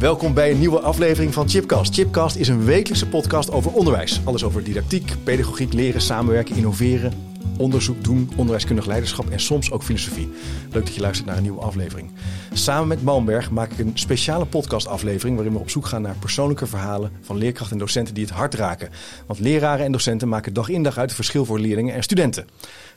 Welkom 0.00 0.34
bij 0.34 0.50
een 0.50 0.58
nieuwe 0.58 0.80
aflevering 0.80 1.34
van 1.34 1.48
Chipcast. 1.48 1.94
Chipcast 1.94 2.36
is 2.36 2.48
een 2.48 2.64
wekelijkse 2.64 3.08
podcast 3.08 3.50
over 3.50 3.72
onderwijs. 3.72 4.20
Alles 4.24 4.44
over 4.44 4.64
didactiek, 4.64 5.14
pedagogiek, 5.24 5.72
leren, 5.72 6.00
samenwerken, 6.00 6.56
innoveren, 6.56 7.12
onderzoek 7.58 8.04
doen, 8.04 8.30
onderwijskundig 8.36 8.86
leiderschap 8.86 9.30
en 9.30 9.40
soms 9.40 9.70
ook 9.70 9.82
filosofie. 9.82 10.28
Leuk 10.72 10.84
dat 10.84 10.94
je 10.94 11.00
luistert 11.00 11.26
naar 11.26 11.36
een 11.36 11.42
nieuwe 11.42 11.60
aflevering. 11.60 12.12
Samen 12.52 12.88
met 12.88 13.02
Malmberg 13.02 13.50
maak 13.50 13.72
ik 13.72 13.78
een 13.78 13.90
speciale 13.94 14.46
podcastaflevering 14.46 15.36
waarin 15.36 15.54
we 15.54 15.60
op 15.60 15.70
zoek 15.70 15.86
gaan 15.86 16.02
naar 16.02 16.16
persoonlijke 16.20 16.66
verhalen 16.66 17.12
van 17.20 17.36
leerkrachten 17.36 17.72
en 17.72 17.78
docenten 17.78 18.14
die 18.14 18.24
het 18.24 18.34
hart 18.34 18.54
raken. 18.54 18.90
Want 19.26 19.40
leraren 19.40 19.84
en 19.84 19.92
docenten 19.92 20.28
maken 20.28 20.52
dag 20.52 20.68
in 20.68 20.82
dag 20.82 20.96
uit 20.98 21.06
het 21.06 21.14
verschil 21.14 21.44
voor 21.44 21.58
leerlingen 21.58 21.94
en 21.94 22.02
studenten. 22.02 22.48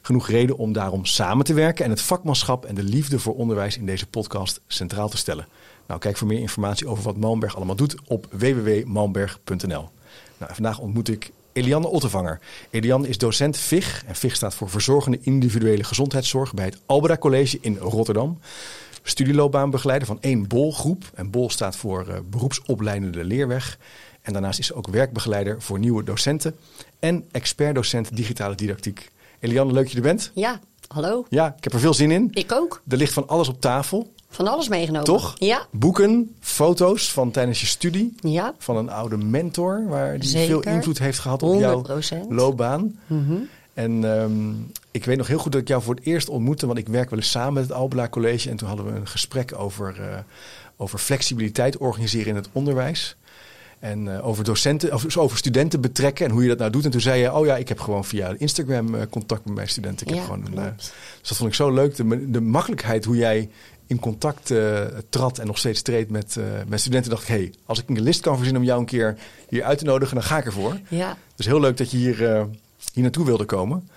Genoeg 0.02 0.30
reden 0.30 0.58
om 0.58 0.74
daarom 0.74 1.06
samen 1.06 1.46
te 1.46 1.54
werken 1.54 1.86
en 1.86 1.92
het 1.92 2.02
vakmanschap 2.02 2.66
en 2.66 2.76
de 2.76 2.84
liefde 2.84 3.20
voor 3.20 3.36
onderwijs 3.36 3.78
in 3.78 3.86
deze 3.86 4.08
podcast 4.08 4.62
centraal 4.68 5.10
te 5.10 5.18
stellen. 5.18 5.48
Nou, 5.88 6.00
kijk 6.00 6.18
voor 6.18 6.28
meer 6.28 6.40
informatie 6.40 6.88
over 6.88 7.04
wat 7.04 7.18
Malmberg 7.18 7.56
allemaal 7.56 7.76
doet 7.76 7.96
op 8.08 8.28
www.malmberg.nl. 8.32 9.90
Nou, 10.38 10.54
vandaag 10.54 10.80
ontmoet 10.80 11.10
ik 11.10 11.32
Eliane 11.54 11.88
Ottevanger. 11.88 12.40
Eliane 12.70 13.08
is 13.08 13.18
docent 13.18 13.58
VIG. 13.58 14.04
En 14.08 14.16
VIG 14.16 14.36
staat 14.36 14.56
voor 14.56 14.70
Verzorgende 14.70 15.20
Individuele 15.22 15.84
Gezondheidszorg 15.84 16.54
bij 16.54 16.66
het 16.66 16.80
Albera 16.86 17.18
College 17.18 17.58
in 17.62 17.78
Rotterdam. 17.78 18.40
Studieloopbaanbegeleider 19.04 20.08
van 20.08 20.18
één 20.22 20.48
BOL-groep. 20.48 21.04
En 21.16 21.30
BOL 21.30 21.50
staat 21.50 21.76
voor 21.76 22.08
uh, 22.08 22.16
Beroepsopleidende 22.30 23.24
Leerweg. 23.24 23.78
En 24.22 24.34
daarnaast 24.34 24.60
is 24.60 24.68
ze 24.68 24.74
ook 24.74 24.88
werkbegeleider 24.88 25.62
voor 25.62 25.80
nieuwe 25.80 26.04
docenten. 26.04 26.56
En 27.00 27.26
expertdocent 27.32 28.16
digitale 28.16 28.56
didactiek. 28.56 29.12
Eliane, 29.40 29.72
leuk 29.72 29.84
dat 29.84 29.92
je 29.92 29.98
er 29.98 30.04
bent. 30.04 30.32
Ja, 30.34 30.60
hallo. 30.88 31.26
Ja, 31.30 31.56
ik 31.58 31.64
heb 31.64 31.74
er 31.74 31.80
veel 31.80 31.94
zin 31.94 32.12
in. 32.12 32.30
Ik 32.34 32.52
ook. 32.52 32.82
Er 32.88 32.98
ligt 32.98 33.14
van 33.14 33.28
alles 33.28 33.48
op 33.48 33.62
tafel. 33.62 34.14
Van 34.34 34.48
alles 34.48 34.68
meegenomen. 34.68 35.04
Toch? 35.06 35.34
Ja. 35.38 35.66
Boeken, 35.72 36.36
foto's 36.40 37.12
van 37.12 37.32
tijdens 37.32 37.60
je 37.62 37.66
studie. 37.66 38.16
Ja. 38.20 38.54
Van 38.58 38.78
een 38.78 38.90
oude 38.90 39.18
mentor 39.18 39.86
waar 39.88 40.20
die 40.20 40.30
Zeker. 40.30 40.48
veel 40.62 40.74
invloed 40.74 41.00
heeft 41.00 41.20
gehad 41.20 41.44
op 41.44 41.54
100%. 41.54 41.58
jouw 41.60 41.84
loopbaan. 42.30 43.00
En 43.74 44.04
ehm, 44.18 44.52
ik 44.92 45.06
weet 45.06 45.18
nog 45.18 45.28
heel 45.28 45.38
goed 45.38 45.52
dat 45.52 45.62
ik 45.62 45.68
jou 45.68 45.82
voor 45.82 45.96
het 45.96 46.06
eerst 46.06 46.30
ontmoette, 46.30 46.66
want 46.66 46.78
ik 46.78 46.88
werk 46.88 47.10
wel 47.10 47.20
eens 47.20 47.32
samen 47.32 47.54
met 47.54 47.64
het 47.64 47.72
Albela 47.72 48.10
College. 48.10 48.50
En 48.50 48.56
toen 48.56 48.68
hadden 48.68 48.86
we 48.86 48.92
een 48.92 49.08
gesprek 49.08 49.54
over, 49.60 49.96
eh, 50.02 50.18
over 50.78 51.00
flexibiliteit 51.00 51.78
organiseren 51.78 52.28
in 52.28 52.36
het 52.36 52.50
onderwijs. 52.52 53.16
En 53.80 54.16
eh, 54.16 54.28
over 54.28 54.44
docenten, 54.44 54.94
of 54.94 55.18
over 55.18 55.38
studenten 55.38 55.82
betrekken 55.82 56.26
en 56.26 56.32
hoe 56.32 56.42
je 56.42 56.48
dat 56.48 56.58
nou 56.58 56.72
doet. 56.72 56.86
En 56.86 56.92
toen 56.92 57.02
zei 57.02 57.22
je, 57.22 57.34
oh 57.34 57.46
ja, 57.46 57.58
ik 57.58 57.68
heb 57.68 57.80
gewoon 57.80 58.06
via 58.06 58.36
Instagram 58.38 58.96
eh, 58.96 59.02
contact 59.10 59.46
met 59.46 59.56
mijn 59.56 59.68
studenten. 59.70 60.08
Ik 60.08 60.14
heb 60.14 60.22
Ja, 60.22 60.30
gewoon 60.30 60.46
eh, 60.48 60.52
klopt. 60.54 60.94
dus 61.20 61.28
dat 61.30 61.38
vond 61.38 61.50
ik 61.50 61.56
zo 61.56 61.72
leuk. 61.72 61.96
De, 61.96 62.32
de 62.32 62.42
makkelijkheid 62.42 63.06
hoe 63.06 63.16
jij 63.16 63.50
in 63.88 64.00
contact 64.00 64.52
eh, 64.52 64.82
trad 65.10 65.38
en 65.38 65.48
nog 65.48 65.58
steeds 65.58 65.82
treedt 65.82 66.10
met, 66.10 66.38
eh, 66.38 66.44
met 66.68 66.80
studenten. 66.80 67.12
Dacht 67.12 67.22
ik, 67.22 67.28
hé, 67.28 67.36
hey, 67.36 67.54
als 67.66 67.80
ik 67.80 67.90
een 67.90 68.02
list 68.02 68.22
kan 68.22 68.36
verzinnen 68.36 68.62
om 68.62 68.68
jou 68.68 68.80
een 68.80 68.86
keer 68.86 69.18
hier 69.50 69.64
uit 69.64 69.78
te 69.78 69.86
nodigen, 69.86 70.16
dan 70.16 70.24
ga 70.24 70.38
ik 70.38 70.46
ervoor. 70.46 70.80
Ja. 70.90 71.18
Dus 71.36 71.46
heel 71.46 71.60
leuk 71.60 71.78
dat 71.78 71.92
je 71.92 71.98
hier, 71.98 72.30
eh, 72.36 72.44
hier 72.94 73.04
naartoe 73.04 73.26
wilde 73.26 73.46
komen. 73.46 73.90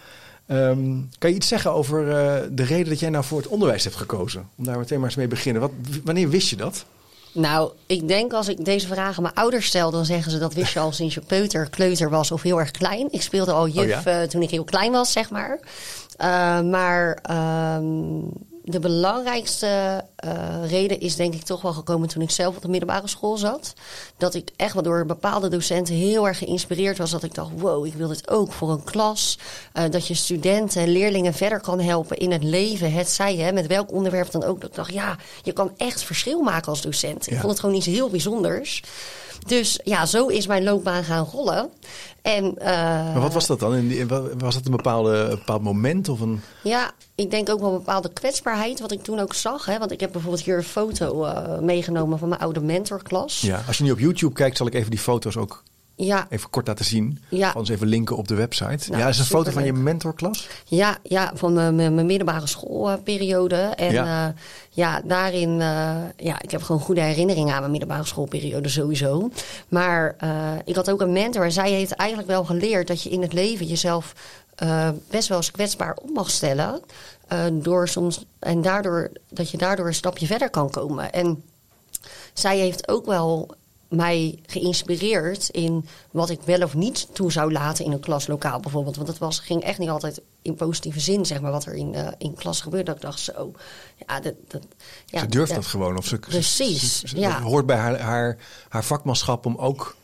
Ehm, 0.46 1.00
kan 1.18 1.30
je 1.30 1.36
iets 1.36 1.48
zeggen 1.48 1.72
over 1.72 2.04
de 2.54 2.62
reden 2.64 2.88
dat 2.88 3.00
jij 3.00 3.10
nou 3.10 3.24
voor 3.24 3.38
het 3.38 3.48
onderwijs 3.48 3.84
hebt 3.84 3.96
gekozen? 3.96 4.48
Om 4.56 4.64
daar 4.64 4.78
meteen 4.78 4.98
maar 4.98 5.06
eens 5.06 5.16
mee 5.16 5.28
te 5.28 5.34
beginnen. 5.34 5.62
Wat, 5.62 5.70
wanneer 6.04 6.28
wist 6.28 6.48
je 6.48 6.56
dat? 6.56 6.84
Nou, 7.32 7.72
ik 7.86 8.08
denk 8.08 8.32
als 8.32 8.48
ik 8.48 8.64
deze 8.64 8.86
vraag 8.86 9.16
aan 9.16 9.22
mijn 9.22 9.34
ouders 9.34 9.66
stel, 9.66 9.90
dan 9.90 10.04
zeggen 10.04 10.32
ze 10.32 10.38
dat 10.38 10.54
wist 10.54 10.72
je 10.72 10.78
al 10.80 10.92
sinds 10.92 11.14
je 11.14 11.20
peuter, 11.20 11.70
kleuter 11.70 12.10
was 12.10 12.30
of 12.30 12.42
heel 12.42 12.58
erg 12.60 12.70
klein. 12.70 13.08
Ik 13.10 13.22
speelde 13.22 13.52
al 13.52 13.68
juf 13.68 13.82
Oh 13.82 14.02
ja? 14.04 14.22
eh, 14.22 14.28
toen 14.28 14.42
ik 14.42 14.50
heel 14.50 14.64
klein 14.64 14.92
was, 14.92 15.12
zeg 15.12 15.30
maar. 15.30 15.58
Maar 16.64 17.18
ehm, 17.22 17.84
de 18.68 18.78
belangrijkste 18.78 20.04
eh, 20.16 20.70
reden 20.70 21.00
is 21.00 21.16
denk 21.16 21.34
ik 21.34 21.42
toch 21.42 21.62
wel 21.62 21.72
gekomen 21.72 22.08
toen 22.08 22.22
ik 22.22 22.30
zelf 22.30 22.56
op 22.56 22.62
de 22.62 22.68
middelbare 22.68 23.08
school 23.08 23.36
zat. 23.36 23.74
Dat 24.16 24.34
ik 24.34 24.50
echt 24.56 24.74
wel 24.74 24.82
door 24.82 25.06
bepaalde 25.06 25.48
docenten 25.48 25.94
heel 25.94 26.26
erg 26.26 26.38
geïnspireerd 26.38 26.98
was. 26.98 27.10
Dat 27.10 27.22
ik 27.22 27.34
dacht, 27.34 27.50
wow, 27.56 27.86
ik 27.86 27.94
wil 27.94 28.08
dit 28.08 28.30
ook 28.30 28.52
voor 28.52 28.70
een 28.70 28.84
klas. 28.84 29.38
Eh, 29.72 29.84
dat 29.90 30.06
je 30.06 30.14
studenten 30.14 30.82
en 30.82 30.88
leerlingen 30.88 31.34
verder 31.34 31.60
kan 31.60 31.80
helpen 31.80 32.16
in 32.16 32.32
het 32.32 32.42
leven. 32.42 32.92
Het 32.92 33.08
zij, 33.08 33.36
hè, 33.36 33.52
met 33.52 33.66
welk 33.66 33.92
onderwerp 33.92 34.30
dan 34.30 34.44
ook. 34.44 34.60
Dat 34.60 34.70
ik 34.70 34.76
dacht, 34.76 34.92
ja, 34.92 35.16
je 35.42 35.52
kan 35.52 35.72
echt 35.76 36.02
verschil 36.02 36.42
maken 36.42 36.68
als 36.68 36.80
docent. 36.82 37.24
Ja. 37.24 37.32
Ik 37.32 37.38
vond 37.38 37.52
het 37.52 37.60
gewoon 37.60 37.76
iets 37.76 37.86
heel 37.86 38.10
bijzonders. 38.10 38.82
Dus 39.46 39.80
ja, 39.84 40.06
zo 40.06 40.26
is 40.26 40.46
mijn 40.46 40.64
loopbaan 40.64 41.04
gaan 41.04 41.24
rollen. 41.24 41.68
En, 42.22 42.58
eh, 42.58 42.66
Maar 43.12 43.20
wat 43.20 43.32
was 43.32 43.46
dat 43.46 43.60
dan? 43.60 43.74
In 43.74 43.88
die- 43.88 44.06
wa- 44.06 44.22
Was 44.38 44.54
dat 44.54 44.64
een, 44.64 44.70
bepaalde, 44.70 45.16
een 45.16 45.28
bepaald 45.38 45.62
moment? 45.62 46.08
Of 46.08 46.20
een... 46.20 46.40
Ja, 46.62 46.90
ik 47.14 47.30
denk 47.30 47.48
ook 47.50 47.60
wel 47.60 47.70
een 47.70 47.76
bepaalde 47.78 48.12
kwetsbaarheid, 48.12 48.80
wat 48.80 48.92
ik 48.92 49.02
toen 49.02 49.18
ook 49.20 49.34
zag. 49.34 49.64
Hè? 49.66 49.78
Want 49.78 49.90
ik 49.90 50.00
heb 50.00 50.12
bijvoorbeeld 50.12 50.42
hier 50.44 50.56
een 50.56 50.62
foto 50.64 51.24
eh, 51.24 51.58
meegenomen 51.58 52.18
van 52.18 52.28
mijn 52.28 52.40
oude 52.40 52.60
mentorklas. 52.60 53.40
Ja, 53.40 53.62
als 53.66 53.78
je 53.78 53.84
nu 53.84 53.90
op 53.90 53.98
YouTube 53.98 54.32
kijkt, 54.34 54.56
zal 54.56 54.66
ik 54.66 54.74
even 54.74 54.90
die 54.90 54.98
foto's 55.00 55.36
ook 55.36 55.62
ja, 55.96 56.26
even 56.30 56.50
kort 56.50 56.66
laten 56.66 56.84
zien. 56.84 57.18
Ja. 57.28 57.48
Anders 57.48 57.68
even 57.68 57.86
linken 57.86 58.16
op 58.16 58.28
de 58.28 58.34
website. 58.34 58.90
Nou, 58.90 59.02
ja, 59.02 59.08
is 59.08 59.18
een 59.18 59.24
foto 59.24 59.50
van 59.50 59.64
je 59.64 59.72
mentorklas? 59.72 60.48
ja, 60.64 60.98
ja 61.02 61.32
van 61.34 61.74
mijn, 61.74 62.06
middelbare 62.06 62.46
schoolperiode. 62.46 63.56
En 63.56 63.92
Ja. 63.92 64.04
ja, 64.04 64.34
ja 64.70 65.00
daarin, 65.04 65.60
eh, 65.60 65.96
ja, 66.16 66.40
ik 66.42 66.50
heb 66.50 66.62
gewoon 66.62 66.80
goede 66.80 67.00
herinneringen 67.00 67.52
aan 67.54 67.60
mijn 67.60 67.70
middelbare 67.70 68.04
schoolperiode 68.04 68.68
sowieso. 68.68 69.30
Maar 69.68 70.14
eh, 70.18 70.30
ik 70.64 70.74
had 70.74 70.90
ook 70.90 71.00
een 71.00 71.12
mentor 71.12 71.44
en 71.44 71.52
zij 71.52 71.70
heeft 71.70 71.92
eigenlijk 71.92 72.30
wel 72.30 72.44
geleerd 72.44 72.86
dat 72.86 73.02
je 73.02 73.10
in 73.10 73.22
het 73.22 73.32
leven 73.32 73.66
jezelf 73.66 74.14
eh, 74.56 74.88
best 75.10 75.28
wel 75.28 75.36
eens 75.36 75.50
kwetsbaar 75.50 75.96
op 76.02 76.10
mag 76.10 76.30
stellen. 76.30 76.80
eh, 77.28 77.44
door 77.52 77.88
soms, 77.88 78.24
en 78.38 78.62
daardoor, 78.62 79.10
dat 79.28 79.50
je 79.50 79.56
daardoor 79.56 79.86
een 79.86 79.94
stapje 79.94 80.26
verder 80.26 80.50
kan 80.50 80.70
komen. 80.70 81.12
En 81.12 81.44
zij 82.32 82.58
heeft 82.58 82.88
ook 82.88 83.06
wel 83.06 83.54
mij 83.88 84.38
geïnspireerd 84.46 85.48
in 85.48 85.86
wat 86.10 86.30
ik 86.30 86.40
wel 86.44 86.62
of 86.62 86.74
niet 86.74 87.08
toe 87.12 87.32
zou 87.32 87.52
laten 87.52 87.84
in 87.84 87.92
een 87.92 88.00
klaslokaal 88.00 88.60
bijvoorbeeld. 88.60 88.96
Want 88.96 89.08
het 89.08 89.18
was, 89.18 89.38
ging 89.38 89.62
echt 89.62 89.78
niet 89.78 89.88
altijd 89.88 90.20
in 90.42 90.54
positieve 90.54 91.00
zin, 91.00 91.26
zeg 91.26 91.40
maar, 91.40 91.50
wat 91.50 91.64
er 91.64 91.74
in, 91.74 91.94
eh, 91.94 92.08
in 92.18 92.34
klas 92.34 92.60
gebeurde. 92.60 92.84
Dat 92.84 92.94
ik 92.96 93.00
dacht 93.02 93.20
zo, 93.20 93.52
ja, 94.06 94.20
dat... 94.20 94.34
dat 94.48 94.62
ja, 95.06 95.20
ze 95.20 95.26
durft 95.26 95.54
dat 95.54 95.66
gewoon. 95.66 95.96
Of 95.98 96.06
ze, 96.06 96.18
Precies, 96.18 96.98
ze- 97.00 97.08
ze- 97.08 97.18
ja. 97.18 97.40
Hoort 97.42 97.66
bij 97.66 97.76
haar, 97.76 98.00
haar, 98.00 98.38
haar 98.68 98.84
vakmanschap 98.84 99.46
om 99.46 99.56
ook 99.56 99.96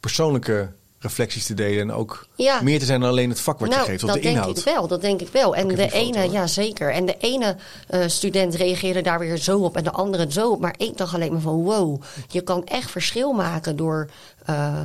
persoonlijke 0.00 0.72
reflecties 1.00 1.46
te 1.46 1.54
delen. 1.54 1.80
En 1.80 1.92
ook 1.92 2.26
Ja. 2.34 2.62
meer 2.62 2.78
te 2.78 2.84
zijn 2.84 3.00
dan 3.00 3.08
alleen 3.08 3.28
het 3.30 3.40
vak 3.40 3.58
wat 3.58 3.68
nou, 3.68 3.80
je 3.80 3.86
geeft. 3.88 4.02
Of 4.02 4.08
dat 4.08 4.18
de 4.18 4.24
denk 4.24 4.36
inhoud. 4.36 4.58
ik 4.58 4.64
wel, 4.64 4.86
dat 4.88 5.00
denk 5.00 5.20
ik 5.20 5.28
wel. 5.28 5.54
En 5.56 5.70
Ik 5.70 5.76
de 5.76 5.82
foto, 5.82 5.96
ene, 5.96 6.30
ja 6.30 6.46
zeker. 6.46 6.92
En 6.92 7.06
de 7.06 7.16
ene 7.18 7.56
eh, 7.88 8.00
student 8.06 8.54
reageerde 8.54 9.00
daar 9.02 9.18
weer 9.18 9.36
zo 9.36 9.58
op 9.58 9.76
en 9.76 9.84
de 9.84 9.90
andere 9.92 10.32
zo 10.32 10.50
op. 10.50 10.60
Maar 10.60 10.74
ik 10.76 10.96
dacht 10.96 11.14
alleen 11.14 11.32
maar 11.32 11.40
van 11.40 11.62
wow, 11.62 12.02
je 12.28 12.40
kan 12.40 12.64
echt 12.64 12.90
verschil 12.90 13.32
maken 13.32 13.76
door 13.76 14.10
eh, 14.44 14.78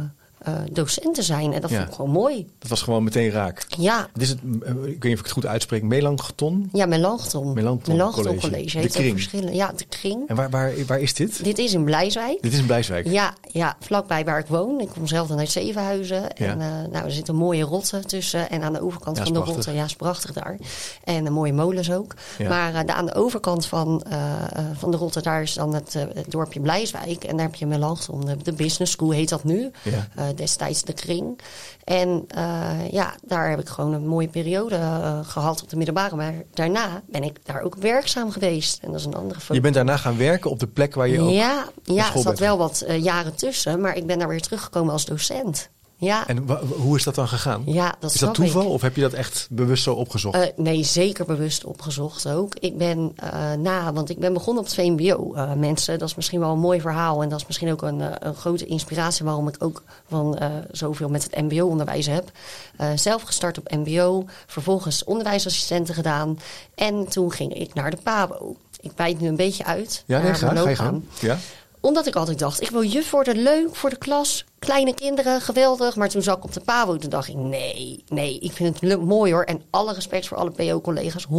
eh, 0.46 0.54
docent 0.72 1.16
te 1.16 1.22
zijn. 1.22 1.54
En 1.54 1.62
dat 1.62 1.70
Ja. 1.70 1.76
vond 1.78 1.90
ik 1.90 1.96
gewoon 1.96 2.12
mooi. 2.12 2.48
Dat 2.60 2.70
was 2.70 2.82
gewoon 2.82 3.04
meteen 3.04 3.30
raak. 3.30 3.66
Ja, 3.78 4.08
Het 4.14 4.22
is 4.22 4.30
het, 4.30 4.40
eh, 4.64 4.70
ik 4.72 4.76
weet 4.76 5.04
niet 5.04 5.14
of 5.14 5.20
ik 5.20 5.24
het 5.24 5.32
goed 5.32 5.46
uitspreek, 5.46 5.84
melanchthon. 5.84 6.70
ja 6.74 6.86
Melanchthon. 6.86 7.54
Melanchthon 7.54 7.98
College. 8.12 8.40
College. 8.50 8.80
De 8.82 8.88
kring. 8.90 9.12
verschillen. 9.14 9.56
Ja, 9.56 9.72
de 9.76 9.86
kring. 9.90 10.28
En 10.28 10.36
waar, 10.36 10.50
waar, 10.50 10.72
waar 10.88 11.00
is 11.00 11.14
dit? 11.14 11.44
Dit 11.44 11.58
is 11.58 11.74
in 11.74 11.84
Blijswijk. 11.84 12.42
Dit 12.42 12.54
is 12.54 12.60
in 12.60 12.66
Blijswijk. 12.66 13.08
Ja, 13.08 13.34
ja, 13.52 13.76
vlakbij 13.80 14.26
waar 14.26 14.40
ik 14.40 14.48
woon. 14.48 14.80
Ik 14.80 14.90
kom 14.90 15.08
zelf 15.08 15.28
dan 15.28 15.40
uit 15.40 15.50
Zevenhuizen. 15.52 16.22
Ja. 16.22 16.28
En 16.36 16.62
eh, 16.62 16.68
nou, 16.92 17.06
er 17.06 17.12
zitten 17.12 17.36
mooie 17.36 17.64
rotten 17.64 18.08
tussen. 18.08 18.50
En 18.50 18.62
aan 18.62 18.74
de 18.74 18.82
overkant 18.82 19.18
Ja, 19.18 19.24
van 19.24 19.34
de 19.34 19.40
rotten, 19.40 19.74
ja, 19.74 19.84
is 19.84 19.96
prachtig 19.96 20.34
daar. 20.34 20.58
En 21.04 21.26
een 21.26 21.34
mooie 21.34 21.54
molens 21.54 21.92
ook. 21.92 22.14
Maar 22.48 22.86
de- 22.86 22.94
aan 22.94 23.06
de 23.06 23.14
overkant 23.16 23.66
van, 23.66 24.04
van 24.74 24.92
de 24.92 24.98
rotten, 24.98 25.24
daar 25.24 25.42
is 25.42 25.54
dan 25.54 25.74
het, 25.74 25.94
het 25.94 26.32
dorpje 26.32 26.60
Blijswijk. 26.60 27.24
En 27.24 27.38
daar 27.38 27.46
heb 27.46 27.56
je 27.56 27.66
Melanchthon, 27.66 28.26
de, 28.26 28.38
de 28.44 28.54
business 28.54 28.92
school 28.92 29.10
heet 29.12 29.30
dat 29.30 29.44
nu. 29.44 29.72
Ja. 29.82 30.08
Destijds 30.36 30.84
de 30.84 30.94
kring. 30.94 31.40
En 31.84 32.26
eh, 32.28 32.92
ja, 32.92 33.16
daar 33.22 33.50
heb 33.50 33.60
ik 33.60 33.70
gewoon 33.70 33.94
een 33.94 34.08
mooie 34.08 34.28
periode 34.28 34.76
eh, 34.76 35.20
gehad 35.24 35.62
op 35.62 35.70
de 35.70 35.76
middelbare. 35.76 36.16
Maar 36.16 36.34
daarna 36.54 37.02
ben 37.06 37.24
ik 37.24 37.46
daar 37.46 37.62
ook 37.62 37.76
werkzaam 37.76 38.32
geweest. 38.32 38.84
En 38.84 38.92
dat 38.92 39.00
is 39.00 39.06
een 39.06 39.16
andere. 39.16 39.40
Je 39.50 39.62
bent 39.62 39.74
daarna 39.74 39.98
gaan 39.98 40.18
werken 40.18 40.50
op 40.50 40.60
de 40.60 40.68
plek 40.68 40.96
waar 40.96 41.08
je 41.08 41.20
ook... 41.20 41.30
Ja, 41.30 41.68
ja 41.84 42.06
er 42.06 42.22
zat 42.22 42.24
bent 42.24 42.40
wel 42.40 42.58
wat 42.58 42.82
eh, 42.82 43.04
jaren 43.04 43.36
tussen, 43.36 43.82
maar 43.82 43.98
ik 43.98 44.06
ben 44.06 44.20
daar 44.20 44.28
weer 44.28 44.42
teruggekomen 44.42 44.94
als 44.94 45.06
docent. 45.06 45.70
Ja, 45.98 46.28
En 46.28 46.46
hoe 46.78 46.98
is 46.98 47.04
dat 47.04 47.16
dan 47.16 47.28
gegaan? 47.28 47.64
ja 47.66 47.96
dat 48.00 48.14
is 48.14 48.20
dat 48.20 48.34
toeval 48.34 48.62
ik. 48.62 48.68
of 48.70 48.82
heb 48.82 48.96
je 48.96 49.02
dat 49.02 49.14
echt 49.14 49.48
bewust 49.50 49.84
zo 49.84 49.94
opgezocht? 49.94 50.36
Eh, 50.40 50.48
nee, 50.56 50.84
zeker 50.84 51.26
bewust 51.26 51.64
opgezocht 51.64 52.28
ook. 52.30 52.56
Ik 52.60 52.78
ben 52.78 53.12
eh, 53.16 53.54
na, 53.54 53.94
want 53.94 54.10
ik 54.10 54.20
ben 54.20 54.34
begonnen 54.34 54.64
op 54.64 54.70
het 54.70 54.78
VMBO. 54.80 55.34
eh, 55.34 55.54
mensen, 55.54 56.00
dat 56.00 56.08
is 56.10 56.16
misschien 56.16 56.40
wel 56.40 56.52
een 56.52 56.60
mooi 56.60 56.82
verhaal. 56.82 57.24
En 57.24 57.30
dat 57.30 57.40
is 57.40 57.46
misschien 57.46 57.72
ook 57.72 57.82
een, 57.82 58.28
een 58.28 58.36
grote 58.36 58.66
inspiratie 58.66 59.26
waarom 59.26 59.48
ik 59.48 59.56
ook 59.60 59.84
van 60.10 60.40
zoveel 60.72 61.10
met 61.10 61.24
het 61.24 61.42
MBO-onderwijs 61.42 62.06
heb. 62.06 62.32
Zelf 62.96 63.22
gestart 63.22 63.58
op 63.58 63.72
MBO, 63.72 64.26
vervolgens 64.48 65.04
onderwijsassistenten 65.04 65.96
gedaan. 65.96 66.40
En 66.76 67.08
toen 67.10 67.32
ging 67.32 67.54
ik 67.54 67.74
naar 67.74 67.92
de 67.92 67.98
PABO. 68.04 68.56
Ik 68.80 68.96
bijt 68.96 69.20
nu 69.20 69.28
een 69.28 69.36
beetje 69.36 69.66
uit. 69.66 70.04
ja, 70.06 70.18
nee, 70.18 70.28
naar 70.28 70.38
ga, 70.58 70.70
je 70.70 70.76
gaan. 70.76 71.06
Ja? 71.20 71.38
Omdat 71.86 72.08
ik 72.08 72.16
altijd 72.16 72.40
dacht, 72.40 72.62
ik 72.62 72.70
wil 72.70 72.84
juf 72.84 73.12
worden, 73.12 73.38
leuk 73.38 73.76
voor 73.76 73.90
de 73.90 73.96
klas. 73.96 74.46
Kleine 74.60 74.94
kinderen, 74.94 75.42
geweldig. 75.42 75.96
Maar 75.96 76.10
toen 76.10 76.22
zat 76.22 76.38
ik 76.38 76.44
op 76.44 76.54
de 76.54 76.60
PABO, 76.60 76.98
toen 76.98 77.10
dacht 77.10 77.28
ik, 77.28 77.36
nee, 77.36 78.04
nee, 78.08 78.40
ik 78.40 78.52
vind 78.52 78.80
het 78.80 79.02
mooi 79.02 79.34
hoor. 79.34 79.44
En 79.44 79.62
alle 79.70 79.94
respect 79.94 80.28
voor 80.28 80.38
alle 80.38 80.52
PO-collega's, 80.52 81.26
100%. 81.26 81.30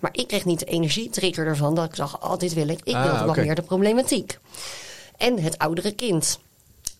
Maar 0.00 0.10
ik 0.12 0.26
kreeg 0.26 0.44
niet 0.44 0.58
de 0.58 0.64
energietrigger 0.64 1.46
ervan 1.46 1.74
dat 1.74 1.84
ik 1.84 1.96
dacht, 1.96 2.22
oh, 2.22 2.36
dit 2.36 2.54
wil 2.54 2.68
ik. 2.68 2.80
Ik 2.84 2.94
Ah, 2.94 3.26
wat 3.26 3.36
meer 3.36 3.54
de 3.54 3.62
problematiek. 3.62 4.38
en 5.16 5.38
het 5.38 5.58
oudere 5.58 5.92
kind. 5.92 6.38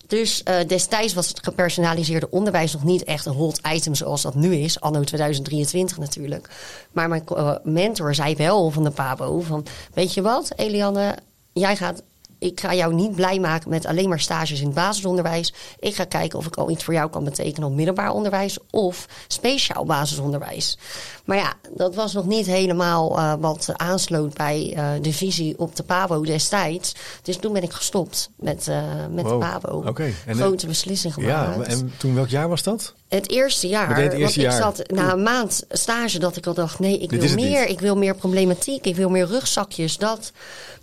Dus 0.07 0.43
uh, 0.49 0.57
destijds 0.67 1.15
was 1.15 1.29
het 1.29 1.45
gepersonaliseerde 1.45 2.31
onderwijs 2.31 2.73
nog 2.73 2.85
niet 2.85 3.05
echt 3.05 3.27
een 3.27 3.33
hot 3.33 3.61
item 3.73 3.95
zoals 3.95 4.23
dat 4.23 4.35
nu 4.35 4.55
is, 4.55 4.81
anno 4.81 5.03
2023 5.05 5.99
natuurlijk. 5.99 6.49
Maar 6.93 7.09
mijn 7.09 7.25
uh, 7.33 7.55
mentor 7.63 8.15
zei 8.15 8.37
wel 8.37 8.71
van 8.71 8.85
de 8.85 8.91
Pabo 8.91 9.41
van, 9.41 9.67
weet 9.95 10.15
je 10.15 10.23
wat, 10.23 10.53
Eliane, 10.57 11.17
jij 11.53 11.77
gaat 11.77 12.03
ik 12.45 12.61
ga 12.61 12.75
jou 12.75 12.95
niet 12.95 13.15
blij 13.15 13.39
maken 13.39 13.71
met 13.71 13.87
alleen 13.87 14.09
maar 14.09 14.21
stages 14.21 14.61
in 14.61 14.67
het 14.67 14.75
basisonderwijs. 14.75 15.55
Ik 15.79 15.95
ga 15.95 16.05
kijken 16.05 16.39
of 16.39 16.47
ik 16.47 16.57
al 16.57 16.71
iets 16.71 16.85
voor 16.85 16.95
jou 16.95 17.11
kan 17.11 17.25
betekenen 17.25 17.69
op 17.69 17.75
middelbaar 17.75 18.11
onderwijs 18.11 18.59
of 18.71 19.09
speciaal 19.29 19.85
basisonderwijs. 19.85 20.79
Maar 21.25 21.37
ja, 21.37 21.55
dat 21.75 21.95
was 21.95 22.13
nog 22.13 22.27
niet 22.27 22.47
helemaal 22.47 23.19
uh, 23.19 23.35
wat 23.39 23.73
aansloot 23.77 24.35
bij 24.35 24.75
uh, 24.77 25.03
de 25.03 25.13
visie 25.13 25.59
op 25.59 25.77
de 25.77 25.83
PABO 25.83 26.23
destijds. 26.23 26.95
Dus 27.23 27.37
toen 27.37 27.53
ben 27.53 27.63
ik 27.63 27.73
gestopt 27.73 28.31
met, 28.37 28.67
uh, 28.69 28.83
met 29.11 29.25
wow. 29.25 29.41
de 29.41 29.47
PABO. 29.47 29.89
Okay. 29.89 30.15
Grote 30.27 30.67
beslissing 30.67 31.15
gemaakt. 31.15 31.57
Ja, 31.57 31.63
en 31.63 31.93
toen 31.97 32.15
welk 32.15 32.29
jaar 32.29 32.49
was 32.49 32.63
dat? 32.63 32.95
Het 33.09 33.31
eerste 33.31 33.69
jaar. 33.69 33.97
Het 33.97 34.13
eerste 34.13 34.19
want 34.21 34.35
jaar. 34.35 34.53
ik 34.57 34.77
zat 34.77 34.91
na 34.91 35.13
een 35.13 35.23
maand 35.23 35.65
stage 35.71 36.19
dat 36.19 36.37
ik 36.37 36.47
al 36.47 36.55
dacht: 36.55 36.79
nee, 36.79 36.99
ik 36.99 37.11
Dit 37.11 37.21
wil 37.21 37.35
meer. 37.35 37.61
niet. 37.61 37.71
Ik 37.71 37.81
wil 37.81 37.97
meer 37.97 38.15
problematiek. 38.15 38.85
Ik 38.87 38.97
wil 38.97 39.09
meer 39.09 39.27
rugzakjes. 39.27 39.97
Dat. 39.99 40.33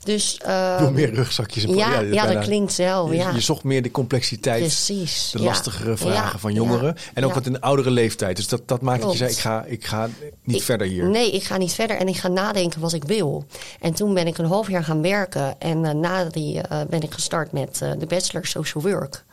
Dus. 0.03 0.39
Uh, 0.45 0.73
Ik 0.73 0.79
wil 0.79 0.91
meer 0.91 1.13
rugzakjes. 1.13 1.63
En 1.63 1.75
ja, 1.75 1.99
ja, 1.99 2.09
bijna- 2.09 2.33
dat 2.33 2.43
klinkt. 2.43 2.75
Je, 2.75 2.83
Ja. 2.83 3.31
je 3.33 3.39
zocht 3.39 3.63
meer 3.63 3.81
de 3.81 3.91
complexiteit, 3.91 4.59
Precies. 4.61 5.29
de 5.31 5.41
lastigere 5.41 5.97
vragen 5.97 6.39
van 6.39 6.53
jongeren. 6.53 6.95
En 7.13 7.25
ook 7.25 7.33
wat 7.33 7.45
in 7.45 7.59
oudere 7.61 7.91
leeftijd. 7.91 8.35
Dus 8.35 8.47
dat, 8.47 8.67
dat 8.67 8.81
maakt 8.81 9.01
dat 9.01 9.11
je 9.11 9.17
zei, 9.17 9.31
ik 9.31 9.37
ga, 9.37 9.63
ik 9.67 9.85
ga 9.85 10.09
niet 10.43 10.55
Ik- 10.55 10.63
verder 10.63 10.87
hier. 10.87 11.09
Nee, 11.09 11.31
ik 11.31 11.43
ga 11.43 11.57
niet 11.57 11.73
verder 11.73 11.97
en 11.97 12.07
ik 12.07 12.17
ga 12.17 12.27
nadenken 12.27 12.81
wat 12.81 12.93
ik 12.93 13.03
wil. 13.03 13.45
En 13.79 13.93
toen 13.93 14.13
ben 14.13 14.27
ik 14.27 14.37
een 14.37 14.45
half 14.45 14.69
jaar 14.69 14.83
gaan 14.83 15.01
werken. 15.01 15.59
En 15.59 15.85
eh, 15.85 15.93
na 15.93 16.23
die 16.25 16.61
eh, 16.61 16.79
ben 16.89 17.01
ik 17.01 17.13
gestart 17.13 17.51
met 17.51 17.79
eh, 17.81 17.91
de 17.99 18.05
Bachelor 18.05 18.45
Social 18.45 18.83
Work. 18.83 19.23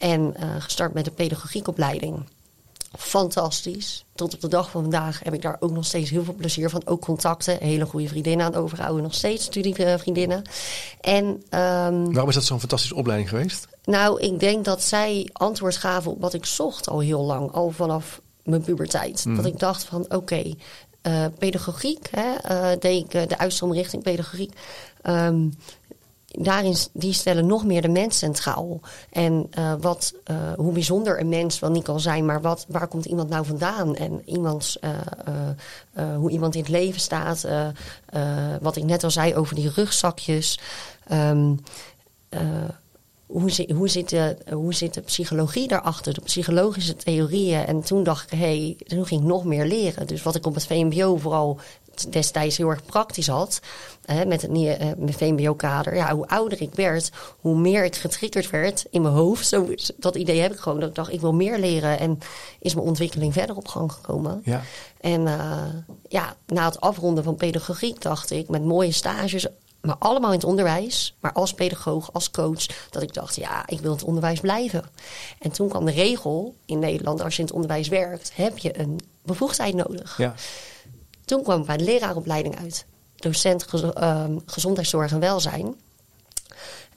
En 0.00 0.36
eh, 0.36 0.48
gestart 0.58 0.94
met 0.94 1.04
de 1.04 1.10
pedagogiekopleiding. 1.10 2.24
Fantastisch. 2.98 4.04
Tot 4.14 4.34
op 4.34 4.40
de 4.40 4.48
dag 4.48 4.70
van 4.70 4.82
vandaag 4.82 5.20
heb 5.24 5.34
ik 5.34 5.42
daar 5.42 5.56
ook 5.60 5.70
nog 5.70 5.84
steeds 5.84 6.10
heel 6.10 6.24
veel 6.24 6.34
plezier 6.34 6.70
van. 6.70 6.82
Ook 6.84 7.00
contacten, 7.00 7.58
hele 7.60 7.86
goede 7.86 8.08
vriendinnen 8.08 8.46
aan 8.46 8.52
het 8.52 8.60
overhouden. 8.60 9.02
Nog 9.02 9.14
steeds 9.14 9.44
studievriendinnen. 9.44 10.42
En 11.00 11.42
ehm, 11.48 12.04
Waarom 12.04 12.28
is 12.28 12.34
dat 12.34 12.44
zo'n 12.44 12.58
fantastische 12.58 12.96
opleiding 12.96 13.28
geweest? 13.28 13.68
nou, 13.84 14.20
ik 14.20 14.40
denk 14.40 14.64
dat 14.64 14.82
zij 14.82 15.28
antwoord 15.32 15.76
gaven 15.76 16.10
op 16.10 16.20
wat 16.20 16.34
ik 16.34 16.46
zocht 16.46 16.88
al 16.88 17.00
heel 17.00 17.22
lang, 17.22 17.52
al 17.52 17.70
vanaf 17.70 18.20
mijn 18.44 18.62
puberteit. 18.62 19.36
Dat 19.36 19.46
ik 19.46 19.58
dacht 19.58 19.84
van, 19.84 20.04
oké, 20.08 20.54
eh, 21.02 21.24
pedagogiek, 21.38 22.08
hè, 22.10 22.34
eh, 22.34 22.80
deed 22.80 23.04
ik 23.04 23.14
eh, 23.14 23.28
de 23.28 23.38
uitstroom 23.38 23.72
richting 23.72 24.02
pedagogiek. 24.02 24.52
Ehm, 25.02 25.48
daarin 26.38 26.76
die 26.92 27.12
stellen 27.12 27.46
nog 27.46 27.64
meer 27.64 27.82
de 27.82 27.88
mens 27.88 28.18
centraal. 28.18 28.80
En 29.10 29.46
eh, 29.50 29.74
wat, 29.80 30.14
eh, 30.24 30.36
hoe 30.56 30.72
bijzonder 30.72 31.20
een 31.20 31.28
mens 31.28 31.58
wel 31.58 31.70
niet 31.70 31.84
kan 31.84 32.00
zijn, 32.00 32.24
maar 32.26 32.40
wat, 32.40 32.64
waar 32.68 32.88
komt 32.88 33.04
iemand 33.04 33.28
nou 33.28 33.46
vandaan? 33.46 33.96
En 33.96 34.22
iemands, 34.24 34.78
eh, 34.78 34.90
hoe 36.16 36.30
iemand 36.30 36.54
in 36.54 36.60
het 36.60 36.70
leven 36.70 37.00
staat. 37.00 37.46
wat 38.60 38.76
ik 38.76 38.84
net 38.84 39.04
al 39.04 39.10
zei 39.10 39.34
over 39.34 39.54
die 39.54 39.70
rugzakjes. 39.70 40.58
Ehm, 41.08 41.52
eh, 42.30 42.40
hoe, 43.26 43.50
zit, 43.50 43.70
hoe, 43.70 43.88
zit 43.88 44.08
de, 44.08 44.36
hoe 44.50 44.74
zit 44.74 44.94
de 44.94 45.00
psychologie 45.00 45.68
daarachter, 45.68 46.14
de 46.14 46.20
psychologische 46.20 46.96
theorieën. 46.96 47.66
En 47.66 47.80
toen 47.80 48.04
dacht 48.04 48.32
ik, 48.32 48.38
hé, 48.38 48.58
hey, 48.58 48.76
toen 48.86 49.06
ging 49.06 49.20
ik 49.20 49.26
nog 49.26 49.44
meer 49.44 49.66
leren. 49.66 50.06
Dus 50.06 50.22
wat 50.22 50.34
ik 50.34 50.46
op 50.46 50.54
het 50.54 50.66
VMBO 50.66 51.16
vooral 51.16 51.58
destijds 52.08 52.56
heel 52.56 52.68
erg 52.68 52.84
praktisch 52.84 53.26
had, 53.26 53.60
hè, 54.04 54.24
met 54.24 54.42
het 54.42 54.50
nieuwe 54.50 54.74
eh, 54.74 54.88
VMBO-kader. 55.06 55.94
Ja, 55.94 56.14
hoe 56.14 56.28
ouder 56.28 56.62
ik 56.62 56.74
werd, 56.74 57.10
hoe 57.40 57.58
meer 57.58 57.84
ik 57.84 57.96
getriggerd 57.96 58.50
werd 58.50 58.84
in 58.90 59.02
mijn 59.02 59.14
hoofd. 59.14 59.46
Zo, 59.46 59.74
dat 59.96 60.14
idee 60.16 60.40
heb 60.40 60.52
ik 60.52 60.58
gewoon, 60.58 60.80
dat 60.80 60.88
ik 60.88 60.94
dacht, 60.94 61.12
ik 61.12 61.20
wil 61.20 61.34
meer 61.34 61.58
leren. 61.58 61.98
En 61.98 62.18
is 62.58 62.74
mijn 62.74 62.86
ontwikkeling 62.86 63.32
verder 63.32 63.56
op 63.56 63.68
gang 63.68 63.92
gekomen. 63.92 64.42
Ja. 64.44 64.62
En 65.00 65.26
eh, 65.26 65.62
ja, 66.08 66.34
na 66.46 66.64
het 66.64 66.80
afronden 66.80 67.24
van 67.24 67.36
pedagogiek 67.36 68.02
dacht 68.02 68.30
ik, 68.30 68.48
met 68.48 68.64
mooie 68.64 68.92
stages, 68.92 69.46
maar 69.80 69.96
allemaal 69.98 70.30
in 70.30 70.38
het 70.38 70.46
onderwijs, 70.46 71.14
maar 71.20 71.32
als 71.32 71.54
pedagoog, 71.54 72.12
als 72.12 72.30
coach, 72.30 72.66
dat 72.90 73.02
ik 73.02 73.14
dacht, 73.14 73.36
ja, 73.36 73.62
ik 73.66 73.80
wil 73.80 73.90
in 73.90 73.96
het 73.96 74.06
onderwijs 74.06 74.40
blijven. 74.40 74.84
En 75.38 75.50
toen 75.50 75.68
kwam 75.68 75.84
de 75.84 75.92
regel 75.92 76.54
in 76.66 76.78
Nederland, 76.78 77.22
als 77.22 77.34
je 77.34 77.40
in 77.40 77.46
het 77.46 77.54
onderwijs 77.54 77.88
werkt, 77.88 78.32
heb 78.34 78.58
je 78.58 78.78
een 78.78 79.00
bevoegdheid 79.22 79.74
nodig. 79.74 80.16
Ja. 80.18 80.34
Toen 81.30 81.42
kwam 81.42 81.60
ik 81.60 81.66
bij 81.66 81.76
de 81.76 81.84
leraaropleiding 81.84 82.58
uit. 82.58 82.84
Docent 83.16 83.66
ehm, 83.94 84.32
gezondheidszorg 84.46 85.12
en 85.12 85.20
welzijn. 85.20 85.74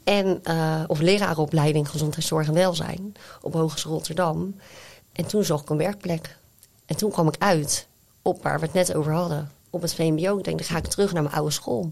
En, 0.03 0.39
eh, 0.43 0.83
of 0.87 0.99
leraaropleiding 0.99 1.89
gezondheidszorg 1.89 2.47
en 2.47 2.53
welzijn 2.53 3.13
op 3.41 3.53
Hogeschool 3.53 3.93
Rotterdam. 3.93 4.55
En 5.11 5.25
toen 5.25 5.43
zocht 5.43 5.63
ik 5.63 5.69
een 5.69 5.77
werkplek. 5.77 6.37
En 6.85 6.95
toen 6.95 7.11
kwam 7.11 7.27
ik 7.27 7.35
uit 7.39 7.87
op 8.21 8.43
waar 8.43 8.59
we 8.59 8.65
het 8.65 8.73
net 8.73 8.93
over 8.95 9.11
hadden. 9.13 9.51
Op 9.69 9.81
het 9.81 9.93
VMBO. 9.93 10.37
Ik 10.37 10.43
denk, 10.43 10.57
dan 10.57 10.67
ga 10.67 10.77
ik 10.77 10.87
terug 10.87 11.13
naar 11.13 11.23
mijn 11.23 11.35
oude 11.35 11.51
school. 11.51 11.91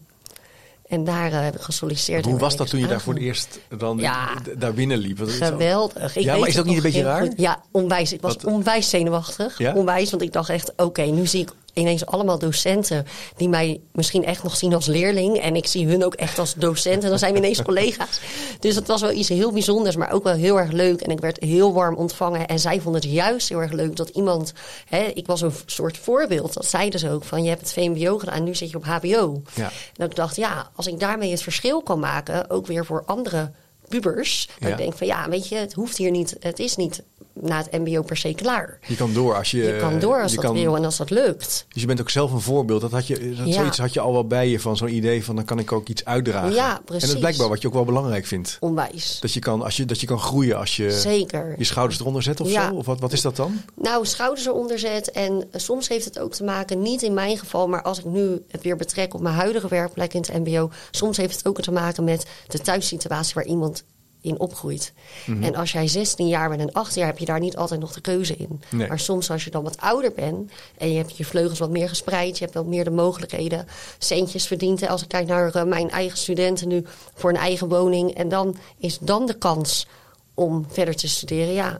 En 0.87 1.03
daar 1.03 1.31
eh, 1.31 1.41
heb 1.43 1.55
ik 1.55 1.61
gesolliciteerd. 1.61 2.25
Hoe 2.25 2.37
was 2.37 2.55
dat 2.55 2.69
toen 2.69 2.79
je 2.79 2.87
daar 2.87 3.01
voor 3.01 3.13
het 3.13 3.23
eerst 3.23 3.59
dan 3.77 3.97
Ja. 3.97 4.29
daar 4.57 4.73
binnen 4.73 4.97
liep? 4.97 5.19
Geweldig. 5.23 6.15
Ik 6.15 6.23
Ja, 6.23 6.37
maar 6.37 6.47
is 6.47 6.59
ook 6.59 6.65
niet 6.65 6.75
een 6.77 6.81
beetje 6.83 7.03
raar? 7.03 7.21
goed. 7.21 7.33
Ja, 7.37 7.61
onwijs. 7.71 8.13
Ik 8.13 8.21
was 8.21 8.33
Wat- 8.33 8.45
onwijs 8.45 8.89
zenuwachtig. 8.89 9.57
Ja? 9.57 9.73
Onwijs, 9.73 10.09
want 10.09 10.21
ik 10.21 10.33
dacht 10.33 10.49
echt, 10.49 10.73
oké, 10.75 11.01
nu 11.01 11.27
zie 11.27 11.41
ik 11.41 11.53
ineens 11.73 12.05
allemaal 12.05 12.39
docenten 12.39 13.05
die 13.37 13.49
mij 13.49 13.79
misschien 13.91 14.25
echt 14.25 14.43
nog 14.43 14.55
zien 14.55 14.73
als 14.73 14.85
leerling. 14.85 15.39
En 15.39 15.55
ik 15.55 15.67
zie 15.67 15.87
hun 15.87 16.05
ook 16.05 16.13
echt 16.15 16.39
als 16.39 16.53
docent. 16.53 17.03
En 17.03 17.09
dan 17.09 17.19
zijn 17.19 17.31
we 17.33 17.37
ineens 17.39 17.61
collega's. 17.61 18.19
Dus 18.59 18.75
dat 18.75 18.87
was 18.87 19.01
wel 19.01 19.11
iets 19.11 19.29
heel 19.29 19.51
bijzonders, 19.51 19.95
maar 19.95 20.11
ook 20.11 20.23
wel 20.23 20.33
heel 20.33 20.59
erg 20.59 20.71
leuk. 20.71 21.01
En 21.01 21.11
ik 21.11 21.19
werd 21.19 21.39
heel 21.39 21.73
warm 21.73 21.95
ontvangen. 21.95 22.47
En 22.47 22.59
zij 22.59 22.81
vonden 22.81 23.01
het 23.01 23.11
juist 23.11 23.49
heel 23.49 23.61
erg 23.61 23.71
leuk 23.71 23.95
dat 23.95 24.09
iemand... 24.09 24.53
Hè, 24.85 25.03
ik 25.03 25.27
was 25.27 25.41
een 25.41 25.53
soort 25.65 25.97
voorbeeld. 25.97 26.53
Dat 26.53 26.65
zeiden 26.65 26.99
ze 26.99 27.09
ook 27.09 27.23
van, 27.23 27.43
je 27.43 27.49
hebt 27.49 27.61
het 27.61 27.73
VMBO 27.73 28.17
gedaan 28.17 28.35
en 28.35 28.43
nu 28.43 28.55
zit 28.55 28.69
je 28.69 28.77
op 28.77 28.85
HBO. 28.85 29.41
Ja. 29.53 29.63
En 29.65 29.71
dat 29.93 30.09
ik 30.09 30.15
dacht, 30.15 30.35
ja, 30.35 30.69
als 30.75 30.87
ik 30.87 30.99
daarmee 30.99 31.31
het 31.31 31.41
verschil 31.43 31.81
kan 31.81 31.99
maken, 31.99 32.49
ook 32.49 32.67
weer 32.67 32.85
voor 32.85 33.03
andere 33.05 33.51
pubers. 33.87 34.47
Dat 34.47 34.55
Ja. 34.59 34.67
ik 34.67 34.77
denk 34.77 34.93
van 34.97 35.07
ja, 35.07 35.29
weet 35.29 35.47
je, 35.47 35.55
het 35.55 35.73
hoeft 35.73 35.97
hier 35.97 36.11
niet, 36.11 36.35
het 36.39 36.59
is 36.59 36.75
niet 36.75 37.03
na 37.41 37.57
het 37.57 37.71
MBO 37.71 38.01
per 38.01 38.17
se 38.17 38.33
klaar. 38.33 38.79
Je 38.87 38.95
kan 38.95 39.13
door 39.13 39.35
als 39.35 39.51
je... 39.51 39.57
Je 39.57 39.77
kan 39.79 39.99
door 39.99 40.21
als 40.21 40.31
je 40.31 40.37
dat 40.37 40.45
kan- 40.45 40.53
wil 40.55 40.75
en 40.75 40.85
als 40.85 40.97
dat 40.97 41.09
lukt. 41.09 41.65
Dus 41.69 41.81
je 41.81 41.87
bent 41.87 42.01
ook 42.01 42.09
zelf 42.09 42.31
een 42.31 42.41
voorbeeld. 42.41 42.81
Dat 42.81 42.91
had 42.91 43.07
je, 43.07 43.33
dat, 43.37 43.47
Ja. 43.47 43.53
Zoiets 43.53 43.77
had 43.77 43.93
je 43.93 43.99
al 43.99 44.13
wel 44.13 44.27
bij 44.27 44.49
je 44.49 44.59
van 44.59 44.77
zo'n 44.77 44.93
idee 44.95 45.23
van 45.23 45.35
dan 45.35 45.45
kan 45.45 45.59
ik 45.59 45.71
ook 45.71 45.87
iets 45.87 46.05
uitdragen. 46.05 46.53
Ja, 46.53 46.69
En 46.69 46.75
dat 46.75 46.85
precies. 46.85 47.13
is 47.13 47.19
blijkbaar 47.19 47.49
wat 47.49 47.61
je 47.61 47.67
ook 47.67 47.73
wel 47.73 47.85
belangrijk 47.85 48.25
vindt. 48.25 48.57
Onwijs. 48.59 49.17
Dat 49.21 49.33
je 49.33 49.39
kan, 49.39 49.61
als 49.61 49.77
je, 49.77 49.85
dat 49.85 49.99
je 50.01 50.07
kan 50.07 50.19
groeien 50.19 50.57
als 50.57 50.75
je 50.75 50.91
Zeker. 50.91 51.55
je 51.57 51.63
schouders 51.63 51.99
eronder 51.99 52.23
zet 52.23 52.41
of 52.41 52.49
Ja. 52.49 52.67
zo? 52.69 52.75
Of 52.75 52.85
wat, 52.85 52.99
wat 52.99 53.13
is 53.13 53.21
dat 53.21 53.35
dan? 53.35 53.61
Nou, 53.75 54.05
schouders 54.05 54.45
eronder 54.47 54.79
zet. 54.79 55.11
En 55.11 55.47
eh, 55.51 55.59
soms 55.59 55.87
heeft 55.87 56.05
het 56.05 56.19
ook 56.19 56.33
te 56.33 56.43
maken, 56.43 56.81
niet 56.81 57.01
in 57.01 57.13
mijn 57.13 57.37
geval, 57.37 57.67
maar 57.67 57.81
als 57.81 57.99
ik 57.99 58.05
nu 58.05 58.41
het 58.47 58.61
weer 58.63 58.75
betrek 58.75 59.13
op 59.13 59.21
mijn 59.21 59.35
huidige 59.35 59.67
werkplek 59.67 60.13
in 60.13 60.21
het 60.27 60.45
MBO. 60.47 60.69
Soms 60.91 61.17
heeft 61.17 61.35
het 61.35 61.47
ook 61.47 61.61
te 61.61 61.71
maken 61.71 62.03
met 62.03 62.25
de 62.47 62.59
thuissituatie 62.59 63.33
waar 63.35 63.45
iemand 63.45 63.83
in 64.21 64.39
opgroeit. 64.39 64.93
Mhm. 65.25 65.43
En 65.43 65.55
als 65.55 65.71
jij 65.71 65.87
16 65.87 66.27
jaar 66.27 66.49
bent 66.49 66.61
en 66.61 66.71
8 66.71 66.95
jaar, 66.95 67.07
heb 67.07 67.17
je 67.17 67.25
daar 67.25 67.39
niet 67.39 67.57
altijd 67.57 67.79
nog 67.79 67.93
de 67.93 68.01
keuze 68.01 68.35
in. 68.35 68.61
Nee. 68.69 68.87
Maar 68.87 68.99
soms 68.99 69.29
als 69.29 69.43
je 69.43 69.51
dan 69.51 69.63
wat 69.63 69.77
ouder 69.77 70.11
bent 70.15 70.51
en 70.77 70.91
je 70.91 70.97
hebt 70.97 71.17
je 71.17 71.25
vleugels 71.25 71.59
wat 71.59 71.69
meer 71.69 71.89
gespreid, 71.89 72.37
je 72.37 72.43
hebt 72.43 72.55
wat 72.55 72.65
meer 72.65 72.83
de 72.83 72.89
mogelijkheden, 72.89 73.67
centjes 73.97 74.47
verdiend. 74.47 74.81
En 74.81 74.87
Als 74.87 75.01
ik 75.01 75.07
kijk 75.07 75.27
naar 75.27 75.55
eh, 75.55 75.63
mijn 75.63 75.89
eigen 75.89 76.17
studenten 76.17 76.67
nu 76.67 76.85
voor 77.13 77.29
een 77.29 77.35
eigen 77.35 77.67
woning 77.67 78.13
en 78.13 78.29
dan 78.29 78.57
is 78.77 78.97
dan 78.99 79.25
de 79.25 79.37
kans 79.37 79.87
om 80.33 80.65
verder 80.69 80.95
te 80.95 81.07
studeren. 81.07 81.53
Ja, 81.53 81.77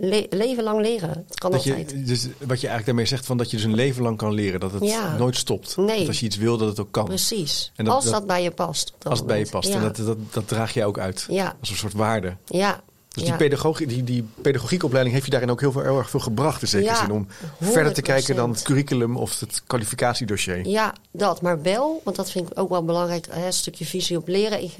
le- 0.00 0.26
leven 0.30 0.64
lang 0.64 0.80
leren. 0.80 1.24
Het 1.28 1.38
kan 1.38 1.50
Dat 1.50 1.60
altijd. 1.66 1.90
je, 1.90 2.02
dus 2.02 2.22
wat 2.22 2.30
je 2.38 2.46
eigenlijk 2.46 2.84
daarmee 2.86 3.06
zegt, 3.06 3.26
van 3.26 3.36
dat 3.36 3.50
je 3.50 3.56
dus 3.56 3.64
een 3.66 3.74
leven 3.74 4.02
lang 4.02 4.16
kan 4.16 4.32
leren. 4.34 4.60
Dat 4.60 4.72
het 4.72 4.84
Ja. 4.84 5.16
nooit 5.16 5.36
stopt. 5.36 5.76
Nee. 5.76 5.98
Dat 5.98 6.06
als 6.08 6.20
je 6.20 6.26
iets 6.26 6.36
wil, 6.36 6.56
dat 6.56 6.68
het 6.68 6.80
ook 6.80 6.92
kan. 6.92 7.04
Precies. 7.04 7.72
En 7.76 7.84
dat- 7.84 7.94
als 7.94 8.04
dat- 8.04 8.12
dat, 8.12 8.26
bij 8.26 8.42
je 8.42 8.50
past. 8.50 8.92
Als 9.02 9.18
het 9.18 9.28
bij 9.28 9.38
je 9.38 9.46
past. 9.50 9.68
Ja. 9.68 9.74
En 9.74 9.82
dat, 9.82 9.96
dat, 9.96 10.16
dat 10.30 10.48
draag 10.48 10.74
je 10.74 10.84
ook 10.84 10.98
uit. 10.98 11.26
Ja. 11.28 11.56
Als 11.60 11.70
een 11.70 11.76
soort 11.76 11.92
waarde. 11.92 12.36
ja. 12.46 12.80
Dus 13.12 13.22
ja. 13.22 13.28
die, 13.28 13.38
pedagogie, 13.38 13.86
die, 13.86 14.04
die 14.04 14.24
pedagogiekopleiding 14.42 15.14
heeft 15.14 15.26
je 15.26 15.30
daarin 15.32 15.50
ook 15.50 15.60
heel, 15.60 15.72
veel, 15.72 15.82
heel 15.82 15.98
erg 15.98 16.10
veel 16.10 16.20
gebracht. 16.20 16.62
In 16.62 16.68
zekere 16.68 16.90
Ja, 16.90 16.96
zin. 17.00 17.10
Om 17.10 17.26
verder 17.60 17.92
te 17.92 18.02
kijken 18.02 18.36
dan 18.36 18.48
100%. 18.48 18.52
het 18.52 18.62
curriculum 18.62 19.16
of 19.16 19.40
het 19.40 19.62
kwalificatiedossier. 19.66 20.66
Ja, 20.66 20.94
dat. 21.10 21.42
Maar 21.42 21.62
wel, 21.62 22.00
want 22.04 22.16
dat 22.16 22.30
vind 22.30 22.50
ik 22.50 22.58
ook 22.58 22.68
wel 22.68 22.84
belangrijk, 22.84 23.26
hè, 23.30 23.46
een 23.46 23.52
stukje 23.52 23.84
visie 23.84 24.16
op 24.16 24.28
leren. 24.28 24.70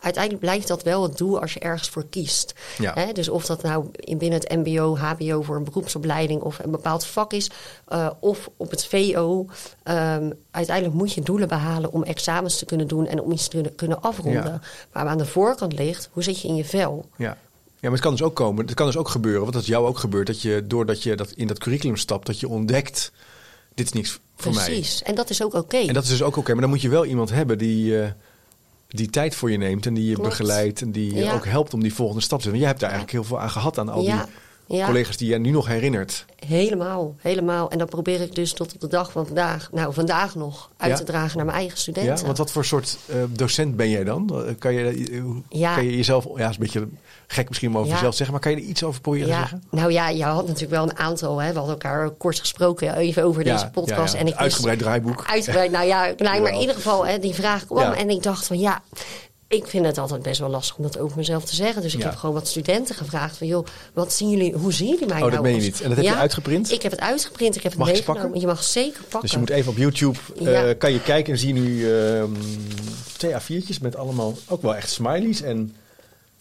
Uiteindelijk 0.00 0.44
blijft 0.44 0.68
dat 0.68 0.82
wel 0.82 1.02
het 1.02 1.16
doel 1.16 1.40
als 1.40 1.52
je 1.52 1.60
ergens 1.60 1.88
voor 1.88 2.06
kiest. 2.10 2.54
Ja. 2.78 2.92
Hè, 2.94 3.12
dus 3.12 3.28
of 3.28 3.46
dat 3.46 3.62
nou 3.62 3.86
in 3.94 4.18
binnen 4.18 4.40
het 4.40 4.56
mbo, 4.56 4.96
hbo 4.96 5.42
voor 5.42 5.56
een 5.56 5.64
beroepsopleiding 5.64 6.40
of 6.42 6.58
een 6.58 6.70
bepaald 6.70 7.06
vak 7.06 7.32
is, 7.32 7.50
eh, 7.86 8.10
of 8.20 8.48
op 8.56 8.70
het 8.70 8.86
VO. 8.86 9.46
ehm, 9.82 10.30
uiteindelijk 10.50 10.96
moet 10.96 11.12
je 11.12 11.20
doelen 11.20 11.48
behalen 11.48 11.92
om 11.92 12.02
examens 12.02 12.58
te 12.58 12.64
kunnen 12.64 12.88
doen 12.88 13.06
en 13.06 13.20
om 13.20 13.32
iets 13.32 13.44
te 13.44 13.50
kunnen, 13.50 13.74
kunnen 13.74 14.00
afronden. 14.02 14.44
Ja. 14.44 14.60
Maar 14.92 15.06
aan 15.06 15.18
de 15.18 15.26
voorkant 15.26 15.72
ligt, 15.72 16.08
hoe 16.12 16.22
zit 16.22 16.40
je 16.40 16.48
in 16.48 16.54
je 16.54 16.64
vel? 16.64 17.04
Ja. 17.16 17.36
Ja, 17.80 17.84
maar 17.88 17.92
het 17.92 18.00
kan 18.00 18.10
dus 18.12 18.22
ook 18.22 18.34
komen. 18.34 18.64
Het 18.66 18.74
kan 18.74 18.86
dus 18.86 18.96
ook 18.96 19.08
gebeuren, 19.08 19.40
want 19.40 19.52
dat 19.52 19.62
is 19.62 19.68
jou 19.68 19.86
ook 19.86 19.98
gebeurd, 19.98 20.26
dat 20.26 20.42
je 20.42 20.64
doordat 20.66 21.02
je 21.02 21.16
dat 21.16 21.30
in 21.30 21.46
dat 21.46 21.58
curriculum 21.58 21.96
stapt, 21.96 22.26
dat 22.26 22.40
je 22.40 22.48
ontdekt, 22.48 23.12
dit 23.74 23.86
is 23.86 23.92
niks 23.92 24.18
voor 24.36 24.54
mij. 24.54 24.64
Precies. 24.64 25.02
En 25.02 25.14
dat 25.14 25.30
is 25.30 25.42
ook 25.42 25.54
oké. 25.54 25.76
En 25.76 25.94
dat 25.94 26.02
is 26.02 26.08
dus 26.08 26.22
ook 26.22 26.36
oké, 26.36 26.52
maar 26.52 26.60
dan 26.60 26.70
moet 26.70 26.82
je 26.82 26.88
wel 26.88 27.04
iemand 27.04 27.30
hebben 27.30 27.58
die, 27.58 28.00
eh, 28.02 28.10
die 28.88 29.10
tijd 29.10 29.34
voor 29.34 29.50
je 29.50 29.56
neemt 29.58 29.86
en 29.86 29.94
die 29.94 30.04
je 30.08 30.14
Klopt. 30.14 30.28
begeleidt 30.28 30.80
en 30.80 30.92
die 30.92 31.14
je 31.14 31.20
Ja. 31.22 31.34
ook 31.34 31.46
helpt 31.46 31.74
om 31.74 31.82
die 31.82 31.94
volgende 31.94 32.22
stap 32.22 32.38
te 32.38 32.44
zetten. 32.44 32.60
Want 32.60 32.62
jij 32.62 32.68
hebt 32.68 32.80
daar 32.80 32.90
eigenlijk 32.90 33.18
heel 33.18 33.24
veel 33.28 33.40
aan 33.40 33.50
gehad 33.50 33.78
aan 33.78 33.88
al 33.88 34.02
Ja. 34.02 34.22
die 34.24 34.32
Ja. 34.68 34.86
collega's 34.86 35.16
die 35.16 35.28
je 35.28 35.38
nu 35.38 35.50
nog 35.50 35.66
herinnert. 35.66 36.24
Helemaal, 36.46 37.14
helemaal. 37.18 37.70
En 37.70 37.78
dat 37.78 37.88
probeer 37.90 38.20
ik 38.20 38.34
dus 38.34 38.52
tot 38.52 38.74
op 38.74 38.80
de 38.80 38.86
dag 38.86 39.12
van 39.12 39.26
vandaag, 39.26 39.68
nou 39.72 39.92
vandaag 39.94 40.34
nog, 40.34 40.70
uit 40.76 40.90
Ja. 40.90 40.96
te 40.96 41.04
dragen 41.04 41.36
naar 41.36 41.46
mijn 41.46 41.58
eigen 41.58 41.78
studenten. 41.78 42.16
Ja, 42.16 42.22
want 42.24 42.38
wat 42.38 42.50
voor 42.52 42.64
soort 42.64 42.98
eh, 43.06 43.16
docent 43.28 43.76
ben 43.76 43.90
jij 43.90 44.04
dan? 44.04 44.30
Eh, 44.46 44.54
Kan 44.58 44.74
je, 44.74 45.18
hoe- 45.22 45.42
Ja. 45.48 45.74
kan 45.74 45.84
je 45.84 45.96
jezelf, 45.96 46.26
ja, 46.36 46.48
is 46.48 46.54
een 46.54 46.62
beetje 46.62 46.88
gek 47.26 47.48
misschien 47.48 47.68
om 47.70 47.78
over 47.78 47.92
jezelf 47.92 48.14
zeggen, 48.14 48.32
maar 48.34 48.42
kan 48.42 48.52
je 48.52 48.58
er 48.58 48.68
iets 48.68 48.82
over 48.84 49.00
proberen 49.00 49.26
te 49.28 49.34
zeggen? 49.34 49.62
nou 49.70 49.92
ja, 49.92 50.08
je 50.08 50.24
had 50.24 50.46
natuurlijk 50.46 50.72
wel 50.72 50.82
een 50.82 50.98
aantal. 50.98 51.38
Hè. 51.42 51.48
We 51.52 51.58
hadden 51.58 51.74
elkaar 51.74 52.10
kort 52.10 52.38
gesproken 52.38 52.96
even 52.96 53.24
over 53.24 53.44
deze 53.44 53.70
podcast. 53.72 54.14
En 54.14 54.26
ik 54.26 54.34
Uitgebreid 54.34 54.78
draaiboek. 54.78 55.24
Uitgebreid, 55.26 55.70
nou 55.70 55.86
ja, 55.86 56.12
klein, 56.12 56.42
maar 56.42 56.52
in 56.52 56.60
ieder 56.60 56.74
geval 56.74 57.06
hè, 57.06 57.18
die 57.18 57.34
vraag 57.34 57.66
kwam. 57.66 57.92
En 57.92 58.10
ik 58.10 58.22
dacht 58.22 58.46
van 58.46 58.58
ja, 58.58 58.82
ik 59.48 59.66
vind 59.66 59.86
het 59.86 59.98
altijd 59.98 60.22
best 60.22 60.40
wel 60.40 60.48
lastig 60.48 60.76
om 60.76 60.82
dat 60.82 60.98
over 60.98 61.16
mezelf 61.16 61.44
te 61.44 61.54
zeggen. 61.54 61.82
Dus 61.82 61.94
ik 61.94 62.00
Ja. 62.00 62.06
heb 62.08 62.16
gewoon 62.18 62.34
wat 62.34 62.48
studenten 62.48 62.94
gevraagd 62.94 63.36
van 63.36 63.46
joh, 63.46 63.66
wat 63.92 64.12
zien 64.12 64.30
jullie, 64.30 64.52
hoe 64.52 64.72
zien 64.72 64.88
jullie 64.88 65.06
mij 65.06 65.14
Oh, 65.16 65.20
nou? 65.20 65.30
dat 65.32 65.42
meen 65.42 65.54
je 65.54 65.60
niet. 65.60 65.80
En 65.80 65.88
dat 65.88 65.96
heb 65.96 66.06
je 66.06 66.14
uitgeprint? 66.14 66.72
Ik 66.72 66.82
heb 66.82 66.92
het 66.92 67.00
uitgeprint, 67.00 67.56
ik 67.56 67.62
heb 67.62 67.72
het 67.72 67.80
Mag 67.80 67.90
meegenomen. 67.90 68.22
pakken? 68.22 68.40
Je 68.40 68.46
mag 68.46 68.62
zeker 68.64 69.00
pakken. 69.02 69.20
Dus 69.20 69.30
je 69.30 69.38
moet 69.38 69.50
even 69.50 69.70
op 69.70 69.76
YouTube, 69.76 70.18
eh, 70.44 70.68
kan 70.78 70.92
je 70.92 71.02
kijken 71.02 71.32
en 71.32 71.38
zie 71.38 71.54
je 71.54 71.60
nu 71.60 71.92
ehm, 71.92 72.30
twee 73.16 73.32
A4'tjes 73.34 73.78
met 73.80 73.96
allemaal 73.96 74.34
ook 74.48 74.62
wel 74.62 74.76
echt 74.76 74.90
smileys 74.90 75.42
en 75.42 75.74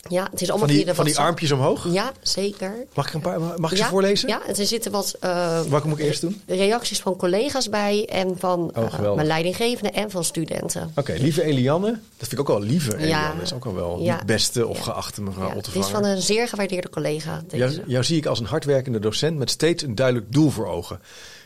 Ja, 0.10 0.28
het 0.32 0.42
is 0.42 0.48
van 0.48 0.58
allemaal 0.58 0.76
die, 0.76 0.94
van 0.94 1.06
die 1.06 1.18
armpjes 1.18 1.52
omhoog. 1.52 1.88
Ja, 1.92 2.12
zeker. 2.22 2.74
Mag 2.94 3.08
ik, 3.08 3.14
een 3.14 3.22
paar, 3.22 3.40
mag 3.40 3.72
ik 3.72 3.78
ja, 3.78 3.84
ze 3.84 3.90
voorlezen? 3.90 4.30
Ja, 4.30 4.48
er 4.48 4.66
zitten 4.66 4.92
wat 4.92 5.16
eh, 5.20 5.62
Welke 5.62 5.88
moet 5.88 6.00
ik 6.00 6.06
eerst 6.06 6.22
doen? 6.22 6.42
reacties 6.46 7.00
van 7.00 7.16
collega's 7.16 7.70
bij 7.70 8.06
en 8.06 8.36
van 8.40 8.72
Oh, 8.76 8.94
eh, 8.94 9.14
mijn 9.14 9.28
leidinggevende 9.28 9.92
en 9.92 10.12
van 10.12 10.24
studenten. 10.24 10.92
Oké, 10.96 11.14
lieve 11.20 11.44
Elianne. 11.44 11.92
Dat 11.92 12.00
vind 12.28 12.32
ik 12.32 12.40
ook 12.40 12.48
wel 12.48 12.62
lieve 12.62 12.98
Elianne. 12.98 13.10
Ja. 13.28 13.34
Dat 13.34 13.42
is 13.42 13.54
ook 13.54 13.66
al 13.66 13.74
wel 13.76 14.00
Ja. 14.02 14.16
niet 14.16 14.26
beste 14.26 14.68
of 14.68 14.80
geachte 14.80 15.22
mevrouw 15.22 15.56
het 15.56 15.76
is 15.76 15.86
van 15.88 16.06
een 16.06 16.22
zeer 16.22 16.48
gewaardeerde 16.48 16.90
collega. 16.90 17.42
Deze. 17.48 17.58
Jou, 17.74 17.88
jou 17.88 18.04
zie 18.04 18.18
ik 18.18 18.26
als 18.26 18.40
een 18.40 18.46
hardwerkende 18.46 19.00
docent 19.00 19.38
met 19.38 19.50
steeds 19.50 19.84
een 19.84 19.96
duidelijk 19.96 20.32
doel 20.34 20.50
voor 20.50 20.68
ogen. 20.68 21.00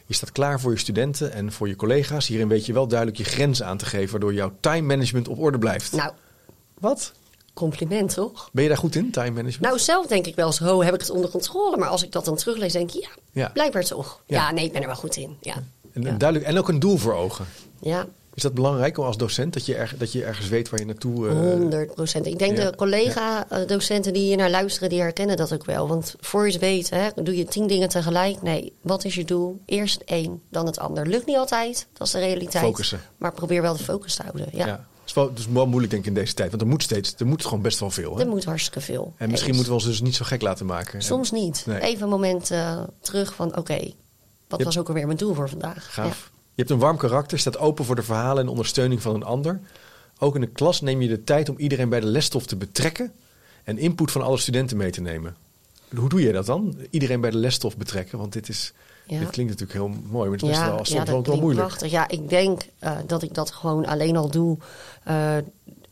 Je 0.06 0.14
staat 0.14 0.32
klaar 0.32 0.60
voor 0.60 0.72
je 0.72 0.78
studenten 0.78 1.32
en 1.34 1.52
voor 1.52 1.68
je 1.68 1.76
collega's. 1.76 2.28
Hierin 2.28 2.48
weet 2.48 2.66
je 2.66 2.74
wel 2.74 2.88
duidelijk 2.88 3.18
je 3.18 3.24
grenzen 3.24 3.66
aan 3.66 3.78
te 3.78 3.86
geven, 3.86 4.12
waardoor 4.12 4.34
jouw 4.34 4.52
time 4.60 4.88
management 4.88 5.28
op 5.28 5.40
orde 5.40 5.58
blijft. 5.58 5.92
Nou, 5.92 6.12
Wat? 6.80 7.12
Compliment 7.54 8.14
toch? 8.14 8.50
Ben 8.54 8.64
je 8.64 8.70
daar 8.70 8.78
goed 8.78 8.96
in, 8.96 9.12
time 9.12 9.30
management? 9.32 9.62
Nou, 9.62 9.80
zelf 9.80 10.08
denk 10.08 10.28
ik 10.28 10.36
wel 10.36 10.46
eens, 10.46 10.60
ho, 10.60 10.82
heb 10.84 10.94
ik 10.94 11.00
het 11.00 11.10
onder 11.10 11.30
controle? 11.30 11.78
Maar 11.78 11.90
als 11.90 12.04
ik 12.04 12.12
dat 12.12 12.26
dan 12.26 12.36
teruglees, 12.36 12.74
denk 12.74 12.92
ik, 12.92 13.02
ja, 13.04 13.10
Ja. 13.32 13.50
blijkbaar 13.54 13.84
toch. 13.84 14.22
Ja. 14.26 14.36
Ja, 14.38 14.52
nee, 14.52 14.66
ik 14.66 14.72
ben 14.72 14.82
er 14.82 14.88
wel 14.88 14.96
goed 14.96 15.16
in. 15.16 15.38
Ja, 15.42 15.56
en, 15.94 16.18
duidelijk, 16.18 16.50
en 16.50 16.58
ook 16.58 16.70
een 16.70 16.80
doel 16.80 16.98
voor 16.98 17.14
ogen. 17.14 17.46
ja 17.82 18.06
Is 18.34 18.44
dat 18.44 18.54
belangrijk 18.54 18.98
als 18.98 19.18
docent, 19.18 19.54
dat 19.54 19.66
je, 19.66 19.88
dat 19.98 20.12
je 20.12 20.24
ergens 20.24 20.48
weet 20.50 20.70
waar 20.70 20.80
je 20.80 20.86
naartoe... 20.86 21.28
eh, 21.28 21.34
100 21.36 21.94
procent. 21.96 22.26
Ik 22.26 22.40
denk 22.40 22.56
de 22.56 22.74
collega-docenten 22.76 24.14
die 24.14 24.24
hier 24.24 24.38
naar 24.38 24.50
luisteren, 24.50 24.90
die 24.90 25.00
herkennen 25.02 25.38
dat 25.38 25.54
ook 25.54 25.66
wel. 25.66 25.88
Want 25.88 26.16
voor 26.20 26.46
je 26.46 26.52
het 26.52 26.62
weet, 26.62 26.90
hè, 26.90 27.10
doe 27.16 27.38
je 27.38 27.46
tien 27.46 27.68
dingen 27.68 27.90
tegelijk. 27.90 28.42
Nee, 28.42 28.74
wat 28.82 29.04
is 29.06 29.16
je 29.16 29.26
doel? 29.26 29.62
Eerst 29.66 30.02
één, 30.06 30.42
dan 30.50 30.66
het 30.66 30.80
ander. 30.80 31.08
Lukt 31.08 31.26
niet 31.26 31.38
altijd, 31.38 31.88
dat 31.94 32.08
is 32.08 32.14
de 32.14 32.20
realiteit. 32.20 32.64
Focussen. 32.64 33.02
Maar 33.18 33.32
probeer 33.34 33.62
wel 33.62 33.78
de 33.78 33.84
focus 33.84 34.16
te 34.16 34.22
houden. 34.22 34.48
Ja, 34.52 34.88
is 35.12 35.18
wel, 35.18 35.34
dus 35.34 35.48
wel 35.48 35.66
moeilijk 35.68 35.92
denk 35.92 36.04
ik 36.04 36.10
in 36.10 36.14
deze 36.20 36.34
tijd, 36.34 36.50
want 36.50 36.62
er 36.62 36.68
moet 36.68 36.84
steeds, 36.84 37.14
er 37.18 37.26
moet 37.26 37.44
gewoon 37.46 37.62
best 37.62 37.80
wel 37.80 37.92
veel. 37.92 38.16
Hè? 38.16 38.22
er 38.22 38.28
moet 38.30 38.46
hartstikke 38.46 38.82
veel. 38.82 39.14
En 39.18 39.30
misschien 39.32 39.54
moeten 39.56 39.72
we 39.74 39.78
ons 39.80 39.88
dus 39.88 40.02
niet 40.02 40.16
zo 40.16 40.26
gek 40.26 40.42
laten 40.42 40.66
maken. 40.66 41.02
Soms 41.02 41.32
niet. 41.32 41.64
Nee. 41.66 41.80
Even 41.82 42.04
een 42.04 42.10
moment 42.10 42.52
eh, 42.52 42.84
terug 43.00 43.34
van, 43.36 43.58
oké, 43.58 43.92
wat 44.48 44.60
Je- 44.60 44.66
was 44.66 44.78
ook 44.78 44.88
alweer 44.88 45.06
mijn 45.06 45.18
doel 45.18 45.34
voor 45.34 45.50
vandaag? 45.50 45.94
Gaaf. 45.94 46.32
Je 46.54 46.62
hebt 46.62 46.70
een 46.70 46.80
warm 46.80 46.98
karakter, 46.98 47.40
staat 47.40 47.58
open 47.58 47.86
voor 47.86 47.96
de 47.96 48.04
verhalen 48.04 48.44
en 48.44 48.50
ondersteuning 48.50 49.02
van 49.02 49.16
een 49.16 49.24
ander. 49.24 49.60
Ook 50.20 50.36
in 50.36 50.42
de 50.42 50.48
klas 50.48 50.82
neem 50.82 51.02
je 51.02 51.08
de 51.08 51.24
tijd 51.24 51.50
om 51.50 51.58
iedereen 51.58 51.90
bij 51.90 52.00
de 52.00 52.06
lesstof 52.06 52.46
te 52.46 52.56
betrekken 52.56 53.12
en 53.64 53.78
input 53.78 54.12
van 54.12 54.22
alle 54.22 54.38
studenten 54.38 54.78
mee 54.78 54.92
te 54.92 55.02
nemen. 55.02 55.36
Hoe 55.96 56.10
doe 56.10 56.22
je 56.22 56.32
dat 56.32 56.46
dan? 56.46 56.76
Iedereen 56.90 57.22
bij 57.22 57.30
de 57.32 57.38
lesstof 57.38 57.78
betrekken? 57.78 58.18
Want 58.18 58.34
dit, 58.34 58.50
is, 58.50 58.74
Ja. 59.12 59.20
dit 59.20 59.30
klinkt 59.30 59.52
natuurlijk 59.52 59.80
heel 59.80 60.02
mooi, 60.12 60.30
maar 60.30 60.38
het 60.38 60.42
is 60.42 60.48
best 60.50 60.62
Ja, 60.62 60.66
wel, 60.66 60.80
ja, 60.84 61.04
dat 61.04 61.26
wel, 61.28 61.36
moeilijk. 61.40 61.68
prachtig. 61.68 61.92
Ja, 61.92 62.08
ik 62.08 62.30
denk 62.30 62.62
eh, 62.80 62.98
dat 63.08 63.24
ik 63.24 63.34
dat 63.34 63.52
gewoon 63.52 63.86
alleen 63.86 64.18
al 64.18 64.30
doe. 64.30 64.58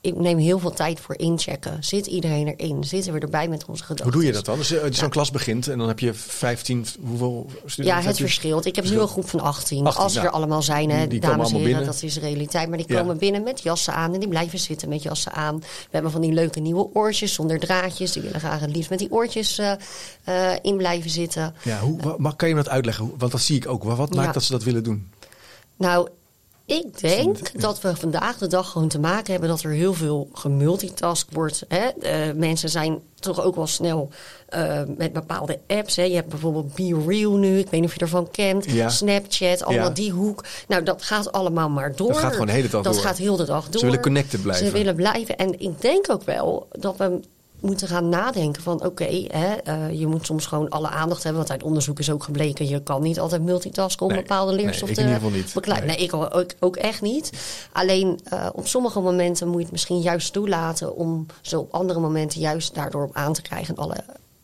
Ik 0.01 0.15
neem 0.15 0.37
heel 0.37 0.59
veel 0.59 0.71
tijd 0.71 0.99
voor 0.99 1.17
inchecken. 1.17 1.83
Zit 1.83 2.05
iedereen 2.05 2.47
erin? 2.47 2.83
Zitten 2.83 3.13
we 3.13 3.19
erbij 3.19 3.47
met 3.47 3.65
onze 3.65 3.81
gedachten? 3.83 4.03
Hoe 4.05 4.13
doe 4.13 4.25
je 4.25 4.31
dat 4.31 4.45
dan? 4.45 4.57
Dus 4.57 4.71
eh, 4.71 4.83
zo'n 4.91 5.09
klas 5.09 5.31
begint 5.31 5.67
en 5.67 5.77
dan 5.77 5.87
heb 5.87 5.99
je 5.99 6.13
15, 6.13 6.85
hoeveel 7.07 7.45
studenten? 7.65 8.01
Ja, 8.01 8.07
het 8.07 8.17
verschilt. 8.17 8.65
Ik 8.65 8.75
heb 8.75 8.83
nu 8.83 8.89
Verschil. 8.89 9.01
een 9.07 9.13
groep 9.13 9.29
van 9.29 9.39
18. 9.39 9.85
18, 9.85 10.03
als 10.03 10.11
ze 10.13 10.17
nou, 10.17 10.29
er 10.29 10.37
allemaal 10.37 10.61
zijn, 10.61 10.89
hè, 10.89 11.07
die- 11.07 11.19
dames 11.19 11.47
en 11.49 11.55
heren, 11.55 11.63
binnen. 11.71 11.85
dat 11.85 12.03
is 12.03 12.13
de 12.13 12.19
realiteit. 12.19 12.69
Maar 12.69 12.77
die 12.77 12.87
Ja. 12.93 12.99
komen 13.01 13.17
binnen 13.17 13.43
met 13.43 13.61
jassen 13.63 13.93
aan 13.93 14.13
en 14.13 14.19
die 14.19 14.29
blijven 14.29 14.59
zitten 14.59 14.89
met 14.89 15.03
jassen 15.03 15.31
aan. 15.31 15.59
We 15.59 15.65
hebben 15.91 16.11
van 16.11 16.21
die 16.21 16.31
leuke 16.33 16.59
nieuwe 16.59 16.89
oortjes 16.93 17.33
zonder 17.33 17.59
draadjes. 17.59 18.11
Die 18.11 18.21
willen 18.21 18.39
graag 18.39 18.59
het 18.59 18.75
liefst 18.75 18.89
met 18.89 18.99
die 18.99 19.11
oortjes 19.11 19.57
eh, 19.57 19.71
eh, 20.23 20.57
in 20.61 20.77
blijven 20.77 21.09
zitten. 21.09 21.55
Ja, 21.63 21.79
hoe, 21.79 22.15
maar 22.17 22.35
kan 22.35 22.47
je 22.49 22.55
me 22.55 22.63
dat 22.63 22.71
uitleggen? 22.71 23.11
Want 23.17 23.31
dat 23.31 23.41
zie 23.41 23.55
ik 23.55 23.67
ook. 23.67 23.83
Wat 23.83 23.97
wat 23.97 24.13
maakt 24.13 24.27
Ja. 24.27 24.33
dat 24.33 24.43
ze 24.43 24.51
dat 24.51 24.63
willen 24.63 24.83
doen? 24.83 25.09
Nou, 25.77 26.09
ik 26.69 26.99
denk 26.99 27.61
dat 27.61 27.81
we 27.81 27.95
vandaag 27.95 28.37
de 28.37 28.47
dag 28.47 28.69
gewoon 28.71 28.87
te 28.87 28.99
maken 28.99 29.31
hebben 29.31 29.49
dat 29.49 29.61
er 29.63 29.71
heel 29.71 29.93
veel 29.93 30.29
gemultitask 30.33 31.27
wordt. 31.31 31.63
Hè? 31.67 31.87
Eh, 31.87 32.33
mensen 32.35 32.69
zijn 32.69 32.99
toch 33.19 33.41
ook 33.43 33.55
wel 33.55 33.67
snel 33.67 34.09
eh, 34.47 34.81
met 34.97 35.13
bepaalde 35.13 35.59
apps. 35.67 35.95
Hè? 35.95 36.03
Je 36.03 36.15
hebt 36.15 36.29
bijvoorbeeld 36.29 36.75
Be 36.75 37.03
Real 37.07 37.31
nu, 37.35 37.57
ik 37.59 37.69
weet 37.69 37.79
niet 37.81 37.89
of 37.89 37.95
je 37.95 37.99
ervan 37.99 38.31
kent. 38.31 38.71
Ja. 38.71 38.89
Snapchat, 38.89 39.63
allemaal 39.63 39.87
Ja. 39.87 39.93
die 39.93 40.11
hoek. 40.11 40.43
Nou, 40.67 40.83
dat 40.83 41.03
gaat 41.03 41.31
allemaal 41.31 41.69
maar 41.69 41.95
door. 41.95 42.07
Dat 42.07 42.17
gaat 42.17 42.31
gewoon 42.31 42.47
de 42.47 42.53
hele 42.53 42.69
dag 42.69 42.83
Dat 42.83 42.93
door. 42.93 43.01
gaat 43.03 43.17
heel 43.17 43.35
de 43.35 43.45
dag 43.45 43.69
door. 43.69 43.81
willen 43.83 44.01
connected 44.01 44.41
blijven. 44.41 44.65
Ze 44.65 44.71
willen 44.71 44.95
blijven. 44.95 45.37
En 45.37 45.59
ik 45.59 45.81
denk 45.81 46.05
ook 46.11 46.23
wel 46.23 46.67
dat 46.71 46.97
we 46.97 47.19
moeten 47.59 47.87
gaan 47.87 48.09
nadenken 48.09 48.61
van 48.63 48.85
oké, 48.85 49.25
hè, 49.27 49.53
eh, 49.53 49.99
je 49.99 50.07
moet 50.07 50.25
soms 50.25 50.45
gewoon 50.45 50.69
alle 50.69 50.87
aandacht 50.89 51.23
hebben. 51.23 51.41
Want 51.41 51.51
uit 51.53 51.63
onderzoek 51.63 51.99
is 51.99 52.11
ook 52.11 52.23
gebleken, 52.23 52.67
je 52.67 52.83
kan 52.83 53.01
niet 53.01 53.19
altijd 53.19 53.41
multitasken 53.43 54.05
om 54.05 54.11
Nee, 54.11 54.21
bepaalde 54.21 54.53
nee, 54.55 54.65
leerstof 54.65 54.89
ik 54.89 54.95
te 54.95 55.01
in 55.01 55.07
ieder 55.07 55.21
geval 55.21 55.37
niet. 55.37 55.65
Nee. 55.77 55.81
Nee, 55.87 55.97
ik 55.97 56.13
ook, 56.13 56.53
ook, 56.59 56.75
echt 56.75 57.01
niet. 57.01 57.31
Alleen 57.71 58.19
eh, 58.23 58.47
op 58.53 58.67
sommige 58.67 58.99
momenten 58.99 59.47
moet 59.47 59.55
je 59.57 59.61
het 59.63 59.71
misschien 59.71 59.99
juist 60.01 60.33
toelaten 60.33 60.95
om 60.95 61.25
ze 61.41 61.59
op 61.59 61.73
andere 61.73 61.99
momenten 61.99 62.39
juist 62.39 62.73
daardoor 62.75 63.03
op 63.03 63.15
aan 63.15 63.33
te 63.33 63.41
krijgen 63.41 63.75
en 63.75 63.83
alle 63.83 63.95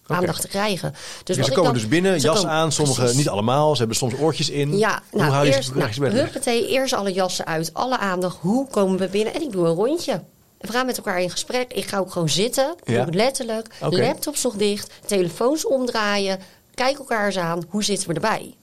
aandacht 0.07 0.41
te 0.41 0.47
krijgen. 0.47 0.91
Dus, 0.91 0.99
Dus 1.23 1.35
ze 1.35 1.41
ik 1.41 1.57
komen 1.57 1.63
dan- 1.63 1.73
dus 1.73 1.87
binnen, 1.87 2.19
jas 2.19 2.35
komen- 2.35 2.51
aan, 2.51 2.71
sommigen 2.71 3.15
niet 3.15 3.29
allemaal. 3.29 3.71
Ze 3.71 3.77
hebben 3.77 3.97
soms 3.97 4.13
oortjes 4.19 4.49
in. 4.49 4.77
Ja, 4.77 5.01
Hoe 5.11 5.19
nou, 5.21 5.33
hou 5.33 5.45
je 5.45 5.55
eerst, 5.55 5.71
je 5.93 5.99
nou, 6.01 6.13
huppatee, 6.13 6.67
eerst 6.67 6.93
alle 6.93 7.13
jassen 7.13 7.45
uit, 7.45 7.73
alle 7.73 7.97
aandacht. 7.97 8.37
Hoe 8.41 8.67
komen 8.67 8.97
we 8.97 9.07
binnen? 9.07 9.33
En 9.33 9.41
ik 9.41 9.51
doe 9.51 9.67
een 9.67 9.73
rondje. 9.73 10.21
We 10.57 10.71
gaan 10.71 10.85
met 10.85 10.97
elkaar 10.97 11.21
in 11.21 11.29
gesprek. 11.29 11.73
Ik 11.73 11.85
ga 11.85 11.97
ook 11.97 12.11
gewoon 12.11 12.29
zitten. 12.29 12.75
Ja. 12.83 13.07
Letterlijk. 13.09 13.67
Laptops 13.79 14.43
nog 14.43 14.55
dicht. 14.55 14.91
Telefoons 15.05 15.65
omdraaien. 15.65 16.39
Kijk 16.73 16.97
elkaar 16.97 17.25
eens 17.25 17.37
aan. 17.37 17.63
Hoe 17.69 17.83
zitten 17.83 18.07
we 18.07 18.13
erbij? 18.13 18.55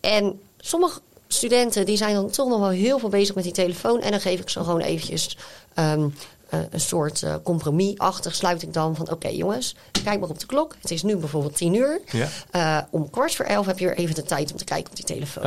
En 0.00 0.40
sommige 0.58 1.00
studenten 1.28 1.86
die 1.86 1.96
zijn 1.96 2.14
dan 2.14 2.30
toch 2.30 2.48
nog 2.48 2.58
wel 2.58 2.68
heel 2.68 2.98
veel 2.98 3.08
bezig 3.08 3.34
met 3.34 3.44
die 3.44 3.52
telefoon. 3.52 4.00
En 4.00 4.10
dan 4.10 4.20
geef 4.20 4.40
ik 4.40 4.48
ze 4.48 4.64
gewoon 4.64 4.80
eventjes 4.80 5.36
ehm, 5.74 6.08
eh, 6.48 6.60
een 6.70 6.80
soort 6.80 7.22
eh 7.22 7.34
compromisachtig. 7.42 8.34
Sluit 8.34 8.62
ik 8.62 8.72
dan 8.72 8.96
van 8.96 9.10
oké 9.10 9.28
jongens, 9.28 9.74
kijk 10.04 10.20
maar 10.20 10.28
op 10.28 10.40
de 10.40 10.46
klok. 10.46 10.76
Het 10.80 10.90
is 10.90 11.02
nu 11.02 11.16
bijvoorbeeld 11.16 11.56
tien 11.56 11.74
uur. 11.74 12.00
Ja. 12.10 12.28
Eh, 12.50 12.78
om 12.90 13.10
kwart 13.10 13.34
voor 13.34 13.44
elf 13.44 13.66
heb 13.66 13.78
je 13.78 13.86
weer 13.86 13.96
even 13.96 14.14
de 14.14 14.22
tijd 14.22 14.50
om 14.50 14.56
te 14.56 14.64
kijken 14.64 14.90
op 14.90 14.96
die 14.96 15.04
telefoon. 15.04 15.44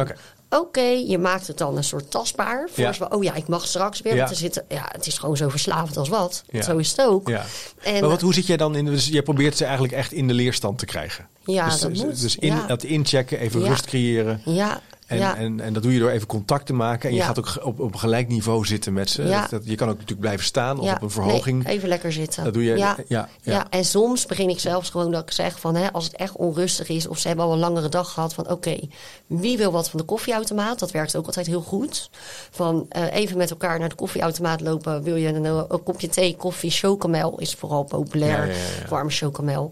Oké. 0.60 0.82
Je 1.08 1.18
maakt 1.18 1.48
het 1.48 1.58
dan 1.58 1.78
een 1.78 1.84
soort 1.84 2.12
tastbaar. 2.12 2.70
Voor 2.74 2.84
Ja. 2.84 3.08
oh 3.10 3.24
ja, 3.24 3.34
ik 3.34 3.48
mag 3.48 3.68
straks 3.68 4.02
weer. 4.02 4.14
Ja. 4.14 4.20
Want 4.20 4.32
er 4.32 4.38
zitten, 4.38 4.66
ja, 4.70 4.90
het 4.92 5.08
is 5.08 5.18
gewoon 5.18 5.38
zo 5.38 5.50
verslavend 5.50 5.98
als 5.98 6.10
wat. 6.10 6.44
Ja. 6.50 6.62
Zo 6.62 6.78
is 6.78 6.90
het 6.92 7.02
ook. 7.02 7.28
Ja. 7.28 7.46
En, 7.82 8.00
maar 8.00 8.10
wat, 8.10 8.22
hoe 8.22 8.34
zit 8.34 8.48
jij 8.48 8.58
dan 8.58 8.76
in? 8.76 8.86
Dus 8.86 9.08
jij 9.08 9.22
probeert 9.22 9.58
ze 9.58 9.64
eigenlijk 9.64 9.94
echt 9.94 10.12
in 10.12 10.28
de 10.28 10.34
leerstand 10.34 10.78
te 10.80 10.86
krijgen. 10.86 11.28
Ja, 11.46 11.66
dus, 11.66 11.80
dat 11.80 11.90
dus- 11.90 12.04
moet. 12.04 12.22
Dus 12.22 12.36
in, 12.36 12.58
dat 12.68 12.84
inchecken, 12.84 13.40
even 13.40 13.64
rust 13.64 13.86
creëren. 13.86 14.42
ja, 14.46 14.82
En, 15.12 15.18
ja. 15.18 15.36
en, 15.36 15.60
en 15.60 15.74
dat 15.74 15.84
doe 15.84 15.94
je 15.94 16.00
door 16.00 16.10
even 16.10 16.28
contact 16.28 16.66
te 16.66 16.74
maken. 16.74 17.10
En 17.10 17.16
je 17.16 17.22
Ja. 17.22 17.26
gaat 17.28 17.40
ook 17.40 17.58
op, 17.66 17.80
op 17.80 17.96
gelijk 17.96 18.28
niveau 18.28 18.66
zitten 18.66 18.94
met 18.94 19.10
ze. 19.10 19.24
Ja. 19.24 19.48
Dat, 19.50 19.62
je 19.66 19.76
kan 19.76 19.88
ook 19.88 19.94
natuurlijk 19.94 20.20
blijven 20.20 20.46
staan 20.46 20.80
of 20.80 20.92
op 20.94 21.02
een 21.02 21.10
verhoging. 21.12 21.64
Nee, 21.64 21.74
even 21.76 21.90
lekker 21.90 22.12
zitten. 22.14 22.44
Dat 22.44 22.54
doe 22.54 22.64
je- 22.64 22.78
Ja. 22.78 22.96
ja, 23.08 23.30
ja. 23.42 23.66
En 23.70 23.86
soms 23.86 24.26
begin 24.26 24.50
ik 24.50 24.60
zelfs 24.60 24.90
gewoon 24.90 25.12
dat 25.12 25.22
ik 25.22 25.32
zeg 25.32 25.60
van... 25.60 25.76
Hè, 25.76 25.92
als 25.94 26.04
het 26.04 26.16
echt 26.16 26.36
onrustig 26.36 26.90
is 26.90 27.08
of 27.08 27.18
ze 27.18 27.28
hebben 27.28 27.46
al 27.46 27.54
een 27.54 27.60
langere 27.60 27.90
dag 27.90 28.12
gehad... 28.14 28.34
van 28.34 28.50
oké, 28.50 28.80
wie 29.28 29.58
wil 29.58 29.72
wat 29.72 29.90
van 29.90 30.00
de 30.00 30.06
koffieautomaat? 30.06 30.80
Dat 30.80 30.92
werkt 30.92 31.16
ook 31.16 31.26
altijd 31.26 31.48
heel 31.48 31.62
goed. 31.62 32.10
Van 32.52 32.86
eh, 32.90 33.14
even 33.14 33.38
met 33.38 33.50
elkaar 33.50 33.80
naar 33.80 33.90
de 33.90 33.96
koffieautomaat 33.96 34.62
lopen. 34.62 35.04
Wil 35.04 35.16
je 35.16 35.28
een, 35.28 35.46
eh, 35.46 35.64
een 35.70 35.84
kopje 35.84 36.08
thee, 36.10 36.36
koffie, 36.36 36.72
chocomel 36.72 37.40
is 37.40 37.54
vooral 37.54 37.84
populair. 37.84 38.56
Warme 38.90 39.12
chocomel. 39.12 39.72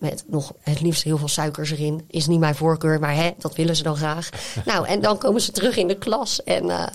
Met 0.00 0.24
nog 0.28 0.52
het 0.60 0.80
liefst 0.80 1.02
heel 1.02 1.18
veel 1.18 1.28
suikers 1.28 1.70
erin. 1.70 2.04
Is 2.10 2.26
niet 2.26 2.38
mijn 2.40 2.54
voorkeur, 2.54 3.00
maar 3.00 3.14
hè, 3.14 3.30
dat 3.38 3.56
willen 3.56 3.76
ze 3.76 3.82
dan 3.82 3.96
graag. 3.96 4.28
nou, 4.64 4.86
en 4.86 5.00
dan 5.00 5.18
komen 5.18 5.40
ze 5.40 5.52
terug 5.52 5.76
in 5.76 5.88
de 5.88 5.98
klas. 5.98 6.42
En 6.42 6.70
eh, 6.70 6.86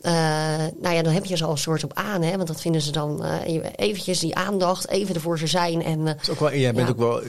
eh, 0.00 0.72
nou 0.80 0.94
ja, 0.94 1.02
dan 1.02 1.12
heb 1.12 1.24
je 1.24 1.36
ze 1.36 1.44
al 1.44 1.50
een 1.50 1.58
soort 1.58 1.84
op 1.84 1.94
aan. 1.94 2.22
Hè, 2.22 2.36
want 2.36 2.48
dat 2.48 2.60
vinden 2.60 2.80
ze 2.80 2.92
dan 2.92 3.24
eh, 3.24 3.60
eventjes 3.76 4.18
die 4.18 4.34
aandacht. 4.34 4.88
Even 4.88 5.14
ervoor 5.14 5.38
ze 5.38 5.46
zijn. 5.46 5.82
En, 5.82 6.06
is 6.20 6.30
ook 6.30 6.40
wel, 6.40 6.54
jij 6.54 6.72
bent 6.74 6.86
Ja. 6.86 6.92
ook 6.92 6.98
wel 6.98 7.22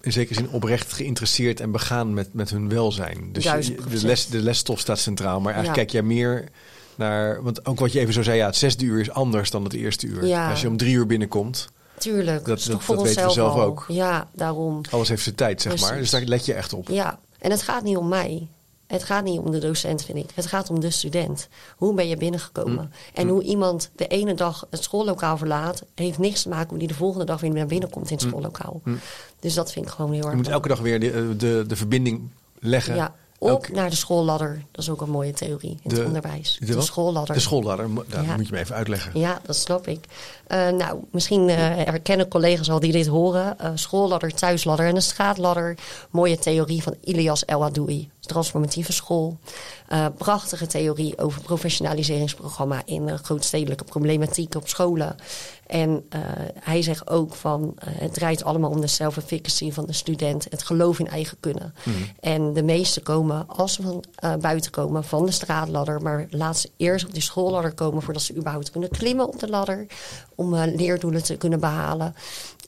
in 0.00 0.12
zekere 0.12 0.34
zin 0.34 0.50
oprecht 0.50 0.92
geïnteresseerd 0.92 1.60
en 1.60 1.70
begaan 1.70 2.14
met, 2.14 2.34
met 2.34 2.50
hun 2.50 2.68
welzijn. 2.68 3.28
Dus 3.32 3.44
je- 3.44 3.74
de, 3.90 4.06
les, 4.06 4.26
de 4.26 4.38
lesstof 4.42 4.78
staat 4.80 4.98
centraal. 4.98 5.40
Maar 5.40 5.54
eigenlijk 5.54 5.76
Ja. 5.76 5.82
kijk 5.84 5.90
jij 5.90 6.02
meer 6.16 6.48
naar... 6.94 7.42
Want 7.42 7.66
ook 7.66 7.80
wat 7.80 7.92
je 7.92 8.00
even 8.00 8.14
zo 8.14 8.22
zei, 8.22 8.36
ja, 8.36 8.46
het 8.46 8.56
zesde 8.56 8.84
uur 8.84 9.00
is 9.00 9.10
anders 9.10 9.50
dan 9.50 9.64
het 9.64 9.72
eerste 9.72 10.06
uur. 10.06 10.26
Ja. 10.26 10.50
Als 10.50 10.60
je 10.60 10.68
om 10.68 10.76
drie 10.76 10.94
uur 10.94 11.06
binnenkomt, 11.06 11.68
Tuurlijk. 12.00 12.44
Dat- 12.44 12.64
dat- 12.64 12.82
dat 12.86 13.02
weten 13.02 13.26
we 13.26 13.30
zelf 13.32 13.54
al. 13.54 13.62
ook. 13.62 13.84
Ja, 13.88 14.28
daarom. 14.32 14.80
alles 14.90 15.08
heeft 15.08 15.22
zijn 15.22 15.34
tijd, 15.34 15.62
zeg 15.62 15.80
maar. 15.80 15.96
Dus 15.96 16.10
daar 16.10 16.22
let 16.22 16.44
je 16.46 16.54
echt 16.54 16.72
op. 16.72 16.88
Ja, 16.88 17.18
en 17.38 17.50
het 17.50 17.62
gaat 17.62 17.82
niet 17.82 17.96
om 17.96 18.08
mij. 18.08 18.46
Het 18.86 19.04
gaat 19.04 19.24
niet 19.24 19.38
om 19.38 19.50
de 19.50 19.58
docent, 19.58 20.04
vind 20.04 20.18
ik. 20.18 20.30
Het 20.34 20.46
gaat 20.46 20.70
om 20.70 20.80
de 20.80 20.90
student. 20.90 21.48
Hoe 21.76 21.94
ben 21.94 22.08
je 22.08 22.16
binnengekomen? 22.16 22.84
Mm. 22.84 22.90
En 23.14 23.28
hoe 23.28 23.42
iemand 23.42 23.90
de 23.96 24.06
ene 24.06 24.34
dag 24.34 24.66
het 24.70 24.82
schoollokaal 24.82 25.36
verlaat... 25.36 25.82
heeft 25.94 26.18
niks 26.18 26.42
te 26.42 26.48
maken 26.48 26.68
hoe 26.68 26.78
die 26.78 26.88
de 26.88 26.94
volgende 26.94 27.24
dag 27.24 27.40
weer 27.40 27.50
naar 27.50 27.66
binnen 27.66 27.90
komt 27.90 28.10
in 28.10 28.16
het 28.16 28.24
schoollokaal. 28.28 28.80
Dus 29.40 29.54
dat 29.54 29.72
vind 29.72 29.86
ik 29.86 29.90
gewoon 29.92 30.12
heel 30.12 30.20
erg 30.20 30.28
Mm. 30.30 30.36
Je 30.36 30.42
moet 30.42 30.52
elke 30.52 30.68
dag 30.68 30.78
weer 30.80 31.00
de, 31.00 31.10
eh, 31.12 31.22
de, 31.36 31.64
de 31.66 31.76
verbinding 31.76 32.30
leggen. 32.58 32.94
Ja, 32.94 33.14
op 33.42 33.48
Elke- 33.48 33.72
naar 33.72 33.90
de 33.90 33.96
schoolladder. 33.96 34.62
Dat 34.70 34.80
is 34.80 34.90
ook 34.90 35.00
een 35.00 35.10
mooie 35.10 35.32
theorie 35.32 35.70
in 35.70 35.90
De- 35.90 35.94
het 35.96 36.06
onderwijs. 36.06 36.58
de 36.64 36.80
schoolladder. 36.80 37.34
De 37.34 37.40
schoolladder, 37.40 37.88
Ja. 38.22 38.36
moet 38.36 38.46
je 38.46 38.52
me 38.52 38.58
even 38.58 38.74
uitleggen. 38.74 39.18
Ja, 39.20 39.40
dat 39.46 39.56
snap 39.56 39.86
ik. 39.86 40.04
Eh, 40.46 40.68
nou, 40.68 40.98
misschien 41.10 41.48
eh, 41.48 41.56
herkennen 41.58 42.28
collega's 42.28 42.70
al 42.70 42.80
die 42.80 42.92
dit 42.92 43.06
horen. 43.06 43.58
Eh, 43.58 43.70
schoolladder, 43.74 44.34
thuisladder 44.34 44.86
en 44.86 44.96
een 44.96 45.02
straatladder. 45.02 45.78
Mooie 46.10 46.38
theorie 46.38 46.82
van 46.82 46.94
Ilias 47.04 47.44
El 47.44 47.64
Adoui. 47.64 48.10
Transformatieve 48.30 48.92
school. 48.92 49.38
Eh, 49.88 50.06
prachtige 50.16 50.66
theorie 50.66 51.18
over 51.18 51.42
professionaliseringsprogramma 51.42 52.82
in 52.84 53.18
grootstedelijke 53.18 53.84
problematiek 53.84 54.54
op 54.54 54.68
scholen. 54.68 55.16
En 55.66 56.04
eh, 56.08 56.20
hij 56.60 56.82
zegt 56.82 57.10
ook 57.10 57.34
van 57.34 57.74
eh, 57.78 57.88
het 57.92 58.14
draait 58.14 58.44
allemaal 58.44 58.70
om 58.70 58.80
de 58.80 58.86
self-efficacy 58.86 59.72
van 59.72 59.86
de 59.86 59.92
student. 59.92 60.46
Het 60.50 60.62
geloof 60.62 60.98
in 60.98 61.08
eigen 61.08 61.36
kunnen. 61.40 61.74
En 62.20 62.52
de 62.52 62.62
meesten 62.62 63.02
komen, 63.02 63.48
als 63.48 63.72
ze 63.72 63.82
van 63.82 64.04
buiten 64.40 64.70
komen, 64.70 65.04
van 65.04 65.26
de 65.26 65.32
straatladder. 65.32 66.02
Maar 66.02 66.26
laat 66.30 66.58
ze 66.58 66.70
eerst 66.76 67.06
op 67.06 67.12
die 67.12 67.22
schoolladder 67.22 67.72
komen 67.72 68.02
voordat 68.02 68.22
ze 68.22 68.36
überhaupt 68.36 68.70
kunnen 68.70 68.90
klimmen 68.90 69.26
op 69.26 69.38
de 69.38 69.48
ladder. 69.48 69.86
Om 70.40 70.54
eh, 70.54 70.74
leerdoelen 70.74 71.22
te 71.22 71.36
kunnen 71.36 71.60
behalen. 71.60 72.14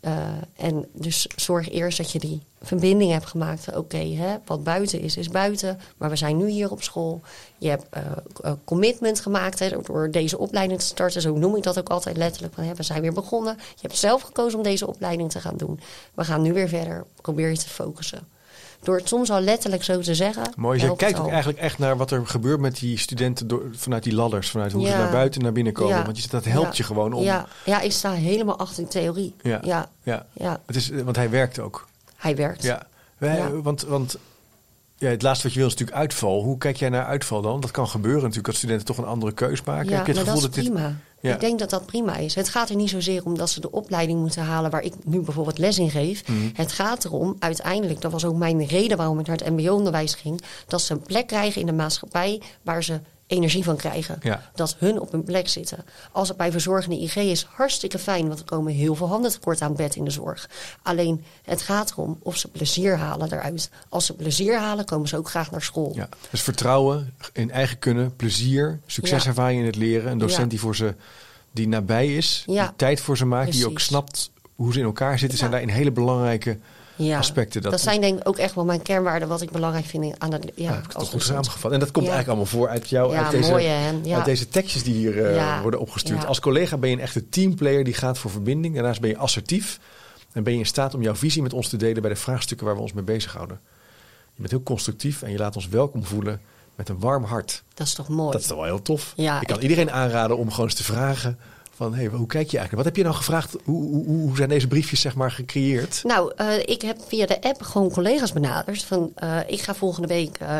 Eh, 0.01 0.13
en 0.57 0.87
dus 0.93 1.27
zorg 1.37 1.71
eerst 1.71 1.99
dat 1.99 2.11
je 2.11 2.19
die 2.19 2.43
verbinding 2.63 3.13
hebt 3.13 3.27
gemaakt. 3.27 3.77
Oké, 3.77 3.97
hè, 3.97 4.37
wat 4.45 4.65
buiten 4.65 5.01
is, 5.01 5.17
is 5.17 5.29
buiten. 5.29 5.81
Maar 5.97 6.11
we 6.11 6.17
zijn 6.17 6.37
nu 6.37 6.49
hier 6.49 6.71
op 6.71 6.83
school. 6.83 7.21
Je 7.59 7.69
hebt 7.69 7.85
eh, 7.91 8.53
commitment 8.65 9.21
gemaakt 9.21 9.59
hè, 9.59 9.69
door- 9.83 10.11
deze 10.11 10.39
opleiding 10.39 10.81
te 10.81 10.87
starten. 10.87 11.21
Zo 11.23 11.37
noem 11.37 11.57
ik 11.57 11.63
dat 11.63 11.79
ook 11.79 11.89
altijd 11.89 12.17
letterlijk. 12.17 12.55
We 12.77 12.83
zijn 12.83 13.03
weer 13.03 13.13
begonnen. 13.13 13.57
Je 13.59 13.81
hebt 13.87 13.97
zelf 13.97 14.23
gekozen 14.23 14.59
om 14.59 14.65
deze 14.65 14.87
opleiding 14.87 15.31
te 15.31 15.41
gaan 15.41 15.57
doen. 15.57 15.81
We 16.15 16.25
gaan 16.25 16.43
nu 16.43 16.53
weer 16.53 16.69
verder. 16.69 17.05
Probeer 17.21 17.51
je 17.51 17.59
te 17.59 17.69
focussen. 17.69 18.29
Door 18.83 18.97
het 18.97 19.09
soms 19.09 19.31
al 19.31 19.41
letterlijk 19.41 19.85
zo 19.85 20.01
te 20.01 20.15
zeggen. 20.15 20.43
Mooi, 20.57 20.79
je 20.79 20.85
helpt 20.85 20.99
kijkt 21.01 21.19
ook 21.19 21.29
eigenlijk 21.29 21.59
echt 21.59 21.79
naar 21.79 21.97
wat 21.97 22.11
er 22.11 22.27
gebeurt 22.27 22.61
met 22.61 22.79
die 22.79 22.99
studenten 22.99 23.47
door, 23.47 23.63
vanuit 23.73 24.03
die 24.03 24.15
ladders. 24.15 24.51
Vanuit 24.51 24.73
hoe 24.73 24.87
ze 24.87 24.93
naar 24.93 25.11
buiten 25.11 25.39
en 25.39 25.45
naar 25.45 25.53
binnen 25.55 25.73
komen. 25.73 25.97
Ja. 25.97 26.05
Want 26.05 26.23
je, 26.23 26.29
dat 26.29 26.45
helpt 26.45 26.67
Ja. 26.67 26.73
je 26.77 26.83
gewoon 26.83 27.13
om... 27.13 27.23
Ja, 27.23 27.47
ja, 27.65 27.81
ik 27.81 27.93
sta 27.93 28.13
helemaal 28.13 28.59
achter 28.59 28.77
die 28.77 28.89
theorie. 28.93 29.35
Ja. 29.43 29.61
ja, 30.03 30.27
Ja. 30.33 30.61
Het 30.67 30.77
is, 30.77 30.89
want 30.91 31.17
hij 31.17 31.31
werkt 31.31 31.59
ook. 31.59 31.89
hij 32.17 32.37
werkt. 32.37 32.63
Ja. 32.63 32.87
Wij-. 33.19 33.51
Want, 33.63 33.83
want 33.83 34.17
ja, 34.97 35.09
het 35.09 35.23
laatste 35.23 35.43
wat 35.45 35.53
je 35.53 35.59
wil 35.59 35.69
is 35.69 35.75
natuurlijk 35.75 35.99
uitval. 35.99 36.43
Hoe 36.43 36.59
kijk 36.59 36.77
jij 36.77 36.89
naar 36.89 37.05
uitval 37.05 37.43
dan? 37.43 37.61
Dat 37.61 37.71
kan 37.71 37.89
gebeuren 37.89 38.21
natuurlijk 38.21 38.47
dat 38.47 38.57
studenten 38.57 38.87
toch 38.87 38.99
een 38.99 39.05
andere 39.05 39.33
keus 39.33 39.63
maken. 39.63 39.89
Ja, 39.91 39.97
Heb 39.97 40.07
je 40.07 40.13
het 40.13 40.25
maar 40.25 40.35
gevoel 40.35 40.49
dat 40.51 40.57
is 40.59 40.65
dit... 40.65 40.73
prima. 40.73 40.97
Ja. 41.23 41.35
Ik 41.35 41.41
denk 41.41 41.59
dat 41.59 41.71
dat 41.71 41.87
prima 41.87 42.17
is. 42.17 42.35
Het 42.35 42.49
gaat 42.49 42.71
er 42.71 42.77
niet 42.77 42.91
zozeer 42.91 43.25
om 43.25 43.37
dat 43.39 43.51
ze 43.51 43.61
de 43.61 43.71
opleiding 43.71 44.21
moeten 44.21 44.43
halen 44.43 44.71
waar 44.71 44.83
ik 44.83 44.95
nu 45.05 45.21
bijvoorbeeld 45.21 45.59
les 45.59 45.79
in 45.79 45.91
geef. 45.91 46.29
Mhm. 46.29 46.39
Het 46.53 46.73
gaat 46.73 47.05
erom, 47.05 47.37
uiteindelijk, 47.39 48.01
dat 48.01 48.13
was 48.13 48.25
ook 48.25 48.37
mijn 48.37 48.67
reden 48.67 48.97
waarom 48.97 49.19
ik 49.19 49.27
naar 49.27 49.37
het 49.37 49.51
MBO-onderwijs 49.51 50.15
ging, 50.15 50.43
dat 50.67 50.83
ze 50.83 50.93
een 50.93 51.03
plek 51.03 51.27
krijgen 51.27 51.61
in 51.61 51.67
de 51.67 51.73
maatschappij 51.73 52.41
waar 52.63 52.85
ze 52.85 53.01
energie 53.33 53.65
van 53.65 53.77
krijgen. 53.77 54.19
Ja. 54.23 54.51
Dat 54.55 54.77
hun 54.79 55.01
op 55.01 55.13
hun 55.13 55.25
plek 55.25 55.49
zitten. 55.49 55.85
Als 56.13 56.29
het 56.29 56.37
bij 56.37 56.51
verzorgende 56.51 57.01
IG 57.01 57.17
is, 57.17 57.47
hartstikke 57.51 57.99
fijn, 57.99 58.27
want 58.27 58.39
er 58.39 58.45
komen 58.45 58.73
heel 58.73 58.95
veel 58.95 59.09
handen 59.09 59.31
tekort 59.31 59.63
aan 59.63 59.75
bed 59.75 59.97
in 59.97 60.05
de 60.05 60.11
zorg. 60.11 60.49
Alleen, 60.83 61.25
het 61.45 61.63
gaat 61.63 61.91
erom 61.91 62.19
of 62.23 62.37
ze 62.37 62.49
plezier 62.49 62.97
halen 62.97 63.33
eruit. 63.33 63.71
Als 63.89 64.07
ze 64.07 64.15
plezier 64.15 64.59
halen, 64.59 64.85
komen 64.85 65.09
ze 65.09 65.17
ook 65.17 65.29
graag 65.29 65.51
naar 65.51 65.63
school. 65.63 65.93
Ja. 65.95 66.09
Dus 66.31 66.43
vertrouwen 66.43 67.15
in 67.33 67.51
eigen 67.51 67.79
kunnen, 67.79 68.17
plezier, 68.17 68.81
succeservaring 68.87 69.61
in 69.61 69.67
het 69.67 69.77
leren. 69.77 70.11
Een 70.11 70.19
docent 70.19 70.51
die 70.51 70.61
voor 70.61 70.77
ze 70.77 70.95
die 71.51 71.69
nabij 71.69 72.17
is, 72.17 72.43
die 72.47 72.77
tijd 72.77 73.01
voor 73.01 73.17
ze 73.17 73.25
maakt, 73.25 73.53
die 73.53 73.67
ook 73.67 73.81
snapt 73.81 74.31
hoe 74.55 74.73
ze 74.73 74.79
in 74.79 74.85
elkaar 74.85 75.19
zitten, 75.19 75.39
zijn 75.39 75.51
daarin 75.51 75.69
hele 75.69 75.93
belangrijke 75.93 76.59
Ja, 77.05 77.19
aspecten. 77.19 77.63
Dat, 77.63 77.81
zijn 77.81 78.01
denk 78.01 78.19
ik 78.21 78.29
ook 78.29 78.39
echt 78.39 78.55
wel 78.55 78.65
mijn 78.65 78.83
kernwaarden, 78.83 79.29
wat 79.29 79.41
ik 79.41 79.51
belangrijk 79.51 79.85
vind 79.85 80.05
in- 80.05 80.15
aan 80.19 80.33
het 80.33 80.53
ja, 80.55 80.71
Ja, 80.73 80.83
als 80.93 81.09
goed 81.09 81.23
samengevat. 81.23 81.73
En 81.73 81.79
dat 81.79 81.91
komt 81.91 82.07
eigenlijk 82.09 82.39
allemaal 82.39 82.59
voor 82.61 82.69
uit 82.69 82.89
jou, 82.89 83.15
uit, 83.15 83.31
deze, 83.31 83.51
mooi, 83.51 83.67
uit 84.13 84.25
deze 84.25 84.49
tekstjes 84.49 84.83
die 84.83 84.95
hier 84.95 85.27
eh, 85.27 85.61
worden 85.61 85.81
opgestuurd. 85.81 86.27
Als 86.27 86.41
collega 86.41 86.77
ben 86.77 86.91
je 86.91 86.97
een 86.97 87.03
echte 87.03 87.29
teamplayer 87.29 87.85
die 87.85 87.95
gaat 87.95 88.19
voor 88.19 88.31
verbinding. 88.31 88.75
Daarnaast 88.75 89.01
ben 89.01 89.11
je 89.11 89.17
assertief. 89.17 89.79
En 90.33 90.43
ben 90.43 90.53
je 90.53 90.59
in 90.59 90.67
staat 90.67 90.95
om 90.95 91.03
jouw 91.03 91.15
visie 91.15 91.43
met 91.43 91.53
ons 91.53 91.69
te 91.69 91.77
delen 91.77 92.03
bij 92.03 92.11
de 92.11 92.17
vraagstukken 92.17 92.67
waar 92.67 92.75
we 92.77 92.83
ons 92.83 92.93
mee 92.93 93.05
bezighouden. 93.05 93.61
Je 94.35 94.39
bent 94.41 94.51
heel 94.51 94.63
constructief 94.63 95.23
en 95.23 95.31
je 95.31 95.39
laat 95.39 95.57
ons 95.57 95.69
welkom 95.69 96.05
voelen 96.05 96.41
met 96.75 96.89
een 96.89 96.99
warm 96.99 97.25
hart. 97.25 97.63
Dat 97.75 97.87
is 97.87 97.95
toch 97.95 98.09
mooi. 98.09 98.33
Dat 98.33 98.41
is 98.41 98.47
toch 98.47 98.57
wel 98.57 98.67
heel 98.67 98.83
tof. 98.83 99.13
Ja, 99.17 99.41
ik 99.41 99.47
kan 99.47 99.61
iedereen 99.61 99.91
aanraden 99.91 100.37
om 100.37 100.51
gewoon 100.51 100.65
eens 100.67 100.75
te 100.75 100.85
vragen 100.85 101.39
van, 101.83 101.95
hey, 101.95 102.07
hoe 102.07 102.27
kijk 102.27 102.51
je 102.51 102.59
eigenlijk? 102.59 102.75
Wat 102.75 102.85
heb 102.85 102.97
je 102.97 103.03
nou 103.03 103.15
gevraagd? 103.15 103.57
Hoe, 103.65 103.83
hoe, 103.85 104.07
hoe 104.07 104.37
zijn 104.37 104.49
deze 104.49 104.67
briefjes 104.67 105.01
zeg 105.01 105.15
maar 105.15 105.31
gecreëerd? 105.31 106.01
Nou, 106.05 106.33
eh, 106.37 106.59
ik 106.59 106.83
heb 106.83 106.99
via 107.07 107.27
de 107.27 107.43
app 107.43 107.63
gewoon 107.63 107.91
collega's 107.91 108.33
benaderd. 108.33 108.85
Van, 108.85 109.13
eh, 109.15 109.39
ik 109.47 109.61
ga 109.61 109.75
volgende 109.75 110.09
week 110.09 110.39
eh, 110.39 110.59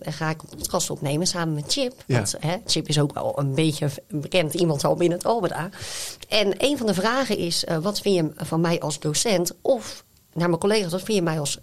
ga 0.00 0.30
ik 0.30 0.42
een 0.42 0.58
podcast 0.58 0.90
opnemen 0.90 1.26
samen 1.26 1.54
met 1.54 1.72
Chip. 1.72 1.94
Ja. 2.06 2.16
Want 2.16 2.36
hè, 2.40 2.56
Chip 2.66 2.88
is 2.88 3.00
ook 3.00 3.14
wel 3.14 3.38
een 3.38 3.54
beetje 3.54 3.88
bekend 4.08 4.54
iemand 4.54 4.84
al 4.84 4.94
binnen 4.94 5.18
het 5.18 5.26
Albeda. 5.26 5.68
En 6.28 6.54
een 6.58 6.78
van 6.78 6.86
de 6.86 6.94
vragen 6.94 7.36
is, 7.36 7.64
wat 7.82 8.00
vind 8.00 8.14
je 8.14 8.44
van 8.44 8.60
mij 8.60 8.80
als 8.80 9.00
docent? 9.00 9.52
Of 9.62 10.04
naar 10.32 10.48
mijn 10.48 10.60
collega's, 10.60 10.92
wat 10.92 11.02
vind 11.02 11.18
je 11.18 11.24
mij 11.24 11.40
als, 11.40 11.58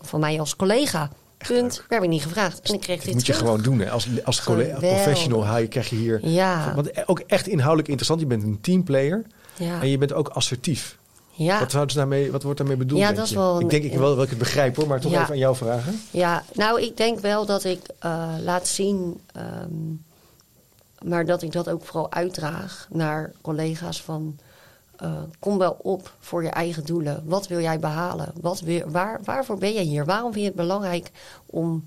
van 0.00 0.20
mij 0.20 0.40
als 0.40 0.56
collega? 0.56 1.10
Punt. 1.48 1.74
Daar 1.76 1.84
heb 1.88 2.02
ik 2.02 2.08
niet 2.08 2.22
gevraagd. 2.22 2.60
En 2.60 2.74
ik 2.74 2.80
kreeg 2.80 3.02
dit 3.02 3.12
moet 3.14 3.26
je 3.26 3.32
terug. 3.32 3.48
gewoon 3.48 3.62
doen. 3.62 3.78
Hè. 3.78 3.90
Als, 3.90 4.08
als 4.24 4.38
Geweldig. 4.38 4.78
professional 4.78 5.44
haal 5.44 5.58
je, 5.58 5.68
krijg 5.68 5.90
je 5.90 5.96
hier... 5.96 6.28
Ja. 6.28 6.72
Want 6.74 7.08
ook 7.08 7.20
echt 7.26 7.46
inhoudelijk 7.46 7.88
interessant. 7.88 8.20
Je 8.20 8.26
bent 8.26 8.42
een 8.42 8.60
teamplayer. 8.60 9.22
Ja. 9.56 9.80
En 9.80 9.88
je 9.88 9.98
bent 9.98 10.12
ook 10.12 10.28
assertief. 10.28 10.98
Ja. 11.36 11.66
Wat, 11.72 11.92
daarmee, 11.92 12.30
wat 12.32 12.42
wordt 12.42 12.58
daarmee 12.58 12.76
bedoeld? 12.76 13.00
Ja, 13.00 13.12
dat 13.12 13.24
is 13.24 13.32
wel 13.32 13.56
een- 13.56 13.62
ik 13.62 13.70
denk 13.70 13.84
ik 13.84 13.92
wel 13.98 14.14
dat 14.14 14.24
ik 14.24 14.30
het 14.30 14.38
begrijp 14.38 14.76
hoor, 14.76 14.86
maar 14.86 15.00
toch 15.00 15.12
Ja. 15.12 15.20
even 15.20 15.32
aan 15.32 15.38
jou 15.38 15.56
vragen. 15.56 16.00
Ja, 16.10 16.44
nou, 16.52 16.82
ik 16.82 16.96
denk 16.96 17.18
wel 17.20 17.46
dat 17.46 17.64
ik 17.64 17.80
eh, 17.98 18.28
laat 18.44 18.68
zien, 18.68 19.20
ehm, 19.32 21.08
maar 21.10 21.24
dat 21.24 21.42
ik 21.42 21.52
dat 21.52 21.68
ook 21.68 21.84
vooral 21.84 22.12
uitdraag 22.12 22.86
naar 22.90 23.32
collega's 23.40 24.02
van. 24.02 24.38
Eh, 24.96 25.12
kom 25.38 25.58
wel 25.58 25.76
op 25.82 26.14
voor 26.20 26.42
je 26.42 26.48
eigen 26.48 26.84
doelen. 26.84 27.22
Wat 27.24 27.46
wil 27.46 27.60
jij 27.60 27.78
behalen? 27.78 28.32
Wat 28.40 28.60
wil, 28.60 28.90
waar, 28.90 29.20
waarvoor 29.24 29.58
ben 29.58 29.72
je 29.72 29.80
hier? 29.80 30.04
Waarom 30.04 30.32
vind 30.32 30.44
je 30.44 30.50
het 30.50 30.60
belangrijk 30.60 31.10
om 31.46 31.84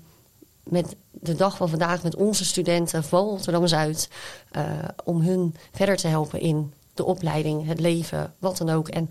met 0.62 0.96
de 1.12 1.34
dag 1.34 1.56
van 1.56 1.68
vandaag 1.68 2.02
met 2.02 2.16
onze 2.16 2.44
studenten 2.44 3.04
van 3.04 3.24
Rotterdam-Zuid... 3.24 4.08
eh, 4.50 4.62
om 5.04 5.20
hun 5.20 5.54
verder 5.72 5.96
te 5.96 6.08
helpen 6.08 6.40
in 6.40 6.72
de 6.94 7.04
opleiding, 7.04 7.66
het 7.66 7.80
leven, 7.80 8.34
wat 8.38 8.56
dan 8.56 8.70
ook. 8.70 8.88
En 8.88 9.10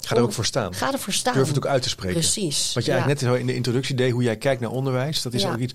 Ga 0.00 0.16
er 0.16 0.22
ook 0.22 0.32
voor 0.32 0.44
staan. 0.44 0.74
Ga 0.74 0.92
ervoor 0.92 1.12
staan. 1.12 1.34
Durf 1.34 1.48
het 1.48 1.56
ook 1.56 1.66
uit 1.66 1.82
te 1.82 1.88
spreken. 1.88 2.14
Precies. 2.20 2.72
Wat 2.74 2.84
je 2.84 2.90
ja. 2.90 2.96
eigenlijk 2.96 3.30
net 3.30 3.40
in 3.40 3.46
de 3.46 3.54
introductie 3.54 3.94
deed, 3.94 4.12
hoe 4.12 4.22
jij 4.22 4.36
kijkt 4.36 4.60
naar 4.60 4.70
onderwijs. 4.70 5.22
Dat 5.22 5.34
is 5.34 5.42
Ja. 5.42 5.52
ook 5.52 5.58
iets. 5.58 5.74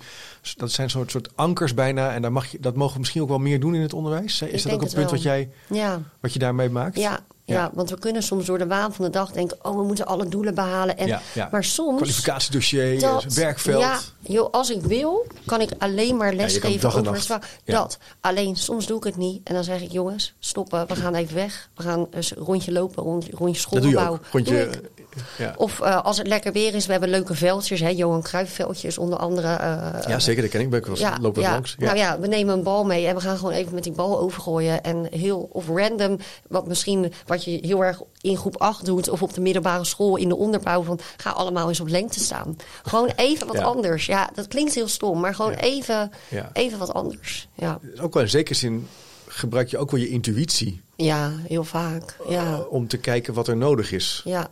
Dat 0.58 0.72
zijn 0.72 0.90
soort, 0.90 1.12
soort 1.12 1.30
ankers 1.36 1.74
bijna. 1.74 2.14
En 2.14 2.22
daar 2.22 2.32
mag 2.32 2.48
je, 2.48 2.60
dat 2.60 2.76
mogen 2.76 2.94
we 2.94 3.00
misschien 3.00 3.22
ook 3.22 3.28
wel 3.30 3.38
meer 3.38 3.60
doen 3.60 3.76
in 3.76 3.82
het 3.82 3.94
onderwijs. 3.94 4.42
Is 4.42 4.64
dat 4.64 4.72
ook 4.74 4.82
een 4.82 4.88
punt 4.88 4.96
wel. 5.02 5.10
wat, 5.10 5.22
jij, 5.22 5.50
Ja. 5.70 6.02
wat 6.20 6.34
je 6.34 6.40
daarmee 6.40 6.70
maakt? 6.70 6.98
Ja, 6.98 7.20
ja. 7.46 7.56
Ja. 7.56 7.70
want 7.74 7.90
we 7.90 8.00
kunnen 8.00 8.24
soms 8.24 8.46
door 8.46 8.58
de 8.58 8.68
waan 8.68 8.94
van 8.94 9.06
de 9.06 9.12
dag 9.12 9.32
denken... 9.32 9.58
oh, 9.62 9.76
we 9.76 9.84
moeten 9.84 10.06
alle 10.06 10.28
doelen 10.28 10.56
behalen. 10.56 10.98
En, 10.98 11.08
Ja, 11.08 11.22
ja. 11.34 11.48
Maar 11.52 11.64
soms... 11.64 11.96
Kwalificatiedossier, 11.98 13.00
dat- 13.00 13.24
werkveld. 13.34 13.82
Ja, 13.82 14.00
joh, 14.20 14.52
als 14.52 14.70
ik 14.70 14.82
wil, 14.82 15.26
kan 15.46 15.62
ik 15.62 15.70
alleen 15.78 16.18
maar 16.18 16.34
lesgeven 16.34 16.94
over. 16.94 17.40
Ja. 17.64 17.74
Dat. 17.78 17.98
Alleen 18.22 18.56
soms 18.56 18.86
doe 18.86 18.98
ik 18.98 19.04
het 19.04 19.18
niet. 19.18 19.42
En 19.44 19.54
dan 19.54 19.64
zeg 19.64 19.82
ik, 19.82 19.92
jongens, 19.92 20.34
stoppen. 20.40 20.88
We 20.88 20.96
gaan 20.96 21.16
even 21.16 21.36
weg. 21.36 21.70
We 21.76 21.84
gaan 21.84 22.08
eens 22.12 22.36
een 22.36 22.44
rondje 22.44 22.72
lopen, 22.72 23.04
rond, 23.04 23.28
rondje 23.32 23.70
dat 23.70 23.82
doe 23.82 23.92
je 23.92 23.96
schoolgebouw. 23.98 24.14
ook. 24.14 24.26
Rondje, 24.32 24.70
Doe. 24.72 25.03
Ja. 25.38 25.54
Of 25.58 25.80
eh, 25.80 26.04
als 26.04 26.18
het 26.18 26.28
lekker 26.28 26.52
weer 26.52 26.76
is, 26.76 26.86
we 26.86 26.92
hebben 26.92 27.10
leuke 27.10 27.36
veldjes. 27.36 27.80
Hè, 27.80 27.90
Johan 27.90 28.22
Cruijffveldjes 28.22 28.98
onder 28.98 29.20
andere. 29.20 29.48
eh, 29.48 30.08
ja, 30.08 30.20
zeker. 30.20 30.42
Dat 30.42 30.52
ken 30.52 30.62
ik. 30.62 30.70
Ben 30.70 30.80
ik 30.80 31.20
lopen 31.22 31.42
ja. 31.42 31.52
langs. 31.52 31.76
Ja. 31.78 31.86
Nou 31.86 31.98
ja, 31.98 32.20
we 32.20 32.28
nemen 32.28 32.54
een 32.54 32.64
bal 32.64 32.86
mee 32.86 33.08
en 33.08 33.16
we 33.16 33.22
gaan 33.22 33.38
gewoon 33.38 33.54
even 33.54 33.74
met 33.74 33.84
die 33.84 33.94
bal 33.94 34.20
overgooien. 34.20 34.84
En 34.84 35.08
heel, 35.12 35.50
of 35.52 35.68
random, 35.68 36.18
wat 36.48 36.68
misschien 36.68 37.14
wat 37.26 37.44
je 37.44 37.60
heel 37.62 37.84
erg 37.84 38.02
in 38.22 38.38
groep 38.38 38.58
8 38.58 38.86
doet... 38.86 39.10
of 39.10 39.22
op 39.22 39.34
de 39.34 39.42
middelbare 39.42 39.86
school 39.86 40.16
in 40.16 40.30
de 40.30 40.36
onderbouw 40.36 40.84
van... 40.84 41.00
ga 41.18 41.30
allemaal 41.30 41.68
eens 41.68 41.80
op 41.80 41.88
lengte 41.88 42.20
staan. 42.20 42.58
Gewoon 42.84 43.08
even 43.16 43.48
wat 43.48 43.60
anders. 43.60 44.06
Ja, 44.06 44.30
dat 44.34 44.48
klinkt 44.48 44.74
heel 44.74 44.88
stom, 44.88 45.20
maar 45.20 45.36
gewoon 45.36 45.54
even, 45.54 46.12
even 46.54 46.78
wat 46.78 46.94
anders. 46.94 47.48
Ja. 47.56 47.80
Ook 48.02 48.14
wel 48.14 48.24
in 48.24 48.30
zekere 48.30 48.58
zin 48.58 48.88
gebruik 49.28 49.70
je 49.70 49.78
ook 49.78 49.92
wel 49.92 50.00
je 50.00 50.10
intuïtie. 50.10 50.82
ja, 50.96 51.32
heel 51.48 51.64
vaak. 51.64 52.18
Ja, 52.30 52.60
om 52.60 52.88
te 52.88 52.98
kijken 52.98 53.34
wat 53.34 53.48
er 53.48 53.58
nodig 53.58 53.92
is. 53.92 54.22
ja. 54.26 54.50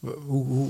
Hoe, 0.00 0.44
hoe, 0.44 0.68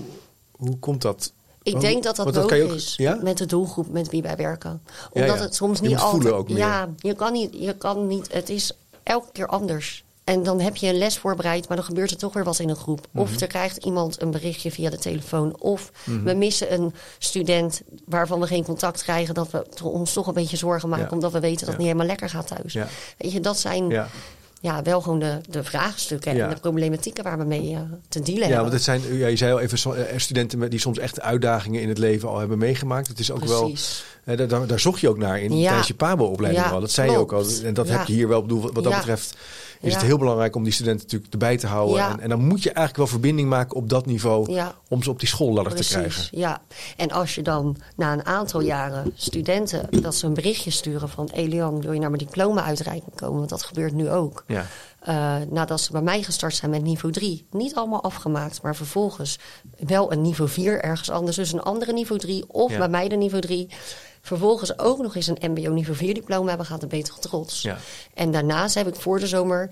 hoe 0.50 0.78
komt 0.78 1.02
dat? 1.02 1.32
Ik 1.62 1.80
denk 1.80 2.02
dat 2.02 2.16
dat 2.16 2.32
nodig 2.32 2.62
ook- 2.62 2.74
is 2.74 2.94
ja? 2.96 3.18
met 3.22 3.38
de 3.38 3.46
doelgroep 3.46 3.88
met 3.88 4.08
wie 4.08 4.22
wij 4.22 4.36
werken. 4.36 4.82
Omdat 5.12 5.36
ja. 5.36 5.42
het 5.42 5.54
soms 5.54 5.80
niet 5.80 5.96
altijd. 5.96 6.10
voelen 6.10 6.34
ook. 6.34 6.48
Ja, 6.48 6.88
je 6.96 7.14
kan 7.14 7.32
niet. 7.32 7.50
Je 7.52 7.74
kan 7.74 8.06
niet. 8.06 8.32
Het 8.32 8.48
is 8.48 8.72
elke 9.02 9.28
keer 9.32 9.46
anders. 9.46 10.04
En 10.24 10.42
dan 10.42 10.60
heb 10.60 10.76
je 10.76 10.88
een 10.88 10.98
les 10.98 11.18
voorbereid, 11.18 11.68
maar 11.68 11.76
dan 11.76 11.86
gebeurt 11.86 12.10
er 12.10 12.16
toch 12.16 12.32
weer 12.32 12.44
wat 12.44 12.58
in 12.58 12.68
een 12.68 12.76
groep. 12.76 13.06
Mhm. 13.10 13.22
Of 13.22 13.40
er 13.40 13.46
krijgt 13.46 13.84
iemand 13.84 14.22
een 14.22 14.30
berichtje 14.30 14.70
via 14.70 14.90
de 14.90 14.98
telefoon. 14.98 15.56
Of 15.58 15.92
we 16.24 16.34
missen 16.34 16.72
een 16.72 16.94
student 17.18 17.82
waarvan 18.04 18.40
we 18.40 18.46
geen 18.46 18.64
contact 18.64 19.02
krijgen. 19.02 19.34
Dat 19.34 19.50
we 19.50 19.84
ons 19.84 20.12
toch 20.12 20.26
een 20.26 20.34
beetje 20.34 20.56
zorgen 20.56 20.88
maken. 20.88 21.12
Omdat 21.12 21.32
we 21.32 21.40
weten 21.40 21.58
dat 21.58 21.68
het 21.68 21.76
niet 21.76 21.86
helemaal 21.86 22.06
lekker 22.06 22.28
gaat 22.28 22.46
thuis. 22.46 22.74
Weet 23.16 23.32
je, 23.32 23.40
dat 23.40 23.58
zijn 23.58 24.08
Ja. 24.62 24.82
wel 24.82 25.00
gewoon 25.00 25.18
de, 25.18 25.38
de 25.48 25.64
vraagstukken 25.64 26.34
Ja. 26.36 26.44
en 26.48 26.54
de 26.54 26.60
problematieken 26.60 27.24
waar 27.24 27.38
we 27.38 27.44
mee 27.44 27.70
eh, 27.74 27.80
te 28.08 28.20
dealen 28.20 28.34
Ja, 28.34 28.46
hebben. 28.46 28.60
want 28.60 28.72
het 28.72 28.82
zijn, 28.82 29.16
ja, 29.18 29.26
je 29.26 29.36
zei 29.36 29.52
al 29.52 29.60
even, 29.60 29.78
so- 29.78 29.92
eh, 29.92 30.18
studenten 30.18 30.70
die 30.70 30.78
soms 30.80 30.98
echt 30.98 31.20
uitdagingen 31.20 31.80
in 31.82 31.88
het 31.88 31.98
leven 31.98 32.28
al 32.28 32.38
hebben 32.38 32.58
meegemaakt. 32.58 33.08
Het 33.08 33.18
is 33.18 33.30
ook 33.30 33.44
wel, 33.44 33.60
Precies. 33.60 34.04
eh, 34.24 34.36
daar- 34.36 34.48
daar, 34.48 34.66
daar 34.66 34.80
zocht 34.80 35.00
je 35.00 35.08
ook 35.08 35.18
naar 35.18 35.40
in 35.40 35.62
tijdens 35.62 35.86
je 35.86 35.94
PABO-opleiding 35.94 36.66
al. 36.66 36.80
Dat 36.80 36.90
zei 36.90 37.10
je 37.10 37.16
ook 37.16 37.32
al. 37.32 37.44
En 37.64 37.74
dat 37.74 37.88
heb 37.88 38.06
je 38.06 38.12
hier 38.12 38.28
wel 38.28 38.42
bedoeld. 38.42 38.72
Wat 38.72 38.84
dat 38.84 38.94
betreft 38.96 39.36
is 39.80 39.94
het 39.94 40.02
heel 40.02 40.18
belangrijk 40.18 40.56
om 40.56 40.64
die 40.64 40.72
studenten 40.72 41.02
natuurlijk 41.04 41.32
erbij 41.32 41.56
te 41.56 41.66
houden. 41.66 41.96
Ja. 41.96 42.10
En, 42.12 42.20
en 42.20 42.28
dan 42.28 42.44
moet 42.44 42.62
je 42.62 42.68
eigenlijk 42.72 42.96
wel 42.96 43.06
verbinding 43.06 43.48
maken 43.48 43.76
op 43.76 43.88
dat 43.88 44.06
niveau 44.06 44.52
Ja. 44.52 44.74
om 44.88 45.02
ze 45.02 45.10
op 45.10 45.18
die 45.18 45.28
schoolladder 45.28 45.74
te 45.74 45.74
Precies, 45.74 45.94
krijgen. 45.94 46.38
ja. 46.38 46.60
En 46.96 47.10
als 47.10 47.34
je 47.34 47.42
dan 47.42 47.76
na 47.96 48.12
een 48.12 48.24
aantal 48.26 48.60
jaren 48.60 49.12
studenten 49.14 50.02
dat 50.02 50.14
ze 50.14 50.26
een 50.26 50.34
berichtje 50.34 50.70
sturen 50.70 51.08
van 51.08 51.28
Elian, 51.32 51.80
wil 51.80 51.92
je 51.92 52.00
naar 52.00 52.10
mijn 52.10 52.24
diploma-uitreiking 52.24 53.14
komen? 53.14 53.38
Want 53.38 53.48
dat 53.50 53.62
gebeurt 53.62 53.92
nu 53.92 54.10
ook. 54.10 54.44
Ja. 54.46 54.66
Eh, 55.00 55.36
nadat 55.50 55.80
ze 55.80 55.92
bij 55.92 56.02
mij 56.02 56.22
gestart 56.22 56.54
zijn 56.54 56.70
met 56.70 56.82
niveau 56.82 57.12
3. 57.14 57.46
Niet 57.50 57.74
allemaal 57.74 58.02
afgemaakt, 58.02 58.62
maar 58.62 58.76
vervolgens 58.76 59.38
wel 59.86 60.12
een 60.12 60.20
niveau 60.20 60.50
4 60.50 60.80
ergens 60.82 61.10
anders. 61.10 61.36
Dus 61.36 61.52
een 61.52 61.62
andere 61.62 61.92
niveau 61.92 62.20
3 62.20 62.44
of 62.48 62.76
bij 62.76 62.88
mij 62.88 63.08
de 63.08 63.16
niveau 63.16 63.40
3. 63.42 63.68
Vervolgens 64.20 64.78
ook 64.78 64.98
nog 64.98 65.16
eens 65.16 65.26
een 65.26 65.50
MBO 65.50 65.70
niveau 65.70 65.96
4 65.96 66.14
diploma 66.14 66.48
hebben 66.48 66.66
gehad, 66.66 66.80
dan 66.80 66.90
ben 66.90 66.98
je 66.98 67.04
toch 67.04 67.18
trots. 67.18 67.62
Ja. 67.62 67.78
En 68.14 68.30
daarnaast 68.30 68.74
heb 68.74 68.86
ik 68.86 68.94
voor 68.94 69.18
de 69.18 69.26
zomer 69.26 69.70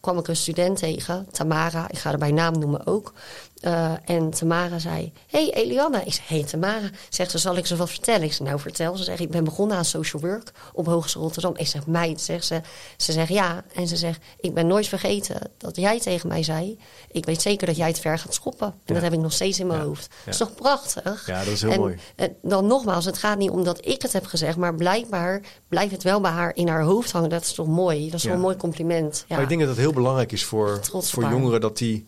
kwam 0.00 0.18
ik 0.18 0.28
een 0.28 0.36
student 0.36 0.78
tegen, 0.78 1.26
Tamara, 1.30 1.88
ik 1.90 1.98
ga 1.98 2.08
haar 2.08 2.18
bij 2.18 2.30
naam 2.30 2.58
noemen 2.58 2.86
ook. 2.86 3.12
Eh, 3.60 3.92
en 4.04 4.30
Tamara 4.30 4.78
zei, 4.78 5.12
hey 5.26 5.50
Eliana. 5.52 6.04
Ik 6.04 6.12
zei, 6.12 6.26
hey 6.28 6.44
Tamara. 6.44 6.90
Zegt 7.08 7.30
ze, 7.30 7.38
zal 7.38 7.56
ik 7.56 7.66
ze 7.66 7.76
wat 7.76 7.90
vertellen? 7.90 8.22
Ik 8.22 8.32
zei, 8.32 8.48
nou 8.48 8.60
vertel. 8.60 8.96
Ze 8.96 9.04
zegt, 9.04 9.20
ik 9.20 9.30
ben 9.30 9.44
begonnen 9.44 9.76
aan 9.76 9.84
social 9.84 10.22
work 10.22 10.52
op 10.72 10.86
Hogeschool 10.86 11.22
Rotterdam. 11.22 11.52
Ik 11.56 11.66
zeg, 11.66 11.86
meid, 11.86 12.20
zegt 12.20 12.44
ze. 12.44 12.60
Ze 12.96 13.12
zegt, 13.12 13.28
ja. 13.28 13.64
En 13.74 13.86
ze 13.88 13.96
zegt, 13.96 14.20
ik 14.40 14.54
ben 14.54 14.66
nooit 14.66 14.86
vergeten 14.88 15.50
dat 15.58 15.76
jij 15.76 16.00
tegen 16.00 16.28
mij 16.28 16.42
zei... 16.42 16.78
ik 17.10 17.24
weet 17.24 17.42
zeker 17.42 17.66
dat 17.66 17.76
jij 17.76 17.88
het 17.88 17.98
ver 17.98 18.18
gaat 18.18 18.34
schoppen. 18.34 18.66
En 18.66 18.74
Ja. 18.84 18.94
dat 18.94 19.02
heb 19.02 19.12
ik 19.12 19.18
nog 19.18 19.32
steeds 19.32 19.60
in 19.60 19.66
mijn 19.66 19.80
Ja. 19.80 19.86
hoofd. 19.86 20.06
Ja. 20.10 20.16
Dat 20.24 20.34
is 20.34 20.40
toch 20.40 20.54
prachtig? 20.54 21.26
Ja, 21.26 21.38
dat 21.44 21.52
is 21.52 21.62
heel 21.62 21.70
en, 21.70 21.78
mooi. 21.80 21.96
eh, 22.16 22.28
dan 22.42 22.66
nogmaals, 22.66 23.04
het 23.04 23.18
gaat 23.18 23.38
niet 23.38 23.50
om 23.50 23.64
dat 23.64 23.86
ik 23.86 24.02
het 24.02 24.12
heb 24.12 24.26
gezegd... 24.26 24.56
maar 24.56 24.74
blijkbaar 24.74 25.40
blijft 25.68 25.92
het 25.92 26.02
wel 26.02 26.20
bij 26.20 26.30
haar 26.30 26.56
in 26.56 26.68
haar 26.68 26.82
hoofd 26.82 27.10
hangen. 27.12 27.30
Dat 27.30 27.42
is 27.42 27.52
toch 27.52 27.66
mooi? 27.66 28.04
Dat 28.10 28.14
is 28.18 28.24
wel 28.24 28.34
een 28.34 28.40
mooi 28.40 28.56
compliment. 28.56 29.24
Ja. 29.28 29.34
Maar 29.34 29.42
ik 29.42 29.48
denk 29.48 29.60
dat 29.60 29.68
het 29.70 29.78
heel 29.78 29.92
belangrijk 29.92 30.32
is 30.32 30.44
voor, 30.44 30.80
voor 30.92 31.22
jongeren 31.30 31.60
dat 31.60 31.76
die 31.78 32.06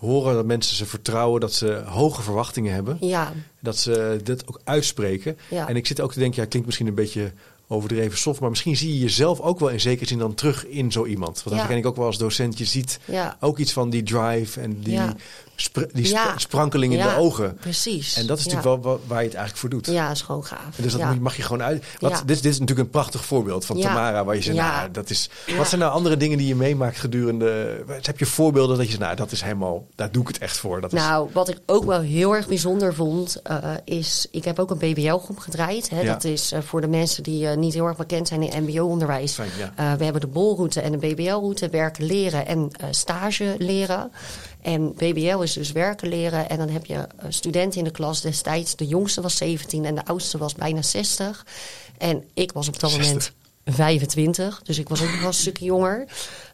horen 0.00 0.34
dat 0.34 0.44
mensen 0.46 0.76
ze 0.76 0.86
vertrouwen, 0.86 1.40
dat 1.40 1.52
ze 1.52 1.82
hoge 1.86 2.22
verwachtingen 2.22 2.74
hebben. 2.74 2.96
ja. 3.00 3.32
Dat 3.62 3.76
ze 3.76 4.20
dit 4.24 4.48
ook 4.48 4.60
uitspreken. 4.64 5.38
Ja. 5.50 5.68
En 5.68 5.76
ik 5.76 5.86
zit 5.86 6.00
ook 6.00 6.12
te 6.12 6.18
denken, 6.18 6.42
ja, 6.42 6.48
klinkt 6.48 6.66
misschien 6.66 6.86
een 6.88 6.94
beetje 6.94 7.32
overdreven 7.68 8.18
soft, 8.18 8.40
maar 8.40 8.50
misschien 8.50 8.76
zie 8.76 8.92
je 8.94 8.98
jezelf 8.98 9.40
ook 9.40 9.58
wel 9.58 9.68
in 9.68 9.80
zekere 9.80 10.08
zin 10.08 10.18
dan 10.18 10.34
terug 10.34 10.66
in 10.66 10.92
zo 10.92 11.04
iemand. 11.06 11.42
Want 11.42 11.56
dat 11.56 11.68
Ja. 11.68 11.74
ik 11.76 11.86
ook 11.86 11.96
wel 11.96 12.06
als 12.06 12.18
docent. 12.18 12.58
Je 12.58 12.64
ziet 12.64 12.98
Ja. 13.04 13.36
ook 13.40 13.58
iets 13.58 13.72
van 13.72 13.90
die 13.90 14.02
drive 14.02 14.60
en 14.60 14.80
die, 14.80 14.92
Ja. 14.92 15.14
Spr- 15.60 15.80
die 15.92 16.04
sp- 16.04 16.12
Ja. 16.12 16.38
sprankeling 16.38 16.92
in 16.92 16.98
Ja, 16.98 17.14
de 17.14 17.20
ogen. 17.20 17.56
Precies. 17.60 18.16
En 18.16 18.26
dat 18.26 18.38
is 18.38 18.44
natuurlijk 18.44 18.82
wel 18.82 18.92
wa- 18.92 18.98
waar 19.06 19.18
je 19.18 19.24
het 19.28 19.34
eigenlijk 19.36 19.56
voor 19.56 19.68
doet. 19.68 19.86
Ja, 19.86 20.10
is 20.10 20.22
gewoon 20.22 20.44
gaaf. 20.44 20.76
En 20.76 20.82
Dus 20.82 20.92
dat 20.92 21.18
mag 21.18 21.36
je 21.36 21.42
gewoon 21.42 21.62
uit. 21.62 21.84
Wat, 21.98 22.22
dit, 22.26 22.42
dit 22.42 22.44
is 22.52 22.58
natuurlijk 22.58 22.86
een 22.86 22.92
prachtig 22.92 23.24
voorbeeld 23.24 23.64
van. 23.64 23.80
Tamara, 23.80 24.24
waar 24.24 24.34
je 24.34 24.42
zegt, 24.42 24.56
nou, 24.56 24.90
dat 24.90 25.10
is. 25.10 25.30
Wat 25.56 25.68
zijn 25.68 25.80
nou 25.80 25.92
andere 25.92 26.16
dingen 26.16 26.38
die 26.38 26.46
je 26.46 26.54
meemaakt 26.56 26.98
gedurende? 26.98 27.84
Heb 28.02 28.18
je 28.18 28.26
voorbeelden 28.26 28.76
dat 28.76 28.84
je 28.84 28.90
zegt, 28.90 29.02
nou, 29.04 29.16
dat 29.16 29.32
is 29.32 29.42
helemaal, 29.42 29.86
daar 29.94 30.12
doe 30.12 30.22
ik 30.22 30.28
het 30.28 30.38
echt 30.38 30.56
voor. 30.56 30.80
Dat 30.80 30.92
is, 30.92 30.98
Nou, 31.00 31.28
wat 31.32 31.48
ik 31.48 31.58
ook 31.66 31.84
wel 31.84 32.00
heel 32.00 32.34
erg 32.34 32.46
bijzonder 32.48 32.94
vond, 32.94 33.42
eh, 33.42 33.56
is... 33.84 34.26
Ik 34.30 34.44
heb 34.44 34.58
ook 34.58 34.70
een 34.70 34.78
BBL-groep 34.78 35.38
gedraaid. 35.38 35.90
Hè. 35.90 36.04
Dat 36.04 36.24
is 36.24 36.52
eh, 36.52 36.60
voor 36.60 36.80
de 36.80 36.88
mensen 36.88 37.22
die 37.22 37.48
eh, 37.48 37.56
niet 37.56 37.74
heel 37.74 37.86
erg 37.86 37.96
bekend 37.96 38.28
zijn 38.28 38.42
in 38.52 38.62
mbo-onderwijs. 38.62 39.36
We 39.36 40.04
hebben 40.04 40.20
de 40.20 40.26
bolroute 40.26 40.80
en 40.80 40.92
de 40.92 40.98
BBL-route. 40.98 41.68
Werken 41.68 42.04
leren 42.04 42.46
en 42.46 42.70
stage 42.90 43.54
leren. 43.58 44.10
En 44.62 44.94
BBL 44.94 45.40
is 45.40 45.52
dus 45.52 45.72
werken 45.72 46.08
leren. 46.08 46.48
En 46.48 46.58
dan 46.58 46.68
heb 46.68 46.86
je 46.86 46.94
eh, 46.94 47.06
studenten 47.28 47.78
in 47.78 47.84
de 47.84 47.90
klas 47.90 48.20
destijds. 48.20 48.76
De 48.76 48.86
jongste 48.86 49.20
was 49.20 49.36
17 49.36 49.84
en 49.84 49.94
de 49.94 50.04
oudste 50.04 50.38
was 50.38 50.54
bijna 50.54 50.82
60. 50.82 51.46
En 51.98 52.24
ik 52.34 52.52
was 52.52 52.68
op 52.68 52.80
dat 52.80 52.90
60. 52.90 53.08
moment 53.08 53.32
25. 53.64 54.62
Dus 54.62 54.78
ik 54.78 54.88
was 54.88 55.02
ook 55.02 55.10
nog 55.10 55.18
wel 55.18 55.28
een 55.28 55.34
stukje 55.34 55.64
jonger. 55.64 56.06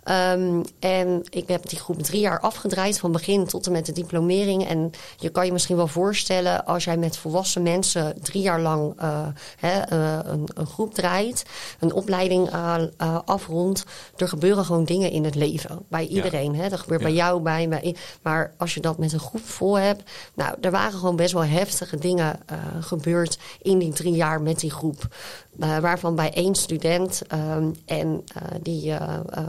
Ehm, 0.07 0.63
en 0.79 1.23
ik 1.31 1.49
heb 1.49 1.69
die 1.69 1.79
groep 1.79 2.03
drie 2.03 2.21
jaar 2.21 2.41
afgedraaid, 2.41 2.99
van 2.99 3.13
begin 3.13 3.47
tot 3.47 3.67
en 3.67 3.73
met 3.73 3.87
de 3.87 3.93
diplomering. 3.93 4.69
En 4.69 4.91
je 5.17 5.29
kan 5.29 5.47
je 5.47 5.53
misschien 5.53 5.77
wel 5.77 5.87
voorstellen, 5.87 6.65
als 6.65 6.85
jij 6.85 6.97
met 6.97 7.17
volwassen 7.17 7.63
mensen 7.63 8.23
drie 8.23 8.43
jaar 8.43 8.61
lang 8.61 8.95
eh, 8.97 9.27
eh, 9.61 10.19
een, 10.25 10.49
een 10.55 10.67
groep 10.67 10.95
draait, 10.95 11.45
een 11.81 11.93
opleiding 11.93 12.51
eh, 12.51 13.19
afrondt, 13.25 13.85
er 14.17 14.29
gebeuren 14.29 14.65
gewoon 14.65 14.85
dingen 14.85 15.11
in 15.11 15.25
het 15.25 15.35
leven. 15.35 15.85
Bij 15.89 16.07
iedereen. 16.07 16.55
Hè? 16.55 16.69
Dat 16.69 16.81
gebeurt 16.81 17.01
Ja. 17.01 17.07
bij 17.07 17.17
jou, 17.17 17.41
bij 17.41 17.67
mij. 17.67 17.97
Maar 18.23 18.55
als 18.59 18.75
je 18.75 18.81
dat 18.81 18.99
met 18.99 19.13
een 19.13 19.21
groep 19.21 19.47
vol 19.47 19.79
hebt, 19.79 20.11
nou, 20.35 20.55
er 20.61 20.71
waren 20.71 20.99
gewoon 20.99 21.17
best 21.17 21.33
wel 21.33 21.45
heftige 21.45 21.99
dingen 21.99 22.39
gebeurd 22.81 23.39
in 23.63 23.79
die 23.79 23.93
drie 23.93 24.15
jaar 24.15 24.43
met 24.43 24.61
die 24.61 24.71
groep. 24.71 25.09
Waarvan 25.57 26.15
bij 26.15 26.33
één 26.33 26.55
student, 26.55 27.23
ehm, 27.29 27.71
en 27.85 28.25
die 28.63 28.95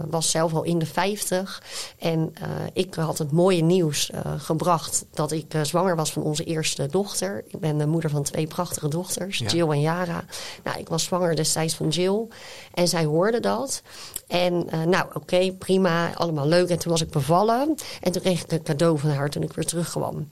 was 0.09 0.31
zelf 0.31 0.46
al 0.53 0.63
in 0.63 0.79
de 0.79 0.85
50. 0.85 1.61
En 1.99 2.31
eh, 2.33 2.49
ik 2.73 2.93
had 2.93 3.17
het 3.17 3.31
mooie 3.31 3.63
nieuws 3.63 4.09
eh, 4.09 4.21
gebracht 4.37 5.05
dat 5.13 5.31
ik 5.31 5.53
eh, 5.53 5.63
zwanger 5.63 5.95
was 5.95 6.11
van 6.11 6.23
onze 6.23 6.43
eerste 6.43 6.87
dochter. 6.87 7.43
Ik 7.47 7.59
ben 7.59 7.77
de 7.77 7.87
moeder 7.87 8.09
van 8.09 8.23
twee 8.23 8.47
prachtige 8.47 8.87
dochters, 8.87 9.37
Ja. 9.37 9.47
Jill 9.47 9.69
en 9.69 9.81
Yara. 9.81 10.25
Nou, 10.63 10.79
ik 10.79 10.89
was 10.89 11.03
zwanger 11.03 11.35
destijds 11.35 11.73
van 11.73 11.87
Jill. 11.87 12.27
En 12.73 12.87
zij 12.87 13.05
hoorde 13.05 13.39
dat. 13.39 13.81
En 14.27 14.67
nou, 14.85 15.05
oké, 15.13 15.51
prima, 15.51 16.13
allemaal 16.13 16.47
leuk. 16.47 16.69
En 16.69 16.79
toen 16.79 16.91
was 16.91 17.01
ik 17.01 17.09
bevallen. 17.09 17.75
En 18.01 18.11
toen 18.11 18.21
kreeg 18.21 18.43
ik 18.43 18.51
een 18.51 18.63
cadeau 18.63 18.99
van 18.99 19.09
haar 19.09 19.29
toen 19.29 19.43
ik 19.43 19.53
weer 19.53 19.65
terugkwam. 19.65 20.29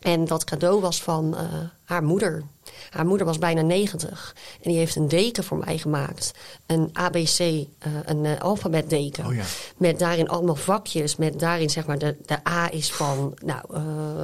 En 0.00 0.24
dat 0.24 0.44
cadeau 0.44 0.80
was 0.80 1.02
van 1.02 1.36
haar 1.84 2.02
moeder. 2.04 2.44
Haar 2.90 3.06
moeder 3.06 3.26
was 3.26 3.38
bijna 3.38 3.60
90. 3.62 4.34
En 4.62 4.70
die 4.70 4.78
heeft 4.78 4.96
een 4.96 5.08
deken 5.08 5.44
voor 5.44 5.58
mij 5.58 5.78
gemaakt. 5.78 6.32
Een 6.66 6.90
ABC, 6.92 7.38
eh, 7.38 7.92
een 8.04 8.24
eh, 8.24 8.40
alfabetdeken. 8.40 9.26
Oh 9.26 9.34
ja. 9.34 9.42
Met 9.76 9.98
daarin 9.98 10.28
allemaal 10.28 10.56
vakjes. 10.56 11.16
Met 11.16 11.40
daarin 11.40 11.70
zeg 11.70 11.86
maar 11.86 11.98
de, 11.98 12.16
de 12.26 12.38
A 12.48 12.72
is 12.72 12.92
van, 12.92 13.34
nou, 13.44 13.60
eh, 13.74 13.82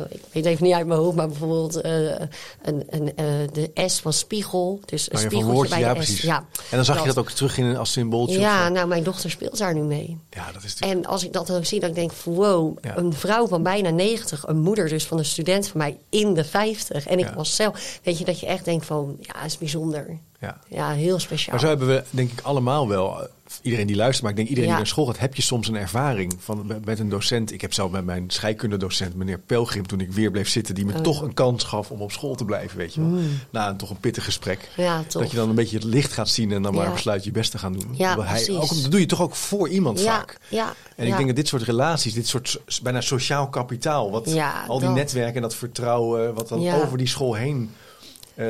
ik 0.09 0.23
weet 0.33 0.45
even 0.45 0.65
niet 0.65 0.75
uit 0.75 0.87
mijn 0.87 1.01
hoofd, 1.01 1.17
maar 1.17 1.29
bijvoorbeeld 1.29 1.85
een, 1.85 2.85
een, 2.91 3.13
de 3.53 3.71
S 3.87 4.01
van 4.01 4.13
spiegel. 4.13 4.81
Dus 4.85 5.11
een 5.11 5.13
Nou 5.13 5.25
ja, 5.25 5.31
van 5.31 5.31
spiegeltje 5.31 5.53
woordje, 5.53 5.75
bij 5.75 5.85
ja, 5.85 5.95
de 5.95 6.03
S. 6.03 6.05
precies. 6.05 6.25
Ja, 6.25 6.37
En 6.39 6.77
dan 6.77 6.85
zag 6.85 7.01
je 7.01 7.07
dat 7.07 7.19
ook 7.19 7.31
terug 7.31 7.59
in 7.59 7.77
als 7.77 7.93
symbooltje. 7.93 8.41
Ja, 8.41 8.69
nou, 8.69 8.89
mijn 8.89 9.03
dochter 9.03 9.31
speelt 9.31 9.59
daar 9.59 9.75
nu 9.75 9.81
mee. 9.81 10.19
ja, 10.31 10.53
dat 10.53 10.65
is. 10.65 10.75
En 10.75 11.07
als 11.07 11.25
ik 11.25 11.33
dat 11.33 11.47
dan 11.47 11.67
zie, 11.67 11.81
dan 11.81 11.93
denk 11.93 12.13
ik 12.13 12.19
wow, 12.25 12.77
een 12.81 13.13
vrouw 13.13 13.47
van 13.47 13.63
bijna 13.63 13.91
90, 13.91 14.47
een 14.47 14.61
moeder 14.61 14.89
dus 14.89 15.05
van 15.05 15.19
een 15.19 15.25
student 15.25 15.69
van 15.69 15.79
mij 15.79 15.99
in 16.09 16.35
de 16.35 16.45
50. 16.45 17.07
En 17.07 17.19
ik 17.19 17.29
was 17.29 17.57
zelf, 17.57 17.99
weet 18.03 18.19
je, 18.19 18.25
dat 18.25 18.41
je 18.41 18.42
echt 18.47 18.65
denkt 18.65 18.87
van 18.87 19.17
ja, 19.21 19.43
is 19.45 19.59
bijzonder. 19.59 20.19
Ja. 20.41 20.59
Ja, 20.69 20.91
heel 20.91 21.19
speciaal. 21.19 21.51
Maar 21.55 21.61
zo 21.61 21.69
hebben 21.69 21.89
we, 21.89 22.03
denk 22.11 22.31
ik, 22.33 22.41
allemaal 22.41 22.89
wel. 22.89 23.23
eh, 23.23 23.29
Iedereen 23.63 23.87
die 23.87 23.97
luistert, 23.97 24.23
maar 24.23 24.31
ik 24.31 24.37
denk 24.37 24.49
iedereen 24.49 24.71
Ja. 24.71 24.77
die 24.77 24.85
naar 24.85 24.93
school 24.95 25.07
gaat, 25.07 25.19
heb 25.19 25.35
je 25.35 25.43
soms 25.43 25.69
een 25.69 25.75
ervaring 25.77 26.35
van 26.39 26.67
met- 26.85 26.99
een 26.99 27.09
docent. 27.09 27.53
Ik 27.53 27.61
heb 27.61 27.73
zelf 27.73 27.91
met 27.91 28.05
mijn 28.05 28.25
scheikundedocent, 28.31 29.15
meneer 29.15 29.39
Pelgrim, 29.39 29.87
toen 29.87 30.01
ik 30.01 30.13
weer 30.13 30.31
bleef 30.31 30.49
zitten, 30.49 30.75
die 30.75 30.85
me 30.87 30.93
Oh. 30.95 31.01
toch 31.01 31.23
een 31.23 31.35
kans 31.35 31.65
gaf 31.65 31.91
om 31.91 32.01
op 32.01 32.13
school 32.13 32.35
te 32.35 32.45
blijven, 32.45 32.79
weet 32.79 32.95
je 32.95 33.01
wel. 33.01 33.21
Na 33.51 33.69
een 33.69 33.77
toch 33.77 33.91
een 33.91 34.01
pittig 34.01 34.25
gesprek. 34.25 34.69
Ja. 34.77 35.03
Dat 35.09 35.31
je 35.31 35.37
dan 35.37 35.49
een 35.49 35.55
beetje 35.55 35.77
het 35.77 35.85
licht 35.87 36.13
gaat 36.13 36.29
zien 36.29 36.53
en 36.53 36.63
dan 36.63 36.75
maar 36.75 36.93
besluit 36.93 37.25
je 37.25 37.31
best 37.31 37.51
te 37.51 37.59
gaan 37.59 37.73
doen. 37.73 37.89
Ja, 37.93 38.21
hij, 38.21 38.49
ook, 38.51 38.69
dat 38.83 38.91
doe 38.91 39.01
je 39.01 39.07
toch 39.07 39.21
ook 39.23 39.35
voor 39.35 39.69
iemand 39.69 40.01
vaak. 40.01 40.39
ja. 40.49 40.75
En 40.97 41.07
ik 41.07 41.15
denk 41.15 41.27
dat 41.27 41.37
dit 41.37 41.49
soort 41.49 41.63
relaties, 41.63 42.15
dit 42.15 42.27
soort 42.27 42.61
bijna 42.83 43.01
sociaal 43.01 43.49
kapitaal, 43.49 44.11
wat 44.11 44.27
al 44.69 44.79
die 44.79 44.87
dat. 44.87 44.97
netwerken 44.97 45.35
en 45.35 45.43
dat 45.43 45.55
vertrouwen, 45.55 46.35
wat 46.35 46.49
dan 46.49 46.69
over 46.69 46.99
die 46.99 47.07
school 47.07 47.35
heen 47.35 47.71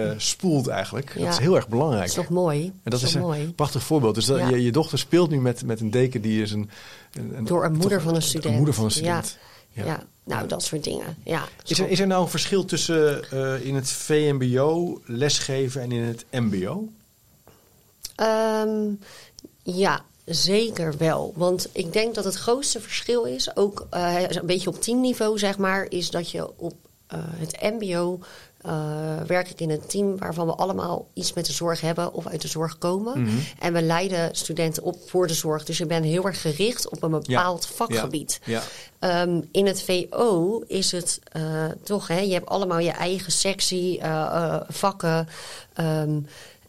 eh, 0.01 0.19
spoelt 0.19 0.69
eigenlijk, 0.69 1.15
dat 1.19 1.29
is 1.29 1.39
heel 1.39 1.57
erg 1.57 1.69
belangrijk. 1.69 2.01
Dat 2.01 2.11
is 2.11 2.15
toch 2.23 2.29
mooi? 2.29 2.65
En 2.83 2.91
dat 2.91 3.03
is 3.03 3.15
een 3.15 3.21
mooi? 3.21 3.53
prachtig 3.53 3.83
voorbeeld. 3.83 4.15
Dus 4.15 4.25
dat, 4.27 4.39
Ja. 4.39 4.49
je, 4.49 4.63
je 4.63 4.73
dochter 4.73 4.99
speelt 4.99 5.31
nu 5.31 5.41
met, 5.41 5.65
met 5.65 5.81
een 5.81 5.91
deken 5.91 6.21
die 6.23 6.43
is 6.43 6.51
een, 6.53 6.71
een, 7.13 7.45
Door 7.45 7.65
een 7.65 7.73
moeder 7.73 7.91
toch- 7.91 8.03
van 8.03 8.15
een 8.15 8.23
student. 8.23 8.57
moeder 8.57 8.75
van 8.75 8.85
een 8.85 8.91
student. 8.91 9.37
Ja. 9.73 9.85
Ja. 9.85 10.03
nou, 10.25 10.47
dat 10.49 10.63
soort 10.63 10.85
dingen. 10.85 11.17
Ja, 11.25 11.45
Is, 11.67 11.79
er, 11.79 11.89
is 11.89 12.01
er 12.01 12.07
nou 12.07 12.23
een 12.23 12.29
verschil 12.29 12.65
tussen 12.65 13.31
eh, 13.31 13.67
in 13.67 13.75
het 13.75 13.89
VMBO 13.91 15.01
lesgeven 15.05 15.81
en 15.83 15.93
in 15.93 16.03
het 16.03 16.25
MBO? 16.31 16.89
Ehm, 18.17 18.85
ja, 19.63 20.01
zeker 20.25 20.95
wel. 20.99 21.33
Want 21.37 21.69
ik 21.73 21.93
denk 21.93 22.15
dat 22.15 22.25
het 22.25 22.35
grootste 22.35 22.81
verschil 22.81 23.25
is, 23.25 23.57
ook 23.57 23.87
eh, 23.91 24.23
een 24.29 24.47
beetje 24.47 24.69
op 24.69 24.81
teamniveau 24.83 25.39
zeg 25.39 25.59
maar, 25.59 25.87
is 25.89 26.11
dat 26.11 26.31
je 26.31 26.59
op 26.59 26.75
het 27.37 27.61
MBO 27.79 28.21
eh, 28.63 28.73
werk 29.27 29.51
ik 29.51 29.61
in 29.61 29.71
een 29.71 29.87
team 29.87 30.19
waarvan 30.19 30.47
we 30.47 30.53
allemaal 30.55 31.07
iets 31.15 31.33
met 31.33 31.47
de 31.47 31.53
zorg 31.53 31.81
hebben 31.81 32.13
of 32.13 32.27
uit 32.27 32.43
de 32.43 32.49
zorg 32.49 32.79
komen. 32.79 33.23
Mhm. 33.23 33.31
En 33.59 33.73
we 33.73 33.83
leiden 33.83 34.35
studenten 34.37 34.83
op 34.83 34.97
voor 35.07 35.27
de 35.27 35.35
zorg. 35.35 35.65
Dus 35.65 35.79
je 35.79 35.87
bent 35.87 36.05
heel 36.05 36.27
erg 36.27 36.41
gericht 36.41 36.89
op 36.89 37.03
een 37.03 37.11
bepaald 37.11 37.67
vakgebied. 37.67 38.41
Ja. 38.45 38.63
Ehm, 38.99 39.41
in 39.53 39.67
het 39.67 39.83
VO 39.83 40.61
is 40.67 40.93
het 40.93 41.21
eh, 41.33 41.43
toch, 41.83 42.07
hè, 42.09 42.19
je 42.21 42.33
hebt 42.33 42.49
allemaal 42.49 42.79
je 42.79 42.91
eigen 42.91 43.33
sectie, 43.33 43.99
eh, 44.01 44.61
vakken. 44.69 45.29
ehm, 45.75 46.21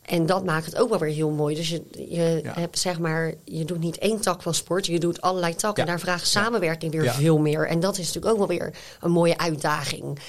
en 0.04 0.26
dat 0.26 0.46
maakt 0.46 0.66
het 0.66 0.78
ook 0.78 0.90
wel 0.90 1.00
weer 1.00 1.14
heel 1.14 1.30
mooi. 1.30 1.56
Dus 1.56 1.70
je, 1.70 1.82
je 2.10 2.40
Ja. 2.44 2.54
hebt 2.60 2.80
zeg 2.80 3.00
maar, 3.00 3.34
je 3.44 3.66
doet 3.66 3.80
niet 3.80 3.98
één 3.98 4.22
tak 4.22 4.42
van 4.42 4.54
sport, 4.54 4.86
je 4.86 5.00
doet 5.00 5.22
allerlei 5.22 5.56
takken. 5.56 5.84
Ja. 5.86 5.90
En 5.90 5.96
daar 5.98 6.06
vraagt 6.06 6.28
samenwerking 6.28 6.92
weer 6.92 7.04
Ja. 7.04 7.14
veel 7.14 7.38
meer. 7.38 7.68
En 7.68 7.80
dat 7.80 7.98
is 7.98 8.06
natuurlijk 8.06 8.34
ook 8.34 8.38
wel 8.48 8.58
weer 8.58 8.74
een 9.02 9.12
mooie 9.12 9.38
uitdaging 9.38 10.20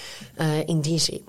in 0.67 0.81
die 0.81 0.99
zin. 0.99 1.25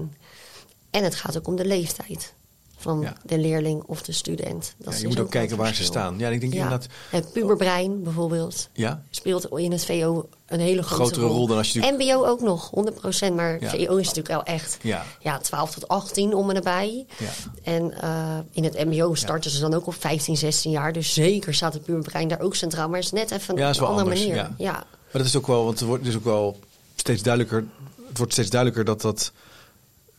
En 0.96 1.04
het 1.04 1.16
gaat 1.16 1.38
ook 1.38 1.48
om 1.48 1.56
de 1.56 1.66
leeftijd 1.66 2.34
van 2.78 3.02
Ja. 3.02 3.14
de 3.26 3.38
leerling 3.38 3.84
of 3.86 4.02
de 4.02 4.12
student. 4.12 4.74
Dat 4.78 4.94
Ja, 4.94 5.00
je 5.00 5.08
moet 5.08 5.20
ook 5.20 5.30
kijken 5.30 5.58
waar 5.58 5.74
ze 5.74 5.84
staan. 5.84 6.20
Ja, 6.20 6.30
ik 6.30 6.40
denk 6.40 6.54
Ja. 6.54 6.64
inderdaad. 6.64 6.88
Het 7.10 7.32
puberbrein 7.32 8.04
bijvoorbeeld 8.04 8.70
Ja, 8.74 9.04
speelt 9.10 9.46
in 9.56 9.72
het 9.72 9.86
VO 9.86 10.30
een 10.46 10.60
hele 10.60 10.84
grote 10.84 11.04
Grotere 11.04 11.26
rol 11.26 11.48
dan 11.48 11.58
als 11.58 11.74
je 11.74 11.96
MBO 11.98 12.26
ook 12.26 12.42
nog, 12.42 12.70
100%. 12.70 13.36
Maar. 13.36 13.58
VO 13.62 13.96
is 13.96 14.08
natuurlijk 14.08 14.28
wel 14.28 14.44
echt 14.44 14.78
ja, 14.82 15.06
ja, 15.20 15.38
12 15.38 15.74
tot 15.74 15.88
18 15.88 16.34
om 16.34 16.50
en 16.50 16.56
nabij. 16.56 17.06
ja. 17.18 17.30
En 17.64 18.02
eh, 18.02 18.38
in 18.52 18.64
het 18.64 18.86
MBO 18.86 19.14
starten 19.14 19.52
ze 19.52 19.60
dan 19.60 19.74
ook 19.74 19.88
op 19.88 19.96
15, 20.02 20.38
16 20.38 20.72
jaar. 20.72 20.94
Dus 20.94 21.14
zeker 21.14 21.54
staat 21.54 21.74
het 21.74 21.84
puberbrein 21.84 22.28
daar 22.28 22.42
ook 22.42 22.56
centraal. 22.56 22.88
Maar 22.88 22.96
het 22.98 23.06
is 23.06 23.12
net 23.12 23.32
even 23.32 23.56
Ja, 23.58 23.70
is 23.70 23.78
een 23.78 23.84
andere 23.84 24.02
anders, 24.02 24.20
manier. 24.20 24.36
ja. 24.36 24.52
Ja. 24.58 24.72
Maar 24.72 25.24
dat 25.24 25.26
is 25.26 25.36
ook 25.36 25.48
wel, 25.48 25.64
want 25.66 25.80
het 25.80 25.88
wordt 25.88 26.04
dus 26.04 26.16
ook 26.16 26.24
wel 26.24 26.60
steeds 26.96 27.22
duidelijker. 27.22 27.66
Het 28.08 28.18
wordt 28.18 28.34
steeds 28.34 28.50
duidelijker 28.50 28.86
dat 28.86 29.02
dat 29.02 29.32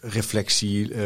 reflectie, 0.09 0.95
eh, 0.95 1.01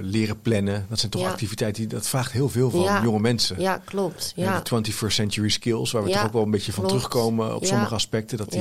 leren 0.00 0.40
plannen, 0.40 0.86
dat 0.88 0.98
zijn 0.98 1.10
toch 1.10 1.20
Ja. 1.22 1.28
activiteiten 1.28 1.82
die 1.88 1.90
dat 1.98 2.08
vraagt 2.08 2.32
heel 2.32 2.48
veel 2.48 2.70
van 2.70 2.80
Ja. 2.80 3.02
jonge 3.02 3.20
mensen. 3.20 3.60
ja, 3.60 3.82
klopt. 3.84 4.32
Ja. 4.36 4.56
De 4.56 4.62
21st 4.62 5.14
century 5.14 5.48
skills, 5.48 5.92
waar 5.92 6.02
we 6.04 6.10
toch 6.10 6.24
ook 6.24 6.32
wel 6.32 6.42
een 6.42 6.50
beetje 6.50 6.72
van 6.72 6.86
terugkomen 6.86 7.54
op 7.54 7.64
sommige 7.64 7.94
aspecten. 7.94 8.38
Dat, 8.38 8.50
die, 8.50 8.60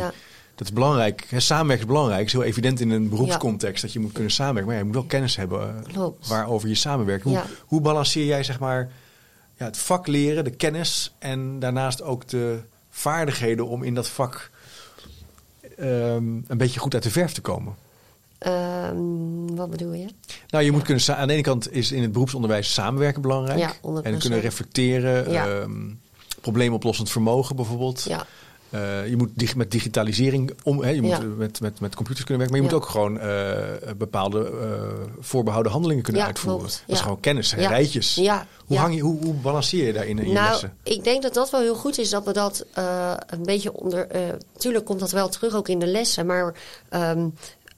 dat 0.55 0.67
is 0.67 0.73
belangrijk. 0.73 1.25
Hè, 1.29 1.39
samenwerken 1.39 1.85
is 1.85 1.91
belangrijk. 1.91 2.19
Het 2.19 2.27
is 2.27 2.33
heel 2.33 2.43
evident 2.43 2.79
in 2.79 2.89
een 2.89 3.09
beroepscontext 3.09 3.81
dat 3.81 3.93
je 3.93 3.99
moet 3.99 4.11
kunnen 4.11 4.31
samenwerken. 4.31 4.65
Maar 4.65 4.75
ja, 4.75 4.79
je 4.81 4.91
moet 4.91 4.95
wel 5.01 5.09
kennis 5.09 5.35
hebben 5.35 5.77
eh, 5.85 5.93
Klopt. 5.93 6.27
waarover 6.27 6.67
je 6.69 6.75
samenwerkt. 6.75 7.25
Hoe 7.65 7.81
balanceer 7.81 8.25
jij 8.25 8.43
zeg 8.43 8.59
maar 8.59 8.91
ja, 9.57 9.65
het 9.65 9.77
vak 9.77 10.07
leren, 10.07 10.43
de 10.43 10.49
kennis 10.51 11.13
en 11.19 11.59
daarnaast 11.59 12.01
ook 12.01 12.27
de 12.27 12.59
vaardigheden 12.89 13.67
om 13.67 13.83
in 13.83 13.93
dat 13.93 14.07
vak 14.09 14.49
ehm, 15.77 16.23
een 16.47 16.57
beetje 16.57 16.79
goed 16.79 16.93
uit 16.93 17.03
de 17.03 17.09
verf 17.11 17.31
te 17.31 17.41
komen? 17.41 17.75
Ehm, 18.43 19.55
wat 19.55 19.69
bedoel 19.69 19.93
je? 19.93 20.05
Nou, 20.49 20.63
je 20.63 20.71
moet 20.71 20.81
kunnen 20.83 21.15
aan 21.17 21.27
de 21.27 21.33
ene 21.33 21.41
kant 21.41 21.71
is 21.73 21.91
in 21.91 22.01
het 22.01 22.11
beroepsonderwijs 22.11 22.73
samenwerken 22.73 23.21
belangrijk. 23.21 23.59
Ja, 23.59 23.71
100%. 23.81 24.05
en 24.05 24.19
kunnen 24.19 24.39
reflecteren, 24.41 25.31
Ja. 25.31 25.47
ehm, 25.47 25.71
probleemoplossend 26.41 27.09
vermogen 27.09 27.55
bijvoorbeeld. 27.55 28.03
Ja, 28.03 28.25
Eh, 28.73 29.07
je 29.09 29.17
moet 29.17 29.29
dig- 29.33 29.55
met 29.55 29.71
digitalisering 29.71 30.51
om, 30.63 30.81
hè, 30.81 30.89
je 30.89 31.01
moet 31.01 31.09
Ja. 31.11 31.17
eh, 31.19 31.23
met, 31.37 31.59
met, 31.61 31.79
met 31.79 31.95
computers 31.95 32.25
kunnen 32.25 32.47
werken, 32.47 32.61
maar 32.63 32.71
je 32.71 32.75
Ja. 32.77 32.79
moet 32.79 32.87
ook 32.87 32.89
gewoon 32.91 33.19
eh, 33.19 33.93
bepaalde 33.97 34.45
eh, 34.61 35.09
voorbehouden 35.19 35.71
handelingen 35.71 36.03
kunnen 36.03 36.21
Ja, 36.21 36.27
uitvoeren. 36.27 36.59
klopt. 36.59 36.83
Dat 36.87 36.95
is 36.95 37.01
gewoon 37.01 37.19
kennis, 37.19 37.55
rijtjes. 37.55 38.15
ja. 38.15 38.47
Hoe, 38.65 38.77
hang 38.77 38.95
je, 38.95 39.01
hoe, 39.01 39.23
hoe 39.23 39.33
balanceer 39.33 39.85
je 39.85 39.93
daarin 39.93 40.19
in 40.19 40.27
je 40.27 40.33
nou, 40.33 40.49
lessen? 40.49 40.73
ik 40.83 41.03
denk 41.03 41.21
dat 41.23 41.33
dat 41.33 41.49
wel 41.49 41.61
heel 41.61 41.75
goed 41.75 41.97
is 41.97 42.09
dat 42.09 42.23
we 42.25 42.33
dat 42.33 42.65
een 43.27 43.43
beetje 43.43 43.73
onder. 43.73 44.07
tuurlijk 44.57 44.85
komt 44.85 44.99
dat 44.99 45.11
wel 45.11 45.29
terug 45.29 45.53
ook 45.55 45.67
in 45.67 45.79
de 45.79 45.87
lessen, 45.87 46.25
maar. 46.25 46.53
ehm, 46.89 47.27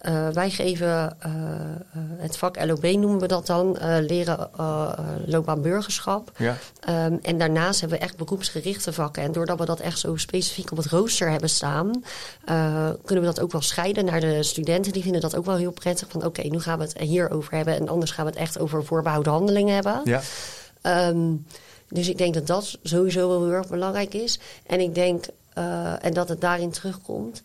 eh, 0.05 0.29
wij 0.29 0.49
geven 0.49 1.15
eh, 1.19 1.31
eh, 1.31 2.01
het 2.17 2.37
vak 2.37 2.65
LOB 2.65 2.83
noemen 2.83 3.19
we 3.19 3.27
dat 3.27 3.47
dan, 3.47 3.77
leren 4.01 4.49
uh, 4.59 4.91
loopbaanburgerschap. 5.25 6.31
Ja. 6.37 6.57
Ehm, 6.79 7.17
en 7.21 7.37
daarnaast 7.37 7.79
hebben 7.79 7.97
we 7.97 8.03
echt 8.03 8.17
beroepsgerichte 8.17 8.93
vakken. 8.93 9.23
En 9.23 9.31
doordat 9.31 9.59
we 9.59 9.65
dat 9.65 9.79
echt 9.79 9.99
zo 9.99 10.15
specifiek 10.15 10.71
op 10.71 10.77
het 10.77 10.85
rooster 10.85 11.29
hebben 11.29 11.49
staan, 11.49 12.03
kunnen 13.05 13.23
we 13.23 13.33
dat 13.33 13.39
ook 13.39 13.51
wel 13.51 13.61
scheiden 13.61 14.05
naar 14.05 14.19
de 14.19 14.43
studenten. 14.43 14.91
Die 14.91 15.03
vinden 15.03 15.21
dat 15.21 15.35
ook 15.35 15.45
wel 15.45 15.55
heel 15.55 15.71
prettig. 15.71 16.07
Van 16.09 16.25
oké, 16.25 16.41
nu 16.41 16.59
gaan 16.59 16.77
we 16.77 16.83
het 16.83 16.97
hierover 16.97 17.53
hebben. 17.53 17.75
En 17.75 17.89
anders 17.89 18.11
gaan 18.11 18.25
we 18.25 18.31
het 18.31 18.39
echt 18.39 18.59
over 18.59 18.85
voorbehouden 18.85 19.31
handelingen 19.31 19.73
hebben. 19.73 20.01
Ja. 20.03 20.21
Ehm, 20.81 21.33
dus 21.89 22.09
ik 22.09 22.17
denk 22.17 22.33
dat 22.33 22.47
dat 22.47 22.77
sowieso 22.83 23.27
wel 23.27 23.43
heel 23.43 23.53
erg 23.53 23.67
belangrijk 23.67 24.13
is. 24.13 24.39
En 24.65 24.79
ik 24.79 24.95
denk, 24.95 25.25
en 26.01 26.13
dat 26.13 26.29
het 26.29 26.41
daarin 26.41 26.71
terugkomt. 26.71 27.41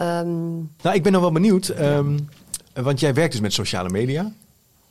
Ehm, 0.00 0.56
Nou, 0.82 0.94
ik 0.94 1.02
ben 1.02 1.12
nog 1.12 1.20
wel 1.20 1.32
benieuwd, 1.32 1.68
ehm, 1.68 2.18
want 2.74 3.00
jij 3.00 3.14
werkt 3.14 3.32
dus 3.32 3.40
met 3.40 3.52
sociale 3.52 3.88
media. 3.88 4.32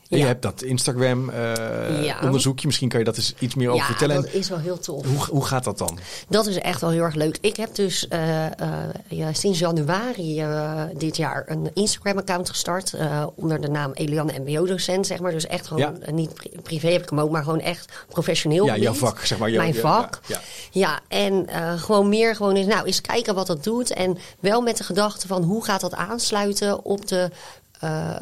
Ja. 0.09 0.17
je 0.17 0.25
hebt 0.25 0.41
dat 0.41 0.61
Instagram 0.61 1.29
eh, 1.29 2.03
Ja. 2.03 2.19
onderzoekje. 2.23 2.65
Misschien 2.67 2.89
kan 2.89 2.99
je 2.99 3.05
dat 3.05 3.17
eens 3.17 3.33
iets 3.39 3.55
meer 3.55 3.67
over 3.67 3.79
ja, 3.81 3.85
vertellen. 3.85 4.15
En 4.15 4.21
dat 4.21 4.33
is 4.33 4.49
wel 4.49 4.57
heel 4.59 4.79
tof. 4.79 5.05
hoe, 5.05 5.25
hoe 5.29 5.45
gaat 5.45 5.63
dat 5.63 5.77
dan? 5.77 5.99
Dat 6.29 6.47
is 6.47 6.57
echt 6.57 6.81
wel 6.81 6.89
heel 6.89 7.01
erg 7.03 7.15
leuk. 7.15 7.37
Ik 7.41 7.55
heb 7.57 7.75
dus 7.75 8.07
eh, 8.07 8.45
eh, 8.45 8.51
ja, 9.07 9.33
sinds 9.33 9.59
januari 9.59 10.43
dit 10.97 11.17
jaar 11.17 11.43
een 11.47 11.69
Instagram-account 11.73 12.49
gestart. 12.49 12.93
onder 13.35 13.61
de 13.61 13.67
naam 13.69 13.91
Eliane 13.93 14.39
MBO-docent, 14.39 15.07
zeg 15.07 15.19
maar. 15.19 15.31
Dus 15.31 15.47
echt 15.47 15.67
gewoon, 15.67 15.97
Ja. 16.05 16.11
niet 16.11 16.33
pri- 16.33 16.51
privé 16.63 16.87
heb 16.91 17.01
ik 17.03 17.09
hem 17.09 17.19
ook, 17.19 17.31
maar 17.31 17.43
gewoon 17.43 17.59
echt 17.61 17.91
professioneel. 18.09 18.65
Ja, 18.65 18.77
jouw 18.77 18.93
vak, 18.93 19.19
zeg 19.25 19.37
maar. 19.37 19.49
jouw- 19.49 19.61
Mijn 19.61 19.73
ja, 19.73 19.79
vak. 19.81 20.19
Ja, 20.27 20.39
Ja, 20.71 20.99
en 21.07 21.47
gewoon 21.79 22.09
meer 22.09 22.35
gewoon 22.35 22.55
eens, 22.55 22.67
nou, 22.67 22.85
eens 22.85 23.01
kijken 23.01 23.35
wat 23.35 23.47
dat 23.47 23.63
doet. 23.63 23.93
En 23.93 24.17
wel 24.39 24.61
met 24.61 24.77
de 24.77 24.83
gedachte 24.83 25.27
van 25.27 25.43
hoe 25.43 25.63
gaat 25.63 25.81
dat 25.81 25.93
aansluiten 25.95 26.85
op 26.85 27.07
de 27.07 27.29
eh, 27.79 28.09
eh, 28.09 28.15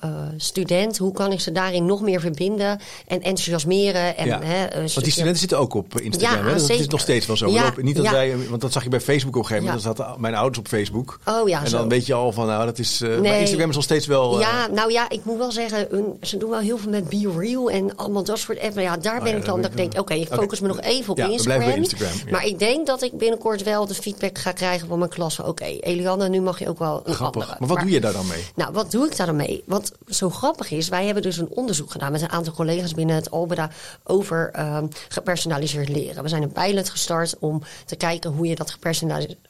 eh, 0.00 0.10
student. 0.36 0.98
Hoe 0.98 1.12
kan 1.12 1.32
ik 1.32 1.40
ze 1.40 1.52
daarin 1.52 1.86
nog 1.86 2.00
meer 2.00 2.20
verbinden 2.20 2.80
en 3.06 3.22
enthousiasmeren? 3.22 4.16
En, 4.16 4.26
Ja. 4.26 4.40
hè, 4.42 4.80
Want 4.80 5.02
die 5.02 5.12
studenten 5.12 5.38
zitten 5.40 5.58
ook 5.58 5.74
op 5.74 6.00
Instagram. 6.00 6.38
Ja, 6.38 6.44
hè? 6.52 6.58
Dat 6.58 6.68
is 6.70 6.86
nog 6.86 7.00
steeds 7.00 7.26
wel 7.26 7.36
zo. 7.36 7.46
We 7.46 7.52
Ja, 7.52 7.62
lopen- 7.64 7.84
niet 7.84 7.96
dat 7.96 8.08
wij, 8.08 8.48
want 8.48 8.60
dat 8.60 8.72
zag 8.72 8.82
je 8.82 8.88
bij 8.88 9.00
Facebook 9.00 9.36
op 9.36 9.42
een 9.42 9.46
gegeven 9.48 9.64
moment. 9.66 9.84
Dan 9.84 9.96
zaten 9.96 10.20
mijn 10.20 10.34
ouders 10.34 10.58
op 10.58 10.68
Facebook. 10.68 11.18
Oh 11.24 11.48
ja, 11.48 11.60
en 11.62 11.68
zo. 11.68 11.76
dan 11.78 11.88
weet 11.88 12.06
je 12.06 12.14
al 12.14 12.32
van, 12.32 12.46
nou, 12.46 12.64
dat 12.64 12.78
is. 12.78 12.98
Maar. 13.00 13.40
Instagram 13.40 13.68
is 13.68 13.74
nog 13.74 13.84
steeds 13.84 14.06
wel. 14.06 14.40
Ja, 14.40 14.66
nou 14.66 14.92
ja, 14.92 15.08
ik 15.10 15.24
moet 15.24 15.38
wel 15.38 15.52
zeggen, 15.52 15.86
hun- 15.90 16.16
ze 16.22 16.36
doen 16.36 16.50
wel 16.50 16.58
heel 16.58 16.78
veel 16.78 16.90
met 16.90 17.08
Be 17.08 17.32
Real 17.38 17.70
en 17.70 17.96
allemaal 17.96 18.24
dat 18.24 18.38
soort 18.38 18.60
apps. 18.60 18.74
Maar 18.74 18.84
ja, 18.84 18.96
daar 18.96 19.16
Oh 19.18 19.22
ben 19.22 19.32
ik 19.32 19.36
dat 19.38 19.46
dan 19.46 19.60
dat 19.62 19.70
ik 19.70 19.76
denk, 19.76 19.98
oké, 19.98 20.14
ik 20.14 20.28
focus 20.32 20.60
me 20.60 20.68
nog 20.68 20.80
even 20.80 21.10
op 21.10 21.18
Instagram. 21.18 21.64
bij 21.64 21.76
Instagram. 21.76 22.10
Maar 22.30 22.44
ik 22.46 22.58
denk 22.58 22.86
dat 22.86 23.02
ik 23.02 23.12
binnenkort 23.18 23.62
wel 23.62 23.86
de 23.86 23.94
feedback 23.94 24.38
ga 24.38 24.52
krijgen 24.52 24.88
van 24.88 24.98
mijn 24.98 25.10
klas. 25.10 25.40
Oké, 25.40 25.64
Eliane, 25.64 26.28
nu 26.28 26.40
mag 26.40 26.58
je 26.58 26.68
ook 26.68 26.78
wel 26.78 27.00
een 27.04 27.14
grappig. 27.14 27.42
andere. 27.42 27.56
Maar 27.58 27.68
wat 27.68 27.78
doe 27.80 27.90
je 27.90 28.00
daar 28.00 28.12
dan 28.12 28.26
mee? 28.26 28.44
Nou, 28.54 28.72
wat 28.72 28.90
doe 28.96 29.06
ik 29.06 29.16
daar 29.16 29.26
dan 29.26 29.36
mee? 29.36 29.62
Wat 29.66 29.92
zo 30.08 30.30
grappig 30.30 30.70
is, 30.70 30.88
wij 30.88 31.04
hebben 31.04 31.22
dus 31.22 31.36
een 31.36 31.48
onderzoek 31.50 31.90
gedaan 31.90 32.12
met 32.12 32.22
een 32.22 32.30
aantal 32.30 32.52
collega's 32.52 32.94
binnen 32.94 33.16
het 33.16 33.30
Albeda 33.30 33.70
over 34.04 34.50
ehm, 34.52 34.86
gepersonaliseerd 35.08 35.88
leren. 35.88 36.22
We 36.22 36.28
zijn 36.28 36.42
een 36.42 36.52
pilot 36.52 36.90
gestart 36.90 37.38
om 37.38 37.62
te 37.86 37.96
kijken 37.96 38.30
hoe 38.30 38.46
je 38.46 38.54
dat 38.54 38.70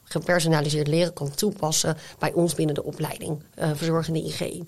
gepersonaliseerd, 0.04 0.86
leren 0.88 1.12
kan 1.12 1.30
toepassen 1.34 1.96
bij 2.18 2.32
ons 2.32 2.54
binnen 2.54 2.74
de 2.74 2.84
opleiding 2.84 3.42
eh, 3.54 3.70
verzorgende 3.74 4.22
IG. 4.24 4.62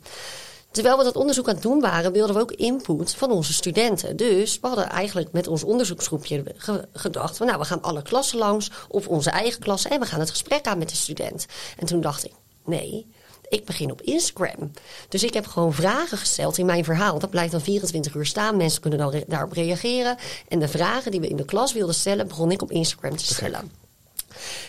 Terwijl 0.70 0.98
we 0.98 1.04
dat 1.04 1.16
onderzoek 1.16 1.48
aan 1.48 1.54
het 1.54 1.62
doen 1.62 1.80
waren, 1.80 2.12
wilden 2.12 2.34
we 2.34 2.40
ook 2.40 2.52
input 2.52 3.14
van 3.14 3.30
onze 3.30 3.52
studenten. 3.52 4.16
Dus 4.16 4.60
we 4.60 4.66
hadden 4.66 4.88
eigenlijk 4.88 5.32
met 5.32 5.46
ons 5.46 5.64
onderzoeksgroepje 5.64 6.44
ge- 6.56 6.88
gedacht: 6.92 7.36
van, 7.36 7.46
nou, 7.46 7.58
we 7.58 7.64
gaan 7.64 7.82
alle 7.82 8.02
klassen 8.02 8.38
langs, 8.38 8.70
of 8.88 9.08
onze 9.08 9.30
eigen 9.30 9.60
klassen, 9.60 9.90
en 9.90 10.00
we 10.00 10.06
gaan 10.06 10.20
het 10.20 10.30
gesprek 10.30 10.66
aan 10.66 10.78
met 10.78 10.88
de 10.88 10.96
student. 10.96 11.46
En 11.78 11.86
toen 11.86 12.00
dacht 12.00 12.24
ik: 12.24 12.32
nee, 12.64 13.06
ik 13.48 13.64
begin 13.64 13.90
op 13.90 14.02
Instagram. 14.02 14.70
Dus 15.08 15.22
ik 15.24 15.34
heb 15.34 15.46
gewoon 15.46 15.72
vragen 15.74 16.18
gesteld 16.18 16.58
in 16.58 16.66
mijn 16.66 16.84
verhaal. 16.84 17.18
Dat 17.18 17.30
blijft 17.30 17.52
dan 17.52 17.60
24 17.60 18.14
uur 18.14 18.26
staan. 18.26 18.56
Mensen 18.56 18.80
kunnen 18.80 18.98
dan 18.98 19.10
re- 19.10 19.24
daarop 19.26 19.52
reageren. 19.52 20.16
En 20.48 20.58
de 20.58 20.68
vragen 20.68 21.10
die 21.10 21.20
we 21.20 21.28
in 21.28 21.36
de 21.36 21.44
klas 21.44 21.72
wilden 21.72 21.94
stellen, 21.94 22.28
begon 22.28 22.50
ik 22.50 22.62
op 22.62 22.70
Instagram 22.70 23.16
te 23.16 23.24
stellen. 23.24 23.70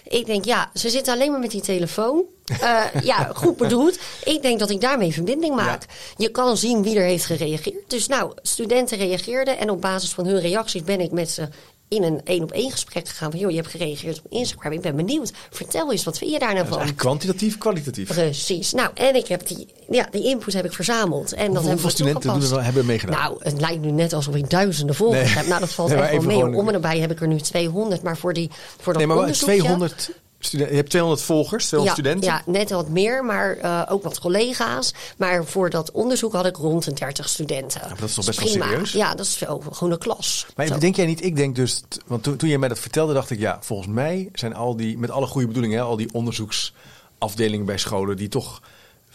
Ik 0.07 0.25
denk, 0.25 0.45
ja, 0.45 0.69
ze 0.73 0.89
zitten 0.89 1.13
alleen 1.13 1.31
maar 1.31 1.39
met 1.39 1.51
die 1.51 1.61
telefoon. 1.61 2.23
Eh, 2.61 2.83
ja, 3.03 3.31
goed 3.35 3.57
bedoeld. 3.57 3.99
Ik 4.23 4.41
denk 4.41 4.59
dat 4.59 4.69
ik 4.69 4.81
daarmee 4.81 5.13
verbinding 5.13 5.55
maak. 5.55 5.85
Je 6.17 6.29
kan 6.29 6.57
zien 6.57 6.83
wie 6.83 6.95
er 6.97 7.05
heeft 7.05 7.25
gereageerd. 7.25 7.89
Dus 7.89 8.07
nou, 8.07 8.31
studenten 8.41 8.97
reageerden. 8.97 9.57
En 9.57 9.69
op 9.69 9.81
basis 9.81 10.13
van 10.13 10.25
hun 10.25 10.39
reacties 10.39 10.83
ben 10.83 10.99
ik 10.99 11.11
met 11.11 11.29
ze 11.29 11.47
in 11.89 12.03
een 12.03 12.21
één 12.23 12.43
op 12.43 12.51
één 12.51 12.71
gesprek 12.71 13.07
gegaan. 13.07 13.31
Van, 13.31 13.39
joh, 13.39 13.49
je 13.49 13.55
hebt 13.55 13.67
gereageerd 13.69 14.21
op 14.23 14.31
Instagram. 14.31 14.71
Ik 14.71 14.81
ben 14.81 14.95
benieuwd. 14.95 15.31
Vertel 15.49 15.91
eens, 15.91 16.03
wat 16.03 16.17
vind 16.17 16.31
je 16.31 16.39
daar 16.39 16.53
nou 16.53 16.67
van? 16.67 16.77
eigenlijk 16.77 17.07
kwantitatief, 17.07 17.57
kwalitatief. 17.57 18.07
Precies. 18.07 18.73
Nou, 18.73 18.89
en 18.93 19.15
ik 19.15 19.27
heb 19.27 19.47
die, 19.47 19.67
ja, 19.89 20.07
die 20.11 20.23
input 20.23 20.53
heb 20.53 20.65
ik 20.65 20.73
verzameld. 20.73 21.33
En 21.33 21.37
dat 21.37 21.47
Hoeveel, 21.47 21.67
hebben 21.67 21.85
we 21.85 21.91
studenten 21.91 22.39
doen 22.39 22.57
er 22.57 22.63
hebben 22.63 22.85
meegedaan? 22.85 23.19
Nou, 23.21 23.35
het 23.39 23.61
lijkt 23.61 23.81
nu 23.81 23.91
net 23.91 24.13
alsof 24.13 24.35
ik 24.35 24.49
duizenden 24.49 24.95
volgers 24.95 25.23
Nee. 25.23 25.33
heb. 25.33 25.47
Nou, 25.47 25.59
dat 25.59 25.69
valt 25.69 25.89
Nee, 25.89 25.97
maar 25.97 26.09
echt 26.09 26.23
wel 26.23 26.47
mee. 26.47 26.57
Om 26.57 26.67
en 26.67 26.73
nabij 26.73 26.99
heb 26.99 27.11
ik 27.11 27.21
er 27.21 27.27
nu 27.27 27.39
200. 27.39 28.01
Maar 28.03 28.17
voor, 28.17 28.33
die, 28.33 28.49
voor 28.77 28.93
dat 28.93 28.95
nee, 28.95 29.05
maar 29.05 29.15
wel 29.15 29.25
onderzoekje... 29.25 29.59
200 29.59 30.11
Je 30.39 30.63
hebt 30.63 30.89
200 30.89 31.21
volgers, 31.21 31.67
200 31.67 31.97
ja, 31.97 32.03
studenten. 32.03 32.31
Ja, 32.31 32.51
net 32.51 32.69
wat 32.69 32.89
meer, 32.89 33.25
maar 33.25 33.57
eh, 33.57 33.81
ook 33.89 34.03
wat 34.03 34.19
collega's. 34.19 34.93
Maar 35.17 35.45
voor 35.45 35.69
dat 35.69 35.91
onderzoek 35.91 36.33
had 36.33 36.45
ik 36.45 36.55
rond 36.55 36.83
de 36.83 36.93
30 36.93 37.29
studenten. 37.29 37.81
dat 37.99 38.09
is 38.09 38.13
toch 38.13 38.25
best 38.25 38.39
wel 38.39 38.49
prima. 38.49 38.65
serieus? 38.65 38.91
Ja, 38.91 39.15
dat 39.15 39.25
is 39.25 39.35
veel, 39.35 39.63
gewoon 39.71 39.93
een 39.93 39.99
klas. 39.99 40.45
Maar 40.55 40.67
Zo. 40.67 40.77
denk 40.77 40.95
jij 40.95 41.05
niet, 41.05 41.23
ik 41.23 41.35
denk 41.35 41.55
dus, 41.55 41.83
want 42.05 42.23
toen, 42.23 42.37
toen 42.37 42.49
jij 42.49 42.57
mij 42.57 42.69
dat 42.69 42.79
vertelde, 42.79 43.13
dacht 43.13 43.29
ik, 43.29 43.39
ja, 43.39 43.57
volgens 43.61 43.89
mij 43.89 44.29
zijn 44.33 44.55
al 44.55 44.75
die, 44.75 44.97
met 44.97 45.11
alle 45.11 45.27
goede 45.27 45.47
bedoelingen, 45.47 45.77
hè, 45.77 45.83
al 45.83 45.97
die 45.97 46.13
onderzoeksafdelingen 46.13 47.65
bij 47.65 47.77
scholen, 47.77 48.17
die 48.17 48.29
toch 48.29 48.61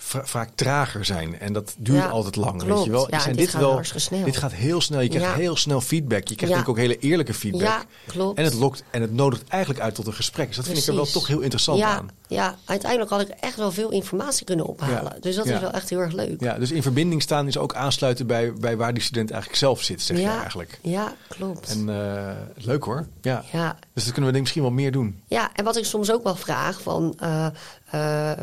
vaak 0.05 0.49
trager 0.55 1.05
zijn. 1.05 1.39
En 1.41 1.53
dat 1.53 1.75
duurt 1.79 1.99
Ja, 2.03 2.09
altijd 2.09 2.37
lang, 2.37 2.63
weet 2.63 2.85
je 2.85 2.91
wel. 2.91 3.07
Ja, 3.11 3.33
dit 3.33 3.49
gaat 3.51 3.61
wel, 3.61 3.81
dit 4.25 4.37
gaat 4.37 4.53
heel 4.53 4.81
snel. 4.81 5.01
Je 5.01 5.09
krijgt 5.09 5.29
Ja. 5.29 5.35
heel 5.35 5.57
snel 5.57 5.81
feedback. 5.81 6.29
Je 6.29 6.35
krijgt 6.35 6.41
Ja. 6.41 6.49
denk 6.49 6.61
ik 6.63 6.69
ook 6.69 6.77
hele 6.77 6.99
eerlijke 6.99 7.35
feedback. 7.35 7.85
Klopt. 8.07 8.39
En 8.39 8.45
het 8.45 8.55
lokt 8.55 8.83
en 8.91 9.01
het 9.01 9.13
nodigt 9.13 9.43
eigenlijk 9.49 9.83
uit 9.83 9.95
tot 9.95 10.07
een 10.07 10.13
gesprek. 10.15 10.47
Dus 10.47 10.57
dat 10.57 10.65
vind 10.67 10.79
ik 10.79 10.87
er 10.87 10.95
wel 10.95 11.05
toch 11.07 11.27
heel 11.27 11.41
interessant 11.41 11.81
aan. 11.83 12.09
Ja, 12.29 12.57
uiteindelijk 12.65 13.11
had 13.11 13.21
ik 13.21 13.29
echt 13.29 13.57
wel 13.57 13.73
veel 13.73 13.91
informatie 13.91 14.45
kunnen 14.45 14.67
ophalen. 14.67 15.17
Dus 15.21 15.35
dat 15.37 15.47
is 15.47 15.61
wel 15.61 15.71
echt 15.71 15.91
heel 15.91 15.99
erg 15.99 16.13
leuk. 16.13 16.41
Ja, 16.41 16.59
dus 16.59 16.71
in 16.71 16.83
verbinding 16.83 17.23
staan 17.23 17.47
is 17.47 17.59
ook 17.59 17.75
aansluiten 17.75 18.27
bij, 18.27 18.53
bij 18.53 18.77
waar 18.77 18.95
die 18.95 19.03
student 19.03 19.31
eigenlijk 19.31 19.61
zelf 19.61 19.83
zit, 19.83 20.03
zeg 20.03 20.17
je 20.17 20.23
ja, 20.23 20.39
eigenlijk. 20.41 20.79
ja, 20.83 21.13
klopt. 21.29 21.69
En 21.69 21.89
eh, 21.89 22.33
leuk 22.65 22.85
hoor. 22.85 23.07
Ja. 23.23 23.45
ja. 23.53 23.79
Dus 23.95 24.05
dat 24.05 24.13
kunnen 24.13 24.31
we 24.33 24.37
denk 24.39 24.47
ik 24.47 24.55
misschien 24.55 24.63
wel 24.63 24.83
meer 24.85 24.93
doen. 24.93 25.23
Ja, 25.27 25.51
en 25.55 25.65
wat 25.65 25.77
ik 25.77 25.85
soms 25.85 26.13
ook 26.13 26.23
wel 26.23 26.35
vraag 26.37 26.83
van... 26.83 27.15
eh, 27.19 27.47
eh, 27.91 28.31
eh, 28.31 28.39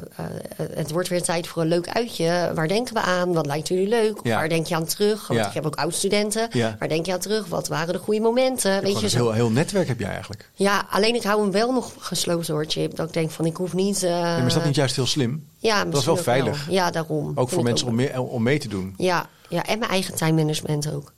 het 0.58 0.92
wordt 0.92 1.08
weer 1.08 1.22
tijd 1.24 1.48
voor 1.48 1.62
een 1.62 1.68
leuk 1.68 1.88
uitje. 1.90 2.52
Waar 2.56 2.68
denken 2.68 2.94
we 2.94 3.00
aan? 3.00 3.34
Wat 3.34 3.46
lijkt 3.46 3.68
jullie 3.68 3.88
leuk? 3.88 4.20
Ja. 4.24 4.36
Waar 4.36 4.50
denk 4.50 4.66
je 4.68 4.76
aan 4.76 4.86
terug? 4.86 5.28
Want 5.28 5.40
Ja. 5.40 5.48
ik 5.48 5.54
heb 5.54 5.66
ook 5.66 5.76
oud-studenten. 5.76 6.48
Ja. 6.52 6.76
Waar 6.80 6.88
denk 6.90 7.06
je 7.06 7.14
aan 7.14 7.20
terug? 7.20 7.48
Wat 7.48 7.68
waren 7.68 7.94
de 7.94 8.00
goede 8.00 8.20
momenten? 8.20 8.82
Weet 8.82 9.00
je 9.00 9.06
een 9.06 9.12
heel, 9.12 9.32
heel 9.32 9.50
netwerk 9.50 9.88
heb 9.88 10.00
jij 10.00 10.10
eigenlijk. 10.10 10.50
Ja, 10.54 10.86
alleen 10.90 11.16
ik 11.16 11.24
hou 11.24 11.42
hem 11.42 11.52
wel 11.52 11.72
nog 11.74 11.94
gesloten 12.00 12.54
hoor, 12.54 12.66
Chip. 12.68 12.96
Dat 12.96 13.08
ik 13.08 13.14
denk 13.14 13.32
van, 13.32 13.46
ik 13.46 13.56
hoef 13.56 13.74
niet... 13.74 14.02
maar 14.02 14.46
is 14.46 14.54
dat 14.54 14.66
niet 14.66 14.76
juist 14.76 14.96
heel 14.96 15.06
slim? 15.06 15.48
Ja, 15.58 15.86
dat 15.86 16.00
is 16.00 16.06
wel 16.06 16.18
veilig. 16.18 16.70
Ja, 16.70 16.92
daarom. 16.92 17.32
Ook 17.36 17.50
voor 17.50 17.64
mensen 17.64 17.88
om 17.88 17.96
mee, 17.96 18.22
om 18.22 18.44
mee 18.44 18.60
te 18.60 18.68
doen. 18.68 18.94
Ja, 18.98 19.26
ja, 19.50 19.66
en 19.66 19.80
mijn 19.80 19.92
eigen 19.92 20.16
time 20.16 20.32
management 20.42 20.94
ook. 20.94 21.12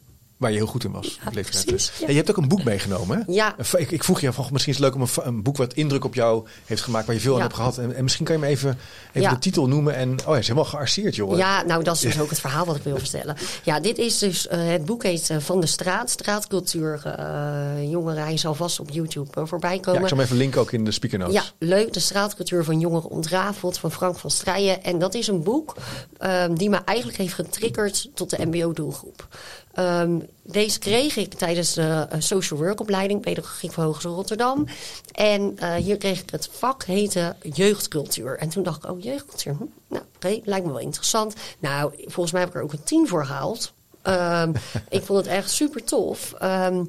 Waar 0.43 0.51
je 0.51 0.58
heel 0.58 0.67
goed 0.67 0.84
in 0.84 0.91
was. 0.91 1.19
precies, 1.34 1.91
ja. 1.99 2.08
Je 2.08 2.13
hebt 2.13 2.29
ook 2.29 2.38
een 2.38 2.47
boek 2.47 2.63
meegenomen, 2.63 3.17
hè? 3.17 3.23
Ja. 3.34 3.56
Ik, 3.77 3.91
ik 3.91 4.03
vroeg 4.03 4.21
je, 4.21 4.34
van, 4.34 4.47
misschien 4.51 4.73
is 4.73 4.79
het 4.79 4.88
leuk 4.88 4.95
om 4.95 5.01
een, 5.01 5.27
een 5.27 5.43
boek 5.43 5.58
wat 5.58 5.73
indruk 5.73 6.06
op 6.06 6.13
jou 6.13 6.45
heeft 6.65 6.82
gemaakt, 6.82 7.06
waar 7.06 7.15
je 7.15 7.21
veel 7.21 7.32
aan 7.32 7.38
Ja. 7.38 7.43
hebt 7.43 7.56
gehad. 7.56 7.77
En, 7.77 7.95
en 7.95 8.03
misschien 8.03 8.25
kan 8.25 8.36
je 8.36 8.41
me 8.41 8.47
even, 8.47 8.77
even 9.08 9.21
Ja. 9.21 9.29
de 9.29 9.39
titel 9.39 9.67
noemen. 9.67 9.95
En, 9.95 10.19
oh, 10.19 10.27
hij 10.27 10.39
is 10.39 10.47
helemaal 10.47 10.69
gearseerd, 10.69 11.15
joh. 11.15 11.38
Ja, 11.38 11.63
nou 11.63 11.84
dat 11.84 11.95
is 11.95 12.01
dus 12.01 12.19
ook 12.19 12.29
het 12.29 12.39
verhaal 12.39 12.65
wat 12.65 12.75
ik 12.75 12.84
wil 12.84 12.97
vertellen. 12.97 13.36
Ja, 13.63 13.79
dit 13.79 13.97
is 13.97 14.17
dus, 14.17 14.47
eh, 14.47 14.65
het 14.67 14.86
boek 14.86 15.03
heet 15.03 15.29
eh, 15.29 15.38
Van 15.39 15.60
de 15.60 15.67
Straat, 15.67 16.10
Straatcultuur. 16.10 17.01
eh 17.06 17.89
jongeren, 17.91 18.23
hij 18.23 18.38
zal 18.38 18.56
vast 18.56 18.79
op 18.79 18.89
YouTube 18.89 19.45
voorbij 19.47 19.75
Ja, 19.75 19.79
komen. 19.82 20.01
ik 20.01 20.08
zal 20.08 20.17
hem 20.17 20.25
even 20.25 20.38
linken 20.38 20.62
ook 20.62 20.71
in 20.71 20.86
de 20.86 20.91
speaker 20.91 21.19
notes. 21.19 21.34
Ja, 21.36 21.43
leuk. 21.58 21.93
De 21.93 21.99
straatcultuur 21.99 22.63
van 22.63 22.79
jongeren 22.79 23.10
ontrafeld 23.10 23.77
van 23.77 23.91
Frank 23.91 24.17
van 24.17 24.32
Strijen. 24.32 24.84
En 24.84 24.99
dat 24.99 25.13
is 25.13 25.27
een 25.27 25.43
boek 25.43 25.75
ehm, 26.17 26.53
die 26.53 26.69
me 26.69 26.77
eigenlijk 26.86 27.17
heeft 27.17 27.34
getriggerd 27.34 28.10
tot 28.13 28.29
de 28.29 28.45
MBO-doelgroep. 28.45 29.27
Ehm, 29.73 30.19
deze 30.41 30.79
kreeg 30.79 31.15
ik 31.15 31.33
tijdens 31.33 31.73
de 31.73 32.07
eh, 32.09 32.19
social 32.19 32.59
work 32.59 32.79
opleiding 32.79 33.21
Pedagogiek 33.21 33.71
voor 33.71 33.83
Hogeschool 33.83 34.15
Rotterdam. 34.15 34.65
En 35.12 35.57
eh, 35.57 35.75
hier 35.75 35.97
kreeg 35.97 36.21
ik 36.21 36.29
het 36.29 36.49
vak 36.51 36.83
heette 36.83 37.36
jeugdcultuur. 37.53 38.38
En 38.38 38.49
toen 38.49 38.63
dacht 38.63 38.83
ik, 38.83 38.89
oh 38.89 39.03
jeugdcultuur, 39.03 39.53
hm, 39.53 39.63
nou 39.88 40.03
oké, 40.15 40.39
lijkt 40.43 40.65
me 40.65 40.71
wel 40.71 40.81
interessant. 40.81 41.36
Nou, 41.59 41.93
volgens 41.97 42.31
mij 42.31 42.41
heb 42.41 42.49
ik 42.49 42.55
er 42.55 42.62
ook 42.62 42.73
een 42.73 42.83
tien 42.83 43.07
voor 43.07 43.25
gehaald. 43.25 43.73
Ehm, 44.03 44.53
ik 44.89 45.03
vond 45.03 45.19
het 45.19 45.27
echt 45.27 45.51
super 45.51 45.83
tof. 45.83 46.33
Ehm, 46.39 46.83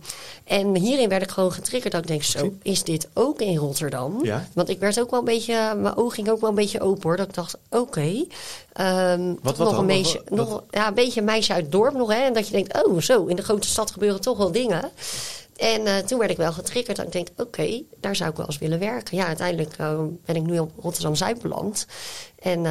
en 0.45 0.75
hierin 0.77 1.09
werd 1.09 1.23
ik 1.23 1.31
gewoon 1.31 1.53
getriggerd. 1.53 1.93
Dat 1.93 2.03
ik 2.03 2.07
denk, 2.09 2.23
zo, 2.23 2.53
is 2.63 2.83
dit 2.85 3.09
ook 3.15 3.41
in 3.41 3.57
Rotterdam? 3.57 4.25
Ja. 4.25 4.49
Want 4.53 4.69
ik 4.69 4.79
werd 4.79 5.01
ook 5.01 5.11
wel 5.11 5.19
een 5.19 5.25
beetje, 5.25 5.75
mijn 5.75 5.97
oog 5.97 6.15
ging 6.15 6.31
ook 6.31 6.41
wel 6.41 6.49
een 6.51 6.57
beetje 6.57 6.81
open 6.81 7.03
hoor. 7.03 7.17
Dat 7.17 7.29
ik 7.29 7.35
dacht, 7.35 7.57
oké. 7.71 8.25
ehm, 8.73 9.35
Wat- 9.43 9.59
nog 9.59 9.79
een 9.79 9.87
meisje, 9.87 10.23
Wat- 10.29 10.39
wat- 10.39 10.49
nog, 10.49 10.63
ja, 10.71 10.89
een 10.89 10.95
beetje 10.95 11.21
een 11.21 11.27
meisje 11.27 11.53
uit 11.53 11.63
het 11.63 11.73
dorp 11.73 11.95
nog. 11.95 12.13
Hè? 12.13 12.21
En 12.21 12.33
dat 12.33 12.47
je 12.47 12.53
denkt, 12.53 12.85
oh 12.87 13.01
zo, 13.01 13.25
in 13.27 13.37
de 13.37 13.43
grote 13.43 13.69
stad 13.69 13.91
gebeuren 13.91 14.21
toch 14.21 14.39
wel 14.39 14.53
dingen. 14.53 14.91
En 15.57 15.87
eh, 15.87 15.97
toen 15.97 16.19
werd 16.19 16.31
ik 16.31 16.37
wel 16.37 16.53
getriggerd. 16.53 16.97
Dat 16.97 17.07
ik 17.07 17.13
denk, 17.13 17.29
oké, 17.37 17.83
daar 18.01 18.17
zou 18.17 18.31
ik 18.31 18.37
wel 18.37 18.47
eens 18.47 18.59
willen 18.59 18.79
werken. 18.79 19.17
Ja, 19.17 19.27
uiteindelijk 19.27 19.75
eh, 19.79 20.01
ben 20.25 20.37
ik 20.37 20.43
nu 20.43 20.59
op 20.59 20.71
Rotterdam-Zuid 20.83 21.43
beland. 21.43 21.87
En 22.39 22.67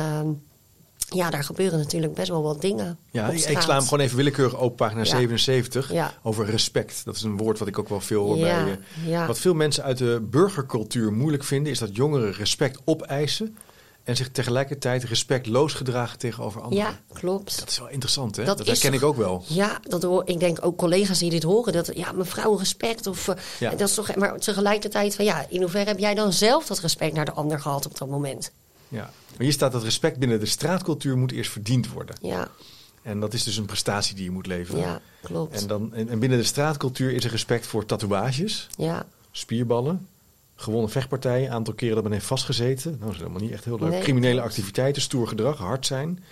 ja, 1.14 1.30
daar 1.30 1.44
gebeuren 1.44 1.80
natuurlijk 1.80 2.14
best 2.14 2.30
wel 2.30 2.42
wat 2.44 2.62
dingen 2.62 2.98
Ja, 3.12 3.28
op 3.28 3.34
ik, 3.34 3.60
sla 3.62 3.74
hem 3.76 3.84
gewoon 3.84 4.00
even 4.00 4.18
willekeurig 4.18 4.58
open, 4.58 4.76
pagina 4.76 5.00
Ja. 5.00 5.06
77. 5.06 5.92
Ja. 5.94 6.14
Over 6.24 6.46
respect. 6.46 7.02
Dat 7.06 7.16
is 7.16 7.22
een 7.24 7.38
woord 7.38 7.60
wat 7.60 7.68
ik 7.68 7.80
ook 7.80 7.90
wel 7.90 8.02
veel 8.02 8.24
hoor 8.26 8.38
Ja, 8.38 8.64
bij 8.64 8.72
je. 9.04 9.10
ja. 9.10 9.28
Wat 9.28 9.40
veel 9.40 9.54
mensen 9.54 9.84
uit 9.84 9.98
de 9.98 10.28
burgercultuur 10.30 11.14
moeilijk 11.14 11.44
vinden, 11.44 11.72
is 11.72 11.80
dat 11.80 11.96
jongeren 11.96 12.34
respect 12.34 12.80
opeisen. 12.86 13.58
En 14.04 14.16
zich 14.16 14.32
tegelijkertijd 14.32 15.04
respectloos 15.04 15.74
gedragen 15.74 16.18
tegenover 16.20 16.62
anderen. 16.62 16.84
Ja, 16.84 17.00
klopt. 17.14 17.60
Dat 17.60 17.70
is 17.70 17.80
wel 17.80 17.90
interessant, 17.90 18.36
hè? 18.36 18.44
Dat 18.44 18.58
Dat, 18.58 18.68
herken 18.68 18.94
ik 18.94 19.04
ook 19.04 19.16
wel. 19.16 19.44
Ja, 19.48 19.80
dat 19.84 20.04
hoor, 20.04 20.22
ik 20.26 20.40
denk 20.40 20.58
ook 20.66 20.78
collega's 20.78 21.20
die 21.20 21.30
dit 21.30 21.44
horen. 21.44 21.74
Dat, 21.74 21.92
ja, 21.96 22.12
mevrouw, 22.12 22.56
respect. 22.58 23.08
Of, 23.08 23.28
eh, 23.28 23.36
Ja. 23.60 23.70
dat 23.70 23.90
is 23.90 23.94
toch, 23.96 24.16
maar 24.16 24.40
tegelijkertijd 24.40 25.16
van 25.16 25.26
ja, 25.26 25.46
in 25.50 25.62
hoeverre 25.62 25.90
heb 25.90 26.00
jij 26.00 26.14
dan 26.14 26.34
zelf 26.34 26.66
dat 26.66 26.80
respect 26.80 27.14
naar 27.14 27.26
de 27.26 27.32
ander 27.32 27.60
gehad 27.60 27.86
op 27.86 27.98
dat 27.98 28.08
moment? 28.10 28.52
Ja. 28.88 29.10
Maar 29.38 29.44
hier 29.46 29.52
staat 29.52 29.72
dat 29.72 29.84
respect 29.84 30.18
binnen 30.18 30.40
de 30.40 30.46
straatcultuur 30.46 31.18
moet 31.18 31.32
eerst 31.32 31.52
verdiend 31.52 31.90
worden. 31.90 32.16
Ja, 32.22 32.48
En 33.02 33.20
dat 33.20 33.34
is 33.34 33.44
dus 33.44 33.58
een 33.58 33.66
prestatie 33.66 34.16
die 34.16 34.24
je 34.24 34.32
moet 34.32 34.48
leveren. 34.48 34.82
ja 34.82 35.02
klopt. 35.22 35.62
En, 35.62 35.68
dan, 35.68 35.94
en, 35.94 36.10
en 36.10 36.20
binnen 36.20 36.38
de 36.38 36.44
straatcultuur 36.44 37.12
is 37.12 37.24
er 37.24 37.32
respect 37.32 37.68
voor 37.68 37.86
tatoeages, 37.86 38.68
ja, 38.78 39.06
spierballen, 39.32 40.08
gewonnen 40.56 40.90
vechtpartijen, 40.90 41.52
aantal 41.52 41.74
keren 41.74 41.96
dat 41.96 42.04
men 42.04 42.14
heeft 42.14 42.26
vastgezeten. 42.26 42.92
Nou, 42.92 43.04
dat 43.04 43.12
is 43.12 43.18
helemaal 43.18 43.42
niet 43.42 43.52
echt 43.52 43.66
heel 43.66 43.80
leuk. 43.80 43.90
Nee, 43.90 44.02
Criminele 44.02 44.42
activiteiten, 44.42 45.02
stoer 45.02 45.28
gedrag, 45.28 45.58
hard 45.58 45.86
zijn. 45.86 46.24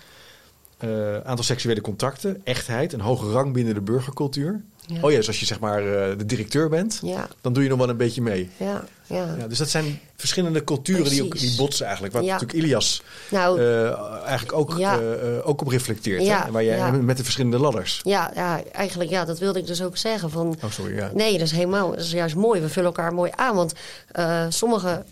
Eh, 0.82 1.18
aantal 1.24 1.46
seksuele 1.46 1.82
contacten, 1.82 2.42
echtheid, 2.44 2.94
een 2.94 3.00
hoge 3.02 3.32
rang 3.32 3.54
binnen 3.54 3.74
de 3.74 3.82
burgercultuur. 3.82 4.62
Ja. 4.86 4.98
Oh 5.02 5.12
ja, 5.12 5.18
dus 5.18 5.28
als 5.28 5.40
je 5.40 5.46
zeg 5.46 5.60
maar 5.60 5.80
eh, 5.80 6.18
de 6.18 6.26
directeur 6.26 6.70
bent, 6.70 7.00
ja, 7.04 7.28
dan 7.42 7.54
doe 7.54 7.64
je 7.64 7.70
nog 7.70 7.78
wel 7.78 7.90
een 7.90 7.98
beetje 7.98 8.22
mee. 8.22 8.50
ja, 8.58 8.84
ja. 9.06 9.36
Ja, 9.40 9.48
dus 9.48 9.58
dat 9.58 9.70
zijn 9.70 10.00
verschillende 10.16 10.64
culturen 10.64 11.10
die, 11.10 11.24
ook, 11.24 11.40
die 11.40 11.56
botsen 11.56 11.86
eigenlijk. 11.86 12.16
Waar 12.16 12.24
natuurlijk 12.24 12.54
Ilias 12.54 13.04
Nou, 13.30 13.60
eh, 13.60 14.24
eigenlijk 14.26 14.54
ook, 14.54 14.80
ook 15.44 15.62
op 15.62 15.68
reflecteert. 15.68 16.28
Hè? 16.28 16.52
Waar 16.52 16.64
jij. 16.64 16.92
Met 16.92 17.18
de 17.18 17.24
verschillende 17.24 17.60
ladders. 17.60 18.00
ja, 18.04 18.32
ja, 18.36 18.64
eigenlijk 18.72 19.10
ja, 19.10 19.26
dat 19.26 19.40
wilde 19.40 19.60
ik 19.60 19.68
dus 19.68 19.84
ook 19.84 19.98
zeggen. 19.98 20.30
Van, 20.30 20.58
Oh, 20.64 20.72
sorry. 20.72 20.96
Ja. 20.96 21.12
Nee, 21.14 21.32
dat 21.32 21.42
is 21.48 21.52
helemaal, 21.52 21.90
dat 21.90 22.00
is 22.00 22.12
juist 22.12 22.36
mooi. 22.36 22.62
We 22.62 22.70
vullen 22.70 22.86
elkaar 22.96 23.14
mooi 23.14 23.32
aan. 23.36 23.56
Want 23.56 23.74
sommige 24.50 25.04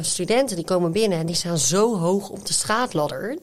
studenten 0.00 0.56
die 0.56 0.64
komen 0.64 0.92
binnen 0.92 1.18
en 1.18 1.26
die 1.26 1.34
staan 1.34 1.58
zo 1.58 1.98
hoog 1.98 2.28
op 2.28 2.46
de 2.46 2.52
straatladder. 2.52 3.38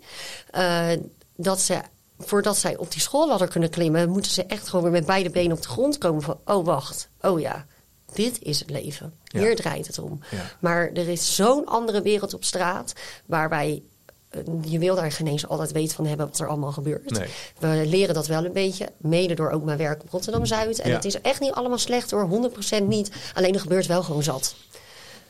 Dat 1.36 1.60
ze, 1.62 1.80
voordat 2.20 2.58
zij 2.58 2.78
op 2.78 2.92
die 2.92 3.02
schoolladder 3.02 3.48
kunnen 3.48 3.70
klimmen, 3.70 4.10
moeten 4.10 4.32
ze 4.32 4.44
echt 4.46 4.68
gewoon 4.68 4.84
weer 4.84 4.94
met 4.94 5.06
beide 5.06 5.30
benen 5.30 5.56
op 5.58 5.62
de 5.62 5.68
grond 5.70 5.98
komen. 5.98 6.22
Van, 6.22 6.40
oh 6.46 6.66
wacht, 6.66 7.10
oh 7.22 7.40
ja, 7.40 7.66
dit 8.14 8.42
is 8.42 8.60
het 8.60 8.70
leven. 8.70 9.14
Ja. 9.24 9.40
Hier 9.40 9.56
draait 9.56 9.88
het 9.88 10.00
om. 10.00 10.20
Ja. 10.32 10.52
Maar 10.60 10.90
er 10.94 11.08
is 11.10 11.36
zo'n 11.36 11.66
andere 11.66 12.02
wereld 12.02 12.34
op 12.34 12.44
straat 12.44 12.94
waar 13.26 13.50
wij. 13.50 13.84
eh, 14.30 14.42
Je 14.62 14.80
wil 14.80 14.96
daar 14.96 15.12
geen 15.12 15.28
eens 15.28 15.48
altijd 15.48 15.72
weten 15.72 15.96
van 15.96 16.06
hebben 16.06 16.28
wat 16.28 16.40
er 16.40 16.48
allemaal 16.48 16.72
gebeurt. 16.72 17.10
Nee. 17.10 17.30
We 17.60 17.84
leren 17.88 18.14
dat 18.16 18.28
wel 18.28 18.46
een 18.46 18.54
beetje, 18.54 18.90
mede 18.98 19.34
door 19.34 19.50
ook 19.50 19.64
mijn 19.64 19.78
werk 19.78 20.04
op 20.04 20.10
Rotterdam-Zuid. 20.10 20.80
En 20.80 20.90
Ja. 20.90 20.96
het 20.96 21.06
is 21.06 21.22
echt 21.22 21.40
niet 21.40 21.52
allemaal 21.54 21.78
slecht 21.78 22.12
hoor, 22.12 22.28
100% 22.28 22.88
niet. 22.88 23.12
Alleen 23.34 23.54
er 23.54 23.60
gebeurt 23.60 23.86
wel 23.86 24.04
gewoon 24.04 24.24
zat. 24.24 24.56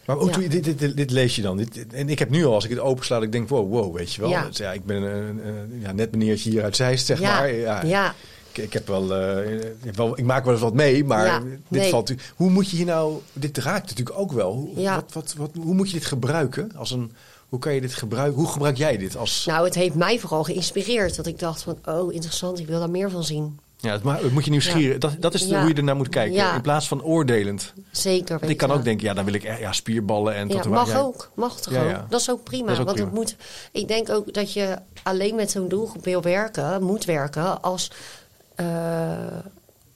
Maar 0.05 0.15
hoe 0.15 0.27
Ja. 0.27 0.33
doe 0.33 0.43
je, 0.43 0.49
dit, 0.49 0.79
dit, 0.79 0.97
dit, 0.97 1.11
lees 1.11 1.35
je 1.35 1.41
dan. 1.41 1.57
Dit, 1.57 1.87
en 1.93 2.09
ik 2.09 2.19
heb 2.19 2.29
nu 2.29 2.45
al, 2.45 2.53
als 2.53 2.63
ik 2.63 2.69
het 2.69 2.79
opensla, 2.79 3.15
dat 3.15 3.25
ik 3.25 3.31
denk, 3.31 3.49
wow, 3.49 3.71
wow, 3.71 3.95
weet 3.95 4.13
je 4.13 4.21
wel. 4.21 4.29
Ja. 4.29 4.45
Dus 4.47 4.57
ja, 4.57 4.71
ik 4.71 4.85
ben 4.85 5.01
een 5.03 5.79
ja, 5.81 5.91
net 5.91 6.11
meneertje 6.11 6.49
hier 6.49 6.63
uit 6.63 6.75
Zeist, 6.75 7.05
zeg 7.05 7.21
maar. 7.21 7.53
Ja, 7.53 7.83
ja. 7.83 8.13
Ik, 8.51 8.63
ik 8.63 8.73
heb 8.73 8.87
wel, 8.87 9.15
eh, 9.15 9.53
ik 9.53 9.61
heb 9.85 9.95
wel, 9.95 10.17
ik 10.17 10.23
maak 10.25 10.43
wel 10.43 10.53
eens 10.53 10.61
wat 10.61 10.73
mee, 10.73 11.03
maar 11.03 11.43
dit 11.43 11.59
nee. 11.67 11.89
valt 11.89 12.09
u- 12.09 12.17
Hoe 12.35 12.49
moet 12.49 12.69
je 12.69 12.75
hier 12.77 12.85
nou, 12.85 13.19
dit 13.33 13.57
raakt 13.57 13.89
natuurlijk 13.89 14.17
ook 14.19 14.31
wel. 14.31 14.53
Hoe, 14.53 14.79
Ja. 14.81 14.95
wat, 14.95 15.13
wat, 15.13 15.33
wat, 15.37 15.49
hoe 15.61 15.73
moet 15.73 15.87
je 15.91 15.97
dit 15.97 16.05
gebruiken? 16.05 16.71
Als 16.75 16.91
een, 16.91 17.11
hoe 17.49 17.59
kan 17.59 17.73
je 17.73 17.81
dit 17.81 17.93
gebruiken? 17.93 18.39
Hoe 18.41 18.51
gebruik 18.51 18.77
jij 18.77 18.97
dit 18.97 19.17
als... 19.17 19.45
Nou, 19.45 19.65
het 19.65 19.75
heeft 19.75 19.95
mij 19.95 20.19
vooral 20.19 20.43
geïnspireerd. 20.43 21.15
Dat 21.15 21.27
ik 21.27 21.39
dacht 21.39 21.61
van, 21.61 21.77
oh 21.85 22.13
interessant, 22.13 22.59
ik 22.59 22.67
wil 22.67 22.79
daar 22.79 22.89
meer 22.89 23.09
van 23.09 23.23
zien. 23.23 23.59
Ja, 23.77 23.91
het, 23.91 24.03
ma- 24.03 24.17
het 24.21 24.31
moet 24.31 24.45
je 24.45 24.51
nieuwsgierig. 24.51 24.97
Dat, 24.97 25.15
dat 25.19 25.33
is 25.33 25.47
de- 25.47 25.59
hoe 25.59 25.67
je 25.67 25.73
ernaar 25.73 25.95
moet 25.95 26.09
kijken. 26.09 26.53
In 26.53 26.61
plaats 26.61 26.87
van 26.87 27.03
oordelend. 27.03 27.73
Zeker. 27.91 28.39
Want 28.39 28.51
ik 28.51 28.57
kan 28.57 28.71
ook 28.71 28.83
denken, 28.83 29.05
ja, 29.07 29.13
dan 29.13 29.25
wil 29.25 29.33
ik 29.33 29.43
ja, 29.43 29.71
spierballen 29.71 30.35
en 30.35 30.47
tatoeages. 30.47 30.93
mag 30.93 31.01
ook. 31.03 31.31
Mag 31.35 31.59
toch 31.61 31.73
ook? 31.77 32.09
Dat 32.09 32.19
is 32.21 32.29
ook 32.31 32.43
prima. 32.43 32.65
Dat 32.65 32.73
is 32.73 32.79
ook 32.79 32.85
want 32.85 32.97
prima. 32.97 33.09
Het 33.09 33.19
moet, 33.19 33.35
ik 33.71 33.87
denk 33.87 34.09
ook 34.09 34.33
dat 34.33 34.53
je 34.53 34.77
alleen 35.03 35.35
met 35.35 35.51
zo'n 35.51 35.67
doelgroep 35.67 36.03
wil 36.05 36.21
werken, 36.21 36.83
moet 36.83 37.05
werken, 37.05 37.61
als, 37.61 37.91
eh, 38.55 38.65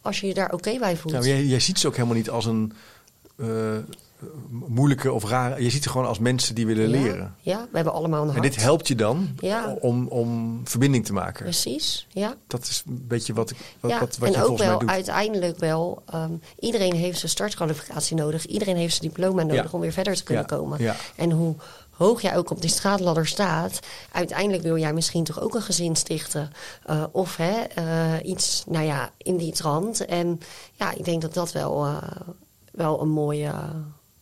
als 0.02 0.20
je 0.20 0.28
je 0.28 0.34
daar 0.34 0.52
oké 0.54 0.78
bij 0.80 0.98
voelt. 0.98 1.14
Maar 1.14 1.24
jij, 1.28 1.44
jij 1.44 1.60
ziet 1.60 1.80
ze 1.80 1.88
ook 1.88 1.96
helemaal 1.96 2.16
niet 2.18 2.30
als 2.30 2.46
een 2.46 2.74
eh, 3.36 3.48
moeilijke 4.50 5.12
of 5.12 5.24
rare. 5.24 5.64
Je 5.64 5.70
ziet 5.70 5.84
ze 5.84 5.90
gewoon 5.90 6.08
als 6.08 6.20
mensen 6.20 6.56
die 6.56 6.66
willen 6.66 6.90
Ja, 6.90 7.02
leren. 7.02 7.36
Ja, 7.40 7.62
we 7.72 7.76
hebben 7.76 7.94
allemaal 7.94 8.30
een 8.30 8.36
En 8.36 8.42
dit 8.42 8.56
helpt 8.56 8.88
je 8.88 8.96
dan 8.96 9.30
Ja. 9.40 9.76
om, 9.80 10.08
om 10.08 10.62
verbinding 10.64 11.06
te 11.06 11.14
maken. 11.14 11.44
Precies, 11.44 12.08
ja. 12.10 12.36
Dat 12.48 12.62
is 12.62 12.84
een 12.88 13.06
beetje 13.08 13.34
wat, 13.34 13.50
ik, 13.50 13.58
wat, 13.80 13.92
ja, 13.92 14.00
wat, 14.00 14.18
wat 14.18 14.28
en 14.28 14.34
je 14.34 14.40
ook 14.40 14.46
volgens 14.48 14.60
mij 14.68 14.70
wel 14.70 14.80
doet. 14.80 14.90
uiteindelijk 14.90 15.58
wel. 15.60 16.04
ehm, 16.06 16.32
iedereen 16.60 16.94
heeft 16.94 17.20
zijn 17.20 17.32
startkwalificatie 17.32 18.16
nodig. 18.16 18.46
Iedereen 18.46 18.76
heeft 18.76 18.96
zijn 18.96 19.08
diploma 19.10 19.44
nodig 19.44 19.74
om 19.74 19.80
weer 19.80 19.92
verder 19.94 20.16
te 20.16 20.24
kunnen 20.24 20.46
komen. 20.46 20.82
ja. 20.82 20.96
En 21.16 21.32
hoe 21.32 21.56
hoog 21.90 22.22
jij 22.22 22.38
ook 22.38 22.50
op 22.50 22.62
die 22.62 22.70
straatladder 22.70 23.28
staat, 23.28 23.80
uiteindelijk 24.12 24.64
wil 24.64 24.78
jij 24.78 24.94
misschien 24.94 25.24
toch 25.24 25.42
ook 25.42 25.56
een 25.56 25.62
gezin 25.62 25.96
stichten. 25.96 26.52
Eh, 26.86 27.04
of 27.12 27.36
hè, 27.38 27.52
eh, 27.62 28.30
iets, 28.30 28.64
nou 28.68 28.86
ja, 28.86 29.12
in 29.18 29.38
die 29.38 29.52
trant. 29.54 30.06
En 30.06 30.40
ja, 30.74 30.92
ik 30.92 31.06
denk 31.06 31.22
dat 31.22 31.34
dat 31.34 31.52
wel, 31.52 31.86
eh, 31.86 31.98
wel 32.72 33.02
een 33.02 33.10
mooie, 33.10 33.52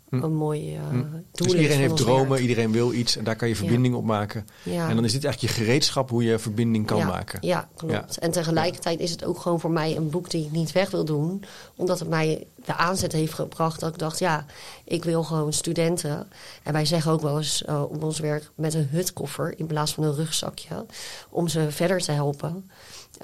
een 0.10 0.36
mooi 0.36 0.76
uh, 0.76 0.82
doel 0.92 1.22
dus 1.32 1.54
iedereen 1.54 1.78
heeft 1.78 1.98
dromen, 1.98 2.40
iedereen 2.40 2.72
wil 2.72 2.94
iets 2.94 3.18
en 3.18 3.24
daar 3.24 3.36
kan 3.36 3.48
je 3.48 3.56
verbinding 3.56 3.96
op 3.96 4.04
maken. 4.04 4.48
Ja. 4.64 4.90
En 4.90 4.96
dan 4.96 5.06
is 5.06 5.12
dit 5.12 5.24
eigenlijk 5.24 5.54
je 5.54 5.64
gereedschap 5.64 6.10
hoe 6.10 6.24
je 6.24 6.40
verbinding 6.40 6.86
kan 6.86 7.06
maken. 7.06 7.40
Ja, 7.42 7.68
klopt. 7.76 8.18
En 8.18 8.32
tegelijkertijd 8.32 9.00
is 9.00 9.12
het 9.12 9.24
ook 9.24 9.40
gewoon 9.40 9.60
voor 9.60 9.72
mij 9.72 9.96
een 9.96 10.10
boek 10.10 10.30
die 10.30 10.46
ik 10.46 10.52
niet 10.52 10.72
weg 10.72 10.90
wil 10.90 11.06
doen. 11.06 11.44
Omdat 11.76 12.00
het 12.00 12.10
mij 12.10 12.48
de 12.66 12.76
aanzet 12.76 13.12
heeft 13.12 13.34
gebracht 13.34 13.80
dat 13.80 13.90
ik 13.90 14.00
dacht, 14.00 14.20
ja, 14.20 14.46
ik 14.84 15.04
wil 15.04 15.24
gewoon 15.24 15.54
studenten. 15.54 16.28
En 16.64 16.74
wij 16.74 16.86
zeggen 16.86 17.12
ook 17.12 17.22
wel 17.22 17.38
eens 17.38 17.64
uh, 17.70 17.82
op 17.82 18.04
ons 18.04 18.20
werk 18.20 18.52
met 18.56 18.74
een 18.74 18.88
hutkoffer 18.92 19.60
in 19.60 19.66
plaats 19.66 19.94
van 19.94 20.04
een 20.04 20.16
rugzakje. 20.16 20.86
Om 21.30 21.48
ze 21.48 21.72
verder 21.72 22.00
te 22.02 22.12
helpen. 22.12 22.70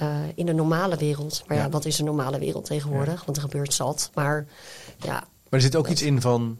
Uh, 0.02 0.18
in 0.36 0.46
de 0.46 0.54
normale 0.54 0.98
wereld. 0.98 1.44
Maar 1.48 1.58
ja, 1.58 1.70
wat 1.70 1.86
is 1.86 2.00
een 2.00 2.06
normale 2.06 2.40
wereld 2.40 2.66
tegenwoordig? 2.66 3.26
Want 3.26 3.38
er 3.38 3.44
gebeurt 3.44 3.74
zat. 3.74 4.12
Maar 4.14 4.46
ja. 4.98 5.14
Maar 5.14 5.62
er 5.62 5.62
zit 5.62 5.76
ook 5.76 5.88
iets 5.88 6.02
in 6.02 6.22
van 6.22 6.58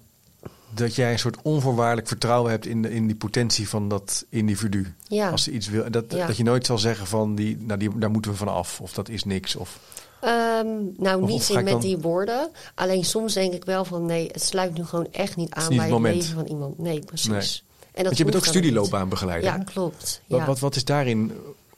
dat 0.74 0.96
jij 0.96 1.12
een 1.12 1.20
soort 1.20 1.38
onvoorwaardelijk 1.42 2.08
vertrouwen 2.08 2.52
hebt 2.52 2.66
in, 2.66 2.82
de, 2.82 2.94
in 2.94 3.08
die 3.08 3.16
potentie 3.16 3.70
van 3.70 3.90
dat 3.90 4.26
individu. 4.30 4.94
Ja. 5.08 5.30
Als 5.30 5.44
ze 5.44 5.52
iets 5.52 5.68
wil. 5.68 5.92
Dat, 5.92 6.10
dat 6.10 6.38
je 6.38 6.44
nooit 6.44 6.66
zal 6.66 6.78
zeggen 6.78 7.08
van 7.08 7.36
die, 7.36 7.58
nou 7.60 7.80
die, 7.80 7.98
daar 7.98 8.12
moeten 8.12 8.32
we 8.32 8.38
van 8.38 8.48
af. 8.48 8.82
Of 8.82 8.94
dat 8.94 9.10
is 9.10 9.24
niks. 9.24 9.56
Of, 9.56 9.80
um, 10.24 10.94
nou, 10.98 11.26
niet 11.26 11.50
in 11.50 11.64
met 11.64 11.82
die 11.82 11.98
woorden. 11.98 12.50
Alleen 12.76 13.06
soms 13.06 13.34
denk 13.34 13.54
ik 13.54 13.66
wel 13.66 13.86
van 13.86 14.06
nee, 14.06 14.30
het 14.32 14.44
sluit 14.44 14.78
nu 14.78 14.86
gewoon 14.86 15.08
echt 15.12 15.36
niet 15.36 15.54
aan 15.54 15.76
bij 15.76 15.90
het, 15.90 16.02
leven 16.02 16.36
van 16.36 16.46
iemand. 16.46 16.80
Nee, 16.80 17.00
precies. 17.00 17.64
En 17.84 17.90
dat 17.94 18.06
Want 18.06 18.18
je 18.18 18.24
bent 18.24 18.36
ook 18.36 18.46
studieloopbaanbegeleider. 18.46 19.50
Ja, 19.50 19.58
klopt. 19.58 20.22
Ja. 20.26 20.38
Wat, 20.38 20.46
wat, 20.46 20.60
wat 20.60 20.76
is 20.76 20.86
daarin 20.86 21.32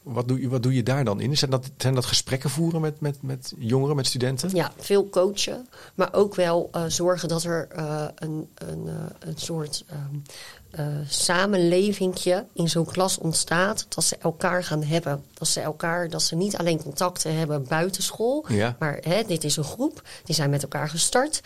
wat 0.05 0.27
doe, 0.27 0.41
je, 0.41 0.49
wat 0.49 0.63
doe 0.63 0.73
je 0.73 0.83
daar 0.83 1.03
dan 1.03 1.19
in? 1.19 1.37
Zijn 1.37 1.51
dat, 1.51 1.69
zijn 1.77 1.95
dat 1.95 2.05
gesprekken 2.05 2.49
voeren 2.49 2.81
met, 2.81 2.99
met, 2.99 3.17
met 3.21 3.53
jongeren, 3.57 3.95
met 3.95 4.07
studenten? 4.07 4.55
Ja, 4.55 4.71
veel 4.77 5.09
coachen. 5.09 5.69
Maar 5.95 6.13
ook 6.13 6.35
wel 6.35 6.69
uh, 6.75 6.83
zorgen 6.87 7.27
dat 7.27 7.43
er 7.43 7.67
uh, 7.77 8.05
een, 8.15 8.49
een, 8.55 8.85
uh, 8.85 8.93
een 9.19 9.37
soort 9.37 9.85
um, 9.91 10.23
samenlevingje 11.07 12.45
in 12.53 12.69
zo'n 12.69 12.85
klas 12.85 13.17
ontstaat. 13.17 13.85
Dat 13.89 14.03
ze 14.03 14.17
elkaar 14.17 14.63
gaan 14.63 14.83
hebben. 14.83 15.23
Dat 15.33 15.47
ze 15.47 15.59
elkaar, 15.59 16.09
dat 16.09 16.21
ze 16.23 16.35
niet 16.35 16.57
alleen 16.57 16.81
contacten 16.81 17.37
hebben 17.37 17.65
buiten 17.67 18.03
school. 18.03 18.45
Ja. 18.47 18.75
Maar 18.79 18.97
hè, 19.01 19.23
dit 19.23 19.43
is 19.43 19.57
een 19.57 19.63
groep. 19.63 20.01
Die 20.23 20.35
zijn 20.35 20.49
met 20.49 20.61
elkaar 20.61 20.89
gestart. 20.89 21.41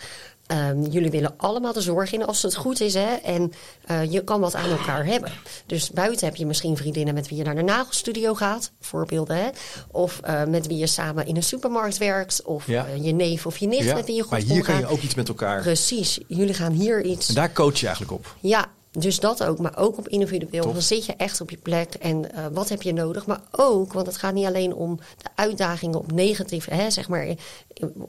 Um, 0.52 0.86
jullie 0.86 1.10
willen 1.10 1.34
allemaal 1.36 1.72
de 1.72 1.80
zorg 1.80 2.12
in 2.12 2.26
als 2.26 2.42
het 2.42 2.54
goed 2.54 2.80
is. 2.80 2.94
Hè? 2.94 3.14
En 3.14 3.52
uh, 3.90 4.12
je 4.12 4.24
kan 4.24 4.40
wat 4.40 4.54
aan 4.54 4.70
elkaar 4.70 5.04
hebben. 5.06 5.32
Dus 5.66 5.90
buiten 5.90 6.26
heb 6.26 6.36
je 6.36 6.46
misschien 6.46 6.76
vriendinnen 6.76 7.14
met 7.14 7.28
wie 7.28 7.38
je 7.38 7.44
naar 7.44 7.54
de 7.54 7.62
nagelstudio 7.62 8.34
gaat. 8.34 8.72
Voorbeelden. 8.80 9.36
Hè? 9.36 9.48
Of 9.90 10.20
uh, 10.26 10.44
met 10.44 10.66
wie 10.66 10.78
je 10.78 10.86
samen 10.86 11.26
in 11.26 11.36
een 11.36 11.42
supermarkt 11.42 11.98
werkt. 11.98 12.42
Of 12.42 12.66
ja. 12.66 12.86
uh, 12.86 13.04
je 13.04 13.12
neef 13.12 13.46
of 13.46 13.58
je 13.58 13.66
nicht 13.66 13.84
ja. 13.84 13.94
met 13.94 14.06
wie 14.06 14.14
je 14.14 14.22
goed 14.22 14.30
Maar 14.30 14.40
hier 14.40 14.62
kan 14.62 14.78
je 14.78 14.86
ook 14.86 15.00
iets 15.00 15.14
met 15.14 15.28
elkaar. 15.28 15.60
Precies. 15.60 16.20
Jullie 16.28 16.54
gaan 16.54 16.72
hier 16.72 17.02
iets... 17.02 17.28
En 17.28 17.34
daar 17.34 17.52
coach 17.52 17.78
je 17.78 17.86
eigenlijk 17.86 18.14
op. 18.18 18.34
Ja, 18.40 18.66
dus 18.92 19.20
dat 19.20 19.44
ook, 19.44 19.58
maar 19.58 19.76
ook 19.76 19.98
op 19.98 20.08
individueel. 20.08 20.72
Dan 20.72 20.82
zit 20.82 21.06
je 21.06 21.14
echt 21.16 21.40
op 21.40 21.50
je 21.50 21.56
plek 21.56 21.94
en 21.94 22.24
uh, 22.34 22.46
wat 22.52 22.68
heb 22.68 22.82
je 22.82 22.92
nodig. 22.92 23.26
Maar 23.26 23.40
ook, 23.50 23.92
want 23.92 24.06
het 24.06 24.16
gaat 24.16 24.34
niet 24.34 24.46
alleen 24.46 24.74
om 24.74 24.96
de 24.96 25.28
uitdagingen 25.34 25.98
op 25.98 26.12
negatief, 26.12 26.64
hè, 26.64 26.90
zeg 26.90 27.08
maar, 27.08 27.34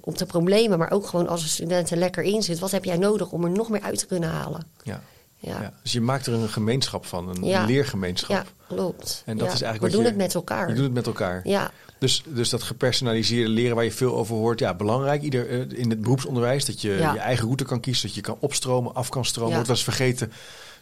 op 0.01 0.17
de 0.17 0.25
problemen. 0.25 0.79
Maar 0.79 0.91
ook 0.91 1.07
gewoon 1.07 1.27
als 1.27 1.41
een 1.41 1.49
student 1.49 1.91
er 1.91 1.97
lekker 1.97 2.23
in 2.23 2.43
zit. 2.43 2.59
Wat 2.59 2.71
heb 2.71 2.85
jij 2.85 2.97
nodig 2.97 3.31
om 3.31 3.43
er 3.43 3.49
nog 3.49 3.69
meer 3.69 3.81
uit 3.81 3.99
te 3.99 4.05
kunnen 4.05 4.29
halen? 4.29 4.65
Ja. 4.83 5.01
Ja. 5.35 5.61
ja. 5.61 5.73
dus 5.83 5.91
je 5.91 6.01
maakt 6.01 6.25
er 6.25 6.33
een 6.33 6.49
gemeenschap 6.49 7.05
van, 7.05 7.29
een 7.29 7.43
ja. 7.43 7.65
leergemeenschap. 7.65 8.29
Ja, 8.29 8.45
klopt. 8.75 9.23
En 9.25 9.37
dat 9.37 9.53
is 9.53 9.61
eigenlijk 9.61 9.93
We 9.93 9.99
doen 9.99 10.07
het 10.09 10.17
met 10.17 10.35
elkaar. 10.35 10.67
Je 10.67 10.73
doet 10.73 10.83
het 10.83 10.93
met 10.93 11.05
elkaar. 11.05 11.41
Ja. 11.43 11.71
Dus, 11.97 12.23
dus 12.27 12.49
dat 12.49 12.63
gepersonaliseerde 12.63 13.49
leren 13.49 13.75
waar 13.75 13.83
je 13.83 13.91
veel 13.91 14.15
over 14.15 14.35
hoort, 14.35 14.59
ja, 14.59 14.73
belangrijk. 14.73 15.21
Ieder, 15.21 15.49
uh, 15.49 15.79
in 15.79 15.89
het 15.89 16.01
beroepsonderwijs, 16.01 16.65
dat 16.65 16.81
je 16.81 16.89
je 16.89 17.19
eigen 17.19 17.45
route 17.45 17.63
kan 17.63 17.79
kiezen, 17.79 18.07
dat 18.07 18.15
je 18.15 18.21
kan 18.21 18.37
opstromen, 18.39 18.93
af 18.93 19.09
kan 19.09 19.25
stromen. 19.25 19.55
Wordt 19.55 19.69
eens 19.69 19.83
vergeten 19.83 20.31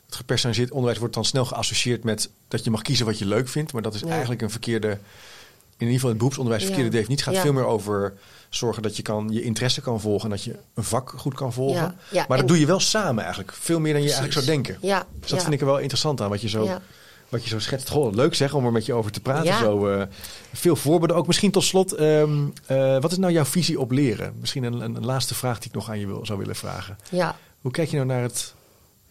het 0.10 0.18
gepersonaliseerd 0.18 0.72
onderwijs 0.72 0.99
wordt 0.99 1.14
dan 1.14 1.26
snel 1.26 1.45
geassocieerd 1.45 2.03
met 2.03 2.30
dat 2.47 2.64
je 2.64 2.70
mag 2.70 2.82
kiezen 2.82 3.05
wat 3.05 3.20
je 3.20 3.26
leuk 3.26 3.47
vindt. 3.47 3.74
Maar 3.74 3.82
dat 3.82 3.93
is 3.93 4.03
eigenlijk 4.03 4.41
een 4.41 4.49
verkeerde, 4.49 4.88
in 4.88 4.97
ieder 5.78 5.93
geval 5.93 6.01
in 6.01 6.07
het 6.10 6.18
beroepsonderwijs, 6.18 6.66
verkeerde 6.66 6.89
definitie. 6.89 7.26
Het 7.26 7.34
gaat 7.34 7.43
veel 7.43 7.53
meer 7.53 7.66
over 7.66 8.14
zorgen 8.49 8.84
dat 8.84 8.97
je 8.97 9.03
kan, 9.03 9.30
je 9.32 9.41
interesse 9.41 9.82
kan 9.82 10.01
volgen 10.01 10.24
en 10.24 10.30
dat 10.30 10.43
je 10.43 10.55
een 10.74 10.84
vak 10.84 11.14
goed 11.18 11.34
kan 11.34 11.53
volgen. 11.53 11.95
maar 12.28 12.38
dat 12.38 12.47
doe 12.47 12.60
je 12.60 12.66
wel 12.66 12.80
samen 12.80 13.24
eigenlijk. 13.24 13.53
Veel 13.53 13.80
meer 13.80 13.93
dan 13.93 14.01
je 14.01 14.07
eigenlijk 14.07 14.34
zou 14.34 14.45
denken. 14.45 14.78
Ja. 14.82 15.05
Dus 15.20 15.30
dat 15.30 15.41
vind 15.41 15.53
ik 15.53 15.60
er 15.60 15.66
wel 15.66 15.78
interessant 15.78 16.22
aan, 16.22 16.30
wat 16.30 16.41
je 16.41 16.49
zo... 16.49 16.80
Wat 17.30 17.43
je 17.43 17.49
zo 17.49 17.60
schetst. 17.60 17.89
Goh, 17.89 18.14
leuk 18.14 18.36
zeg 18.36 18.53
om 18.53 18.66
er 18.66 18.72
met 18.72 18.86
je 18.86 18.93
over 18.93 19.12
te 19.12 19.20
praten. 19.22 19.57
Zo, 19.57 19.93
uh, 19.93 20.03
veel 20.53 20.76
voorbeelden. 20.76 21.18
Ook 21.18 21.28
misschien 21.28 21.51
tot 21.51 21.64
slot. 21.64 21.99
Um, 21.99 22.53
uh, 22.72 23.01
wat 23.01 23.12
is 23.12 23.18
nou 23.18 23.34
jouw 23.34 23.45
visie 23.45 23.80
op 23.80 23.91
leren? 23.91 24.34
Misschien 24.39 24.64
een, 24.64 24.82
een, 24.82 24.95
een, 24.95 25.05
laatste 25.05 25.36
vraag 25.36 25.60
die 25.60 25.68
ik 25.68 25.76
nog 25.76 25.89
aan 25.89 25.99
je 25.99 26.07
wil, 26.07 26.26
zou 26.26 26.39
willen 26.39 26.55
vragen. 26.55 26.97
Ja. 27.10 27.36
Hoe 27.62 27.72
kijk 27.72 27.89
je 27.89 27.95
nou 27.95 28.07
naar 28.07 28.22
het 28.22 28.53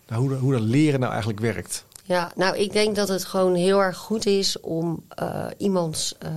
nou, 0.09 0.23
hoe, 0.23 0.35
hoe 0.35 0.53
dat 0.53 0.63
leren 0.63 1.01
nou 1.01 1.13
eigenlijk 1.13 1.41
werkt. 1.41 1.85
Ja, 2.09 2.33
nou, 2.35 2.57
ik 2.57 2.73
denk 2.73 2.97
dat 2.97 3.09
het 3.09 3.25
gewoon 3.25 3.55
heel 3.55 3.83
erg 3.83 3.97
goed 3.97 4.27
is 4.27 4.61
om 4.61 5.05
uh, 5.23 5.47
iemands 5.57 6.15
uh, 6.23 6.31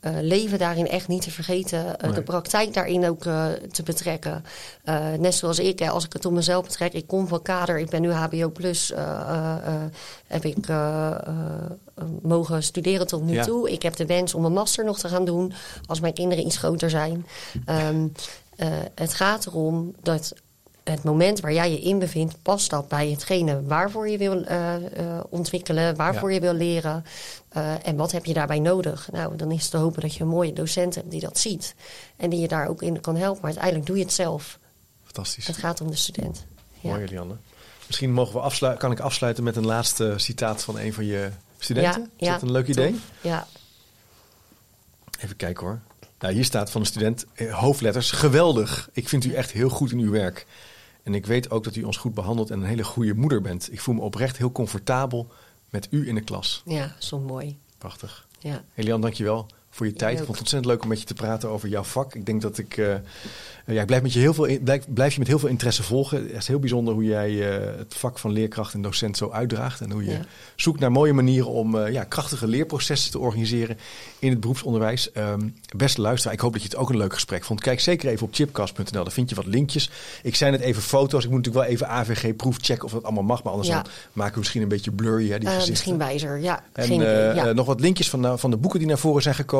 uh, 0.00 0.20
leven 0.22 0.58
daarin 0.58 0.88
echt 0.88 1.08
niet 1.08 1.22
te 1.22 1.30
vergeten. 1.30 1.96
Nee. 2.02 2.12
De 2.12 2.22
praktijk 2.22 2.74
daarin 2.74 3.08
ook 3.08 3.22
te 3.70 3.82
betrekken. 3.84 4.44
net 5.18 5.34
zoals 5.34 5.58
ik, 5.58 5.88
als 5.88 6.04
ik 6.04 6.12
het 6.12 6.24
op 6.24 6.32
mezelf 6.32 6.64
betrek. 6.64 6.92
Ik 6.92 7.06
kom 7.06 7.28
van 7.28 7.42
kader, 7.42 7.78
ik 7.78 7.90
ben 7.90 8.02
nu 8.02 8.10
HBO 8.10 8.50
Plus. 8.50 8.92
heb 10.26 10.44
ik 10.44 10.66
mogen 12.22 12.62
studeren 12.62 13.06
tot 13.06 13.22
nu 13.22 13.32
ja. 13.32 13.44
toe. 13.44 13.70
Ik 13.70 13.82
heb 13.82 13.96
de 13.96 14.06
wens 14.06 14.34
om 14.34 14.44
een 14.44 14.52
master 14.52 14.84
nog 14.84 14.98
te 14.98 15.08
gaan 15.08 15.24
doen. 15.24 15.52
Als 15.86 16.00
mijn 16.00 16.14
kinderen 16.14 16.46
iets 16.46 16.56
groter 16.56 16.90
zijn. 16.90 17.26
Um, 17.66 18.12
het 18.94 19.14
gaat 19.14 19.46
erom 19.46 19.94
dat 20.02 20.32
het 20.90 21.04
moment 21.04 21.40
waar 21.40 21.52
jij 21.52 21.70
je 21.70 21.80
in 21.80 21.98
bevindt, 21.98 22.42
past 22.42 22.70
dat 22.70 22.88
bij 22.88 23.10
hetgene 23.10 23.62
waarvoor 23.62 24.08
je 24.08 24.18
wil 24.18 24.42
uh, 24.42 24.74
uh, 24.98 25.20
ontwikkelen, 25.28 25.96
waarvoor 25.96 26.28
ja. 26.28 26.34
je 26.34 26.40
wil 26.40 26.52
leren. 26.52 27.04
Uh, 27.56 27.86
en 27.86 27.96
wat 27.96 28.12
heb 28.12 28.24
je 28.24 28.32
daarbij 28.32 28.58
nodig? 28.58 29.08
Nou, 29.12 29.36
dan 29.36 29.50
is 29.50 29.62
het 29.62 29.70
te 29.70 29.76
hopen 29.76 30.00
dat 30.02 30.14
je 30.14 30.22
een 30.22 30.28
mooie 30.28 30.52
docent 30.52 30.94
hebt 30.94 31.10
die 31.10 31.20
dat 31.20 31.38
ziet. 31.38 31.74
En 32.16 32.30
die 32.30 32.40
je 32.40 32.48
daar 32.48 32.68
ook 32.68 32.82
in 32.82 33.00
kan 33.00 33.16
helpen. 33.16 33.40
Maar 33.40 33.50
uiteindelijk 33.50 33.86
doe 33.86 33.96
je 33.96 34.02
het 34.02 34.12
zelf. 34.12 34.58
Fantastisch. 35.04 35.46
Het 35.46 35.56
gaat 35.56 35.80
om 35.80 35.90
de 35.90 35.96
student. 35.96 36.44
Mooi, 36.80 37.06
Lianne. 37.06 37.34
Misschien 37.86 38.12
mogen 38.12 38.34
we 38.34 38.40
afsluiten, 38.40 38.82
kan 38.82 38.92
ik 38.92 39.00
afsluiten 39.00 39.44
met 39.44 39.56
een 39.56 39.66
laatste 39.66 40.14
citaat 40.16 40.62
van 40.62 40.78
een 40.78 40.92
van 40.92 41.06
je 41.06 41.30
studenten. 41.58 42.10
Ja, 42.16 42.26
is 42.26 42.32
dat 42.32 42.42
een 42.42 42.52
leuk 42.52 42.68
idee? 42.68 43.00
Ja. 43.20 43.46
Even 45.20 45.36
kijken 45.36 45.66
hoor. 45.66 45.80
Nou, 46.18 46.34
hier 46.34 46.44
staat 46.44 46.70
van 46.70 46.80
een 46.80 46.86
student, 46.86 47.24
hoofdletters, 47.50 48.10
geweldig. 48.10 48.88
Ik 48.92 49.08
vind 49.08 49.24
u 49.24 49.34
echt 49.34 49.50
heel 49.50 49.68
goed 49.68 49.92
in 49.92 49.98
uw 49.98 50.10
werk. 50.10 50.46
En 51.10 51.16
ik 51.16 51.26
weet 51.26 51.50
ook 51.50 51.64
dat 51.64 51.76
u 51.76 51.82
ons 51.82 51.96
goed 51.96 52.14
behandelt 52.14 52.50
en 52.50 52.60
een 52.60 52.66
hele 52.66 52.84
goede 52.84 53.14
moeder 53.14 53.40
bent. 53.40 53.72
Ik 53.72 53.80
voel 53.80 53.94
me 53.94 54.00
oprecht 54.00 54.36
heel 54.36 54.52
comfortabel 54.52 55.32
met 55.70 55.88
u 55.90 56.08
in 56.08 56.14
de 56.14 56.20
klas. 56.20 56.62
Ja, 56.64 56.96
zo 56.98 57.18
mooi. 57.18 57.58
Prachtig. 57.78 58.26
Ja. 58.38 58.64
Elian, 58.74 59.00
dankjewel 59.00 59.46
voor 59.70 59.86
je 59.86 59.92
tijd. 59.92 60.12
Ik 60.12 60.16
vond 60.16 60.30
het 60.30 60.38
ontzettend 60.38 60.72
leuk 60.72 60.82
om 60.82 60.88
met 60.88 61.00
je 61.00 61.06
te 61.06 61.14
praten 61.14 61.48
over 61.48 61.68
jouw 61.68 61.82
vak. 61.82 62.14
Ik 62.14 62.26
denk 62.26 62.42
dat 62.42 62.58
ik. 62.58 62.76
Uh, 62.76 62.94
ja, 63.66 63.80
ik 63.80 63.86
blijf, 63.86 64.02
met 64.02 64.12
je 64.12 64.18
heel 64.18 64.34
veel 64.34 64.58
blijf, 64.62 64.84
blijf, 64.88 65.12
je 65.12 65.18
met 65.18 65.28
heel 65.28 65.38
veel 65.38 65.48
interesse 65.48 65.82
volgen. 65.82 66.22
Het 66.22 66.36
is 66.36 66.46
heel 66.46 66.58
bijzonder 66.58 66.94
hoe 66.94 67.04
jij 67.04 67.30
uh, 67.30 67.76
het 67.78 67.94
vak 67.94 68.18
van 68.18 68.32
leerkracht 68.32 68.74
en 68.74 68.82
docent 68.82 69.16
zo 69.16 69.30
uitdraagt. 69.30 69.80
En 69.80 69.90
hoe 69.90 70.04
je 70.04 70.10
ja. 70.10 70.20
zoekt 70.56 70.80
naar 70.80 70.92
mooie 70.92 71.12
manieren 71.12 71.48
om 71.48 71.74
uh, 71.74 71.92
ja, 71.92 72.04
krachtige 72.04 72.46
leerprocessen 72.46 73.10
te 73.10 73.18
organiseren 73.18 73.78
in 74.18 74.30
het 74.30 74.40
beroepsonderwijs. 74.40 75.10
Um, 75.16 75.54
beste 75.76 76.00
luisteraar, 76.00 76.34
ik 76.34 76.40
hoop 76.40 76.52
dat 76.52 76.62
je 76.62 76.68
het 76.68 76.76
ook 76.76 76.90
een 76.90 76.96
leuk 76.96 77.14
gesprek 77.14 77.44
vond. 77.44 77.60
Kijk 77.60 77.80
zeker 77.80 78.08
even 78.08 78.26
op 78.26 78.34
chipcast.nl, 78.34 79.04
daar 79.04 79.12
vind 79.12 79.28
je 79.28 79.34
wat 79.34 79.46
linkjes. 79.46 79.90
Ik 80.22 80.34
zei 80.34 80.50
net 80.50 80.60
even 80.60 80.82
foto's. 80.82 81.24
Ik 81.24 81.30
moet 81.30 81.38
natuurlijk 81.38 81.64
wel 81.64 81.74
even 81.74 81.88
AVG 81.88 82.36
proef 82.36 82.56
checken 82.60 82.84
of 82.84 82.92
dat 82.92 83.02
allemaal 83.02 83.22
mag. 83.22 83.42
Maar 83.42 83.52
anders 83.52 83.70
ja. 83.70 83.82
dan 83.82 83.92
maken 84.12 84.32
we 84.32 84.38
misschien 84.38 84.62
een 84.62 84.68
beetje 84.68 84.90
blurry. 84.90 85.30
Hè, 85.30 85.38
die 85.38 85.48
misschien 85.68 85.98
wijzer, 85.98 86.40
ja. 86.40 86.62
En 86.72 86.86
Geen 86.86 87.54
nog 87.54 87.66
wat 87.66 87.80
linkjes 87.80 88.10
van, 88.10 88.38
van 88.38 88.50
de 88.50 88.56
boeken 88.56 88.78
die 88.78 88.88
naar 88.88 88.98
voren 88.98 89.22
zijn 89.22 89.34
gekomen. 89.34 89.59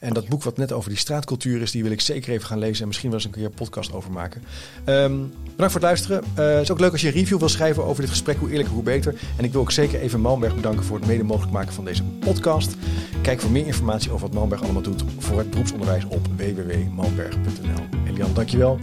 En 0.00 0.12
dat 0.12 0.28
boek 0.28 0.42
wat 0.42 0.56
net 0.56 0.72
over 0.72 0.90
die 0.90 0.98
straatcultuur 0.98 1.62
is, 1.62 1.70
die 1.70 1.82
wil 1.82 1.92
ik 1.92 2.00
zeker 2.00 2.32
even 2.32 2.46
gaan 2.46 2.58
lezen. 2.58 2.80
En 2.80 2.86
misschien 2.86 3.10
wel 3.10 3.18
eens 3.18 3.26
een 3.28 3.34
keer 3.34 3.44
een 3.44 3.50
podcast 3.50 3.92
over 3.92 4.12
maken. 4.12 4.42
Um, 4.86 5.32
bedankt 5.42 5.72
voor 5.72 5.80
het 5.80 5.82
luisteren. 5.82 6.24
Uh, 6.38 6.46
het 6.52 6.62
is 6.62 6.70
ook 6.70 6.80
leuk 6.80 6.92
als 6.92 7.00
je 7.00 7.06
een 7.06 7.12
review 7.12 7.38
wil 7.38 7.48
schrijven 7.48 7.84
over 7.84 8.00
dit 8.00 8.10
gesprek. 8.10 8.36
Hoe 8.38 8.50
eerlijker, 8.50 8.74
hoe 8.74 8.82
beter. 8.82 9.14
En 9.36 9.44
ik 9.44 9.52
wil 9.52 9.60
ook 9.60 9.72
zeker 9.72 10.00
even 10.00 10.20
Malmberg 10.20 10.54
bedanken 10.54 10.84
voor 10.84 10.96
het 10.96 11.06
mede 11.06 11.22
mogelijk 11.24 11.52
maken 11.52 11.72
van 11.72 11.84
deze 11.84 12.02
podcast. 12.02 12.76
Kijk 13.22 13.40
voor 13.40 13.50
meer 13.50 13.66
informatie 13.66 14.10
over 14.10 14.26
wat 14.26 14.34
Malmberg 14.34 14.62
allemaal 14.62 14.82
doet 14.82 15.04
voor 15.18 15.38
het 15.38 15.50
beroepsonderwijs 15.50 16.04
op 16.04 16.26
www.malmberg.nl. 16.36 17.84
Elian, 18.06 18.34
dankjewel. 18.34 18.78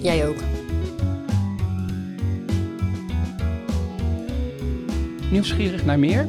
Jij 0.00 0.28
ook. 0.28 0.36
Nieuwsgierig 5.30 5.84
naar 5.84 5.98
meer? 5.98 6.28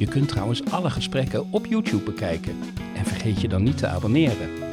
Je 0.00 0.06
kunt 0.06 0.28
trouwens 0.28 0.64
alle 0.64 0.90
gesprekken 0.90 1.46
op 1.50 1.66
YouTube 1.66 2.04
bekijken. 2.04 2.58
En 2.96 3.04
vergeet 3.04 3.40
je 3.40 3.48
dan 3.48 3.62
niet 3.62 3.78
te 3.78 3.86
abonneren. 3.86 4.69